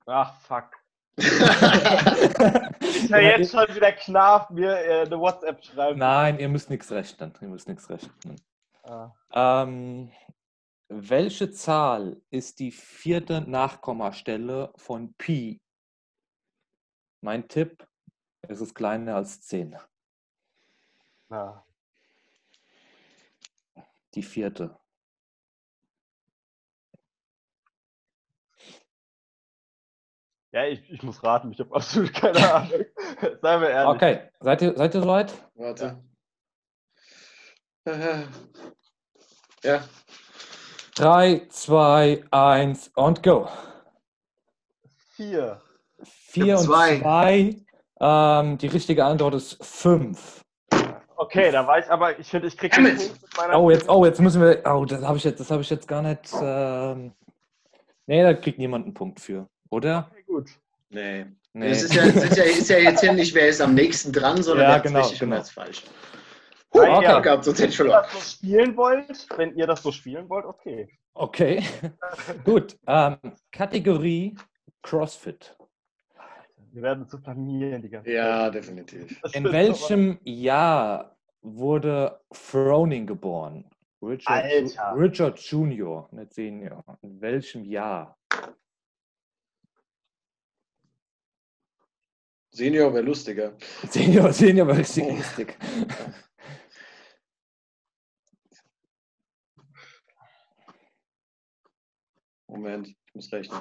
Ach, 0.06 0.40
fuck. 0.42 0.85
ja 3.10 3.20
jetzt 3.20 3.52
schon 3.52 3.74
wieder 3.74 3.92
Knarf 3.94 4.50
mir 4.50 4.78
äh, 4.78 5.02
eine 5.06 5.20
WhatsApp 5.20 5.64
schreiben. 5.64 6.00
Nein, 6.00 6.40
ihr 6.40 6.50
müsst 6.50 6.70
nichts 6.70 6.92
rechnen. 6.92 7.34
Ihr 7.40 7.48
müsst 7.48 7.68
nichts 7.68 7.90
rechnen. 7.90 8.42
Ah. 8.84 9.14
Ähm, 9.32 10.12
welche 10.88 11.52
Zahl 11.52 12.22
ist 12.30 12.60
die 12.60 12.72
vierte 12.72 13.42
Nachkommastelle 13.42 14.72
von 14.76 15.14
Pi? 15.14 15.62
Mein 17.22 17.48
Tipp, 17.48 17.88
es 18.42 18.62
ist 18.62 18.76
kleiner 18.76 19.16
als 19.16 19.42
10. 19.42 19.78
Ah. 21.30 21.64
Die 24.14 24.24
vierte. 24.24 24.78
Ja, 30.56 30.64
ich, 30.68 30.90
ich 30.90 31.04
muss 31.04 31.22
raten, 31.22 31.52
ich 31.52 31.60
habe 31.60 31.76
absolut 31.76 32.14
keine 32.14 32.54
Ahnung. 32.54 32.86
Seien 33.42 33.62
wir 33.62 33.70
ehrlich. 33.70 33.96
Okay, 33.96 34.20
seid 34.40 34.62
ihr, 34.62 34.74
seid 34.78 34.96
ihr 34.96 35.02
soweit? 35.02 35.34
Warte. 35.56 36.02
Ja. 37.86 38.24
ja. 39.64 39.84
3, 40.96 41.48
2, 41.50 42.24
1 42.32 42.92
und 42.96 43.22
go. 43.22 43.50
4. 45.18 45.62
4 46.04 46.58
und 46.58 46.64
2. 46.64 47.56
Ähm, 48.00 48.58
die 48.58 48.68
richtige 48.68 49.04
Antwort 49.04 49.34
ist 49.34 49.62
5. 49.62 50.42
Okay, 51.18 51.52
da 51.52 51.68
war 51.68 51.80
ich, 51.80 51.90
aber 51.90 52.18
ich 52.18 52.30
finde, 52.30 52.48
ich 52.48 52.58
kriege 52.58 52.82
den 52.82 52.96
Punkt 52.96 53.22
mit 53.22 53.38
meiner. 53.38 53.60
Oh, 53.60 53.70
jetzt, 53.70 53.90
oh, 53.90 54.06
jetzt 54.06 54.22
müssen 54.22 54.42
wir. 54.42 54.62
Oh, 54.66 54.86
das 54.86 55.02
habe 55.04 55.18
ich, 55.18 55.26
jetzt, 55.26 55.52
hab 55.52 55.60
ich 55.60 55.70
jetzt 55.70 55.88
gar 55.90 56.02
nicht. 56.02 56.34
Ähm, 56.42 57.14
nee, 58.06 58.24
da 58.24 58.34
kriegt 58.34 58.58
niemand 58.58 58.86
einen 58.86 58.94
Punkt 58.94 59.20
für, 59.20 59.50
oder? 59.70 60.10
Okay, 60.12 60.24
gut. 60.28 60.50
Nee. 60.90 61.26
nee. 61.54 61.70
Das 61.70 61.84
ist 61.84 61.94
ja, 61.94 62.04
ist, 62.04 62.38
ja, 62.38 62.44
ist 62.44 62.70
ja, 62.70 62.78
jetzt 62.78 63.02
hier 63.02 63.14
nicht, 63.14 63.34
wer 63.34 63.50
ist 63.50 63.62
am 63.62 63.74
nächsten 63.74 64.12
dran, 64.12 64.42
sondern 64.42 64.70
ja, 64.70 64.76
wer 64.76 64.82
genau, 64.82 65.00
richtig 65.00 65.20
genau. 65.20 65.38
und 65.38 65.48
falsch. 65.48 65.84
Wenn 66.72 66.90
okay. 66.90 67.14
ihr 67.14 67.22
gehabt, 67.22 67.44
sonst 67.46 67.60
hätte 67.60 67.70
ich 67.70 67.78
verloren. 67.78 68.04
das 68.04 68.14
so 68.14 68.20
spielen 68.20 68.76
wollt, 68.76 69.28
wenn 69.38 69.56
ihr 69.56 69.66
das 69.66 69.82
so 69.82 69.92
spielen 69.92 70.30
wollt, 70.30 70.46
okay. 70.46 70.90
Okay, 71.14 71.64
gut. 72.44 72.78
Ähm, 72.86 73.18
Kategorie 73.52 74.36
CrossFit. 74.82 75.56
Wir 76.74 76.82
werden 76.82 77.08
zu 77.08 77.22
blamieren 77.22 77.82
die 77.82 77.90
ganze 77.90 78.10
Zeit. 78.10 78.16
Ja, 78.16 78.50
definitiv. 78.50 79.22
In 79.32 79.46
welchem 79.46 80.20
Jahr 80.26 81.16
wurde 81.42 82.20
Froning 82.34 83.08
geboren? 83.08 83.64
Richard, 84.02 84.44
Alter. 84.44 84.94
Richard 84.98 85.40
Junior, 85.40 86.10
nicht 86.12 86.34
Senior. 86.34 86.84
In 87.02 87.22
welchem 87.22 87.64
Jahr? 87.64 88.18
Senior 92.56 92.94
wäre 92.94 93.04
lustiger. 93.04 93.58
Senior, 93.90 94.32
Senior 94.32 94.66
wäre 94.68 94.78
richtig 94.78 95.06
lustig. 95.06 95.58
Moment, 102.48 102.88
ich 102.88 103.14
muss 103.14 103.30
rechnen. 103.34 103.60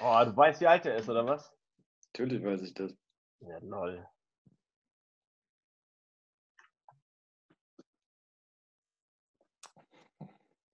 Oh, 0.00 0.24
du 0.24 0.34
weißt, 0.34 0.62
wie 0.62 0.66
alt 0.66 0.86
er 0.86 0.96
ist, 0.96 1.10
oder 1.10 1.26
was? 1.26 1.54
Natürlich 2.06 2.42
weiß 2.42 2.62
ich 2.62 2.72
das. 2.72 2.96
Ja, 3.40 3.58
lol. 3.60 4.08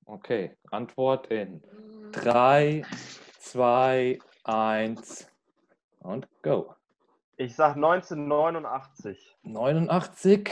Okay, 0.04 0.56
Antwort 0.70 1.26
in 1.32 1.60
3, 2.12 2.84
2, 3.40 4.20
1 4.44 5.26
und 5.98 6.28
go. 6.42 6.75
Ich 7.38 7.54
sag 7.54 7.76
1989. 7.76 9.36
89? 9.42 10.50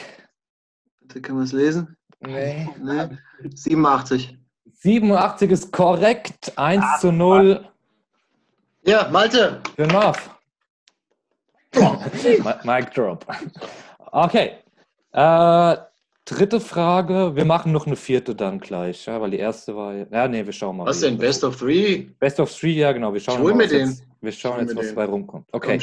Bitte 1.01 1.23
kann 1.23 1.37
man 1.37 1.45
es 1.45 1.53
lesen? 1.53 1.97
Nee. 2.21 2.69
nee. 2.79 3.09
87. 3.55 4.39
87 4.67 5.51
ist 5.51 5.73
korrekt. 5.73 6.53
1 6.57 6.85
Ach, 6.87 7.01
zu 7.01 7.11
0. 7.11 7.67
Ja, 8.83 9.09
Malte. 9.11 9.63
Für 9.77 9.87
Marv. 9.93 10.31
Mic 12.65 12.91
drop. 12.95 13.27
Okay. 14.13 14.53
Äh, 15.13 15.77
dritte 16.27 16.61
Frage. 16.61 17.35
Wir 17.35 17.47
machen 17.47 17.73
noch 17.73 17.87
eine 17.87 17.97
vierte 17.97 18.35
dann 18.35 18.61
gleich, 18.61 19.07
ja, 19.07 19.21
weil 19.21 19.31
die 19.31 19.39
erste 19.39 19.75
war. 19.75 19.95
Ja, 19.95 20.29
nee, 20.29 20.45
wir 20.45 20.53
schauen 20.53 20.77
mal. 20.77 20.87
Was 20.87 21.01
denn? 21.01 21.17
Best 21.17 21.45
of 21.45 21.57
Three? 21.57 22.09
Best 22.19 22.39
of 22.39 22.55
Three, 22.55 22.73
ja, 22.73 22.93
genau. 22.93 23.13
Wir 23.13 23.21
schauen 23.21 23.37
ich 23.37 23.43
hol 23.43 23.55
mal, 23.55 23.65
mir 23.65 23.69
den. 23.69 23.89
Jetzt, 23.89 24.05
wir 24.21 24.33
schauen 24.33 24.61
jetzt, 24.61 24.77
was 24.77 24.89
dabei 24.89 25.07
rumkommt. 25.07 25.49
Okay. 25.53 25.81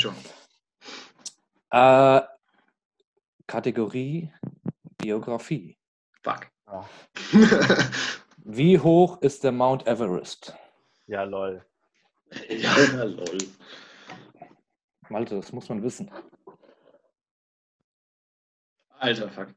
Äh, 1.72 2.22
Kategorie 3.48 4.32
Biografie. 4.98 5.78
Fuck. 6.22 6.48
Ah. 6.66 6.86
Wie 8.38 8.78
hoch 8.80 9.22
ist 9.22 9.44
der 9.44 9.52
Mount 9.52 9.88
Everest? 9.88 10.56
Ja, 11.08 11.24
lol. 11.24 11.66
Ja, 12.50 13.04
lol. 13.04 13.38
Malte, 15.10 15.36
das 15.36 15.52
muss 15.52 15.70
man 15.70 15.82
wissen. 15.84 16.12
Alter, 19.00 19.30
fuck. 19.30 19.48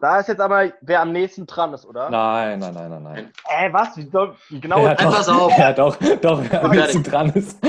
Da 0.00 0.18
ist 0.20 0.28
jetzt 0.28 0.40
aber, 0.40 0.72
wer 0.80 1.00
am 1.02 1.12
nächsten 1.12 1.46
dran 1.46 1.74
ist, 1.74 1.84
oder? 1.84 2.08
Nein, 2.08 2.58
nein, 2.58 2.72
nein, 2.72 2.90
nein, 2.90 3.02
nein. 3.02 3.32
Äh, 3.48 3.70
was? 3.72 3.96
Wie, 3.96 4.08
soll, 4.08 4.34
wie 4.48 4.60
genau? 4.60 4.84
Ja, 4.84 4.94
doch, 4.94 5.12
pass 5.12 5.28
auf. 5.28 5.56
Ja, 5.58 5.72
doch, 5.72 5.96
doch, 6.20 6.42
wer 6.50 6.64
am 6.64 6.70
nächsten 6.70 7.02
dran 7.02 7.30
ist. 7.30 7.58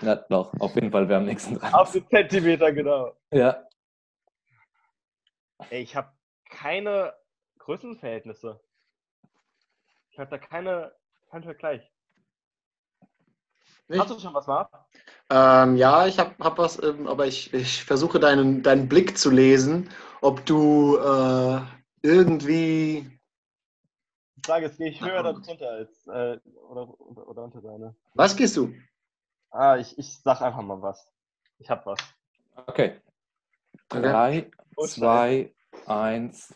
Na, 0.00 0.16
doch, 0.16 0.52
auf 0.58 0.74
jeden 0.74 0.90
Fall, 0.90 1.08
wer 1.08 1.18
am 1.18 1.24
nächsten 1.24 1.58
dran 1.58 1.68
ist. 1.68 1.74
Auf 1.74 1.92
den 1.92 2.08
Zentimeter, 2.08 2.72
genau. 2.72 3.12
Ja. 3.32 3.64
Ey, 5.70 5.82
ich 5.82 5.96
habe 5.96 6.08
keine 6.48 7.14
Größenverhältnisse. 7.58 8.60
Ich 10.10 10.18
habe 10.18 10.30
da 10.30 10.38
keine, 10.38 10.92
keinen 11.30 11.44
Vergleich. 11.44 11.82
Nicht? 13.88 14.00
Hast 14.00 14.10
du 14.10 14.18
schon 14.18 14.34
was, 14.34 14.46
Marc? 14.46 14.70
Ähm, 15.30 15.76
ja, 15.76 16.06
ich 16.06 16.18
habe 16.18 16.32
hab 16.40 16.58
was, 16.58 16.82
ähm, 16.82 17.06
aber 17.08 17.26
ich, 17.26 17.52
ich 17.52 17.84
versuche 17.84 18.20
deinen, 18.20 18.62
deinen 18.62 18.88
Blick 18.88 19.18
zu 19.18 19.30
lesen, 19.30 19.88
ob 20.22 20.46
du 20.46 20.96
äh, 20.96 21.60
irgendwie. 22.02 23.18
Die 24.36 24.42
Frage 24.46 24.66
ist, 24.66 24.78
gehe 24.78 24.88
ich 24.88 25.00
höher 25.00 25.20
oder 25.20 25.34
drunter 25.34 25.68
als 25.68 26.06
äh, 26.06 26.38
oder, 26.68 26.88
oder 26.98 27.44
unter 27.44 27.60
deine? 27.60 27.94
Was 28.14 28.34
gehst 28.34 28.56
du? 28.56 28.72
Ah, 29.50 29.76
ich, 29.76 29.98
ich 29.98 30.18
sag 30.22 30.40
einfach 30.40 30.62
mal 30.62 30.80
was. 30.80 31.06
Ich 31.58 31.68
hab 31.68 31.84
was. 31.84 31.98
Okay. 32.66 33.00
Drei, 33.88 34.50
zwei, 34.86 35.54
eins 35.86 36.54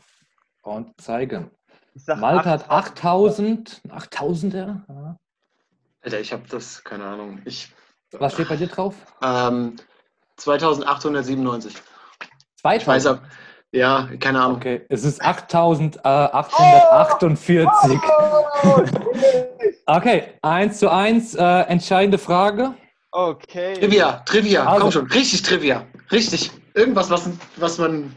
und 0.62 0.98
zeigen. 1.00 1.50
Malta 2.06 2.50
hat 2.50 2.70
8000, 2.70 3.82
8000er. 3.88 4.84
Ja. 4.88 5.18
Alter, 6.00 6.20
ich 6.20 6.32
habe 6.32 6.46
das, 6.48 6.82
keine 6.84 7.04
Ahnung. 7.04 7.40
Ich, 7.44 7.74
Was 8.12 8.34
steht 8.34 8.48
bei 8.48 8.56
dir 8.56 8.68
drauf? 8.68 8.94
Ähm, 9.22 9.76
2897. 10.36 11.74
2000. 12.56 13.20
Ja, 13.72 14.08
keine 14.20 14.40
Ahnung. 14.40 14.56
Okay, 14.56 14.84
es 14.88 15.04
ist 15.04 15.20
8848. 15.22 17.98
Oh, 18.62 18.84
Okay, 19.88 20.34
1 20.42 20.78
zu 20.80 20.90
1, 20.90 21.36
äh, 21.36 21.60
entscheidende 21.68 22.18
Frage. 22.18 22.74
okay. 23.12 23.74
Trivia, 23.74 24.14
Trivia, 24.26 24.66
Also. 24.66 24.80
komm 24.82 24.90
schon. 24.92 25.06
Richtig 25.12 25.42
Trivia. 25.42 25.86
Richtig. 26.10 26.50
Irgendwas, 26.74 27.08
was, 27.10 27.30
was 27.56 27.78
man. 27.78 28.12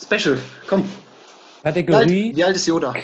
Special. 0.00 0.38
Komm. 0.68 0.82
Wie 0.82 0.86
alt, 1.66 1.74
Kategorie, 1.74 2.36
wie 2.36 2.44
alt 2.44 2.54
ist 2.56 2.66
Yoda? 2.66 2.94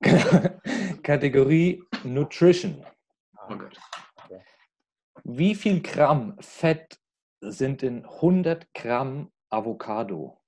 Kategorie 1.02 1.82
Nutrition. 2.04 2.84
Oh 3.48 3.56
Gott. 3.56 3.76
Wie 5.24 5.54
viel 5.56 5.80
Gramm 5.82 6.36
Fett 6.40 6.98
sind 7.40 7.82
in 7.82 8.04
100 8.04 8.72
Gramm 8.74 9.30
Avocado? 9.50 10.38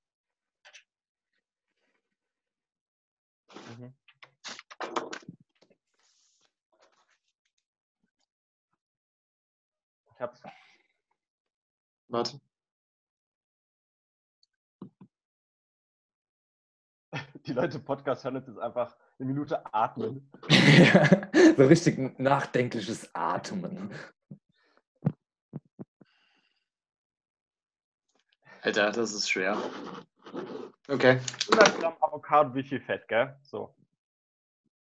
Ich 10.19 10.23
hab's. 10.23 10.43
Warte. 12.09 12.41
Die 17.47 17.53
Leute 17.53 17.79
Podcast 17.79 18.25
hören 18.25 18.35
jetzt 18.35 18.59
einfach 18.59 18.97
eine 19.21 19.29
Minute 19.29 19.73
atmen. 19.73 20.29
so 21.57 21.65
richtig 21.65 22.19
nachdenkliches 22.19 23.15
Atmen. 23.15 23.95
Alter, 28.63 28.91
das 28.91 29.13
ist 29.13 29.31
schwer. 29.31 29.57
Okay. 30.89 31.21
100 31.53 31.79
Gramm 31.79 31.97
Avocado, 32.01 32.53
wie 32.57 32.65
viel 32.65 32.81
Fett, 32.81 33.07
gell? 33.07 33.39
So. 33.43 33.73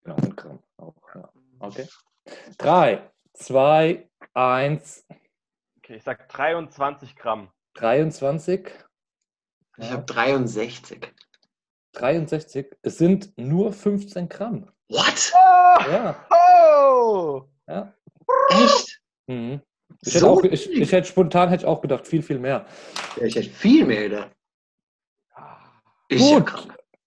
Genau, 0.03 0.17
100 0.17 0.37
Gramm 0.37 0.59
auch. 0.79 0.97
Ja. 1.15 1.33
Okay. 1.61 1.87
3, 2.59 3.09
2, 3.35 4.11
1, 4.35 5.07
Okay, 5.89 5.97
ich 5.97 6.03
sag 6.03 6.29
23 6.29 7.17
Gramm. 7.17 7.49
23, 7.77 8.69
Ich 9.79 9.91
habe 9.91 10.05
63. 10.05 11.15
63. 11.93 12.77
Es 12.83 12.99
sind 12.99 13.33
nur 13.39 13.73
15 13.73 14.29
Gramm. 14.29 14.71
What? 14.91 15.33
Oh! 15.33 15.91
Ja, 15.91 16.27
oh! 16.31 17.43
ja. 17.67 17.95
Echt? 18.51 19.01
Mhm. 19.29 19.63
Ich, 20.03 20.13
hätte 20.13 20.19
So 20.19 20.29
auch, 20.29 20.43
ich, 20.45 20.71
ich 20.71 20.93
hätte 20.93 21.09
spontan 21.09 21.49
hätte 21.49 21.63
ich 21.63 21.67
auch 21.67 21.81
gedacht, 21.81 22.07
viel, 22.07 22.23
viel 22.23 22.39
mehr. 22.39 22.67
Ja, 23.17 23.25
ich 23.25 23.37
hätte 23.37 23.49
viel 23.49 23.87
mehr 23.87 24.11
gedacht. 24.11 24.31
Ja 26.11 26.19
Gut. 26.19 26.47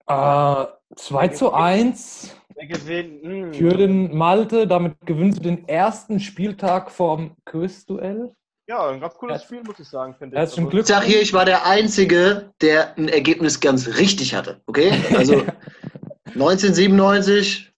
krank. 0.08 0.72
Äh, 0.90 0.96
2 0.96 1.28
zu 1.28 1.54
1 1.54 2.36
Wer 2.56 2.66
gewinnt? 2.66 3.24
Hm. 3.24 3.54
für 3.54 3.78
den 3.78 4.18
Malte. 4.18 4.66
Damit 4.66 5.00
gewinnst 5.06 5.38
du 5.38 5.44
den 5.44 5.68
ersten 5.68 6.20
Spieltag 6.20 6.90
vom 6.90 7.38
Quizduell. 7.46 8.36
Ja, 8.72 8.88
ein 8.88 9.02
ganz 9.02 9.16
cooles 9.16 9.34
Herz- 9.34 9.44
Spiel, 9.44 9.64
muss 9.64 9.78
ich 9.80 9.88
sagen, 9.90 10.16
finde 10.16 10.34
ich. 10.34 10.40
Herzlichen 10.40 10.68
Also, 10.68 10.80
Ich 10.80 10.86
sag 10.86 11.04
hier, 11.04 11.22
ich 11.22 11.34
war 11.34 11.44
der 11.44 11.66
Einzige, 11.66 12.54
der 12.62 12.98
ein 12.98 13.10
Ergebnis 13.10 13.60
ganz 13.60 13.86
richtig 13.98 14.34
hatte. 14.34 14.62
Okay? 14.66 14.94
Also 15.18 15.44
1997, 16.28 17.70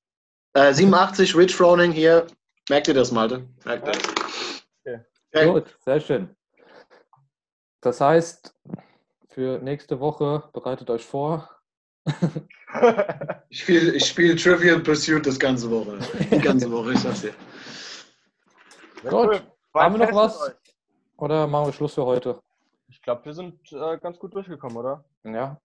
äh, 0.53 0.71
87, 0.71 1.35
Rich 1.35 1.55
Froning 1.55 1.91
hier. 1.91 2.27
Merkt 2.69 2.87
ihr 2.89 2.93
das, 2.93 3.11
Malte? 3.11 3.43
Merkt 3.65 3.87
ihr 3.87 3.93
das? 3.93 4.03
Okay. 4.85 4.99
Okay. 5.33 5.51
Gut, 5.51 5.75
sehr 5.83 5.99
schön. 5.99 6.29
Das 7.81 7.99
heißt, 7.99 8.53
für 9.29 9.57
nächste 9.63 9.99
Woche 9.99 10.43
bereitet 10.53 10.91
euch 10.91 11.03
vor. 11.03 11.49
Ich 13.49 13.59
spiele 13.59 13.91
ich 13.91 14.05
spiel 14.07 14.35
Trivial 14.35 14.79
Pursuit 14.79 15.27
das 15.27 15.37
ganze 15.37 15.69
Woche. 15.69 15.99
Die 16.31 16.39
ganze 16.39 16.71
Woche, 16.71 16.93
ich 16.93 16.99
sag's 16.99 17.21
dir. 17.21 17.33
Ja, 19.03 19.09
Gut. 19.11 19.43
Haben 19.75 19.99
wir 19.99 20.07
noch 20.07 20.15
was? 20.15 20.55
Oder 21.18 21.47
machen 21.47 21.68
wir 21.68 21.74
Schluss 21.74 21.93
für 21.93 22.05
heute? 22.05 22.39
Ich 22.89 23.01
glaube, 23.01 23.26
wir 23.26 23.34
sind 23.34 23.59
äh, 23.72 23.97
ganz 23.97 24.20
gut 24.20 24.34
durchgekommen, 24.36 24.78
oder? 24.78 25.03
Ja, 25.24 25.59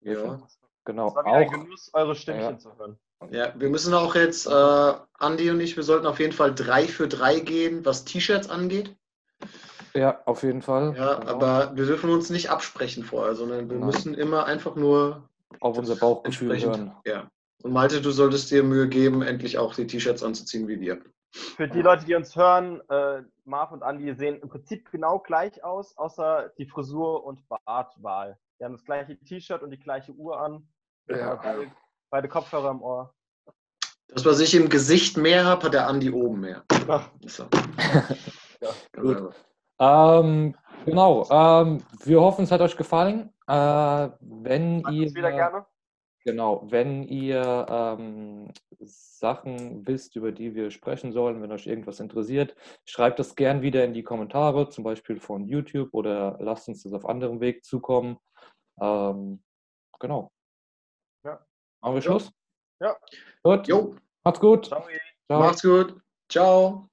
Ja. 0.00 0.38
genau. 0.84 1.08
Es 1.08 1.14
war 1.14 1.24
wieder 1.24 1.34
ein 1.34 1.46
Auch, 1.48 1.52
Genuss, 1.52 1.90
eure 1.92 2.14
Stimmchen 2.14 2.52
Ja. 2.52 2.58
zu 2.58 2.76
hören. 2.78 2.98
ja, 3.30 3.52
wir 3.58 3.70
müssen 3.70 3.94
auch 3.94 4.14
jetzt, 4.14 4.46
äh, 4.46 4.94
Andi 5.18 5.50
und 5.50 5.60
ich, 5.60 5.76
wir 5.76 5.82
sollten 5.82 6.06
auf 6.06 6.20
jeden 6.20 6.32
Fall 6.32 6.54
drei 6.54 6.86
für 6.86 7.08
drei 7.08 7.40
gehen, 7.40 7.84
was 7.84 8.04
T-Shirts 8.04 8.48
angeht. 8.48 8.94
ja, 9.94 10.20
auf 10.26 10.42
jeden 10.42 10.62
Fall. 10.62 10.94
Ja, 10.96 11.14
Genau. 11.14 11.30
aber 11.32 11.76
wir 11.76 11.86
dürfen 11.86 12.10
uns 12.10 12.30
nicht 12.30 12.50
absprechen 12.50 13.04
vorher, 13.04 13.34
sondern 13.34 13.68
wir 13.70 13.76
Nein. 13.78 13.86
müssen 13.86 14.14
immer 14.14 14.44
einfach 14.46 14.74
nur 14.76 15.28
auf 15.60 15.78
unser 15.78 15.96
Bauchgefühl 15.96 16.58
hören. 16.60 16.94
Ja. 17.06 17.28
Und 17.62 17.72
Malte, 17.72 18.00
du 18.02 18.10
solltest 18.10 18.50
dir 18.50 18.62
Mühe 18.62 18.88
geben, 18.88 19.22
endlich 19.22 19.56
auch 19.58 19.74
die 19.74 19.86
T-Shirts 19.86 20.22
anzuziehen 20.22 20.66
wie 20.68 20.80
wir. 20.80 21.00
Für 21.34 21.66
die 21.66 21.82
Leute, 21.82 22.04
die 22.04 22.14
uns 22.14 22.36
hören, 22.36 22.80
äh, 22.88 23.22
Marv 23.44 23.72
und 23.72 23.82
Andi 23.82 24.14
sehen 24.14 24.40
im 24.40 24.48
Prinzip 24.48 24.90
genau 24.92 25.18
gleich 25.18 25.64
aus, 25.64 25.96
außer 25.98 26.52
die 26.58 26.66
Frisur 26.66 27.24
und 27.24 27.40
Bartwahl. 27.48 28.38
Die 28.58 28.64
haben 28.64 28.72
das 28.72 28.84
gleiche 28.84 29.18
T-Shirt 29.18 29.62
und 29.62 29.70
die 29.70 29.80
gleiche 29.80 30.12
Uhr 30.12 30.40
an. 30.40 30.68
Ja. 31.08 31.34
Beide, 31.34 31.72
beide 32.10 32.28
Kopfhörer 32.28 32.70
im 32.70 32.82
Ohr. 32.82 33.12
Das, 34.08 34.24
was 34.24 34.38
ich 34.38 34.54
im 34.54 34.68
Gesicht 34.68 35.16
mehr 35.16 35.44
habe, 35.44 35.64
hat 35.64 35.74
der 35.74 35.88
Andi 35.88 36.10
oben 36.10 36.40
mehr. 36.40 36.62
Ach, 36.88 37.10
So. 37.26 37.48
Ja, 38.60 38.70
gut. 38.98 39.16
einfach. 39.16 39.34
Ähm, 40.22 40.56
genau. 40.86 41.26
Ähm, 41.30 41.82
wir 42.04 42.20
hoffen, 42.20 42.44
es 42.44 42.52
hat 42.52 42.60
euch 42.60 42.76
gefallen. 42.76 43.30
Äh, 43.46 44.08
wenn 44.20 44.82
Sagt 44.82 44.94
ihr 44.94 45.14
wieder 45.14 45.32
gerne. 45.32 45.66
Genau, 46.24 46.62
wenn 46.70 47.02
ihr 47.02 47.66
ähm, 47.68 48.50
Sachen 48.80 49.86
wisst, 49.86 50.16
über 50.16 50.32
die 50.32 50.54
wir 50.54 50.70
sprechen 50.70 51.12
sollen, 51.12 51.42
wenn 51.42 51.52
euch 51.52 51.66
irgendwas 51.66 52.00
interessiert, 52.00 52.56
schreibt 52.86 53.18
das 53.18 53.34
gern 53.34 53.60
wieder 53.60 53.84
in 53.84 53.92
die 53.92 54.02
Kommentare, 54.02 54.70
zum 54.70 54.84
Beispiel 54.84 55.20
von 55.20 55.44
YouTube 55.46 55.92
oder 55.92 56.38
lasst 56.40 56.68
uns 56.68 56.82
das 56.82 56.94
auf 56.94 57.06
anderem 57.06 57.40
Weg 57.40 57.64
zukommen. 57.64 58.16
Ähm, 58.80 59.42
genau. 60.00 60.32
Ja. 61.24 61.44
Machen 61.82 61.94
wir. 61.94 62.02
Schluss? 62.02 62.32
Ja. 62.80 62.96
Gut. 63.42 63.68
Jo, 63.68 63.94
Macht's 64.24 64.40
gut. 64.40 64.66
Ciao. 64.66 64.82
Ciao. 65.26 65.40
macht's 65.40 65.62
gut. 65.62 66.00
Ciao. 66.30 66.88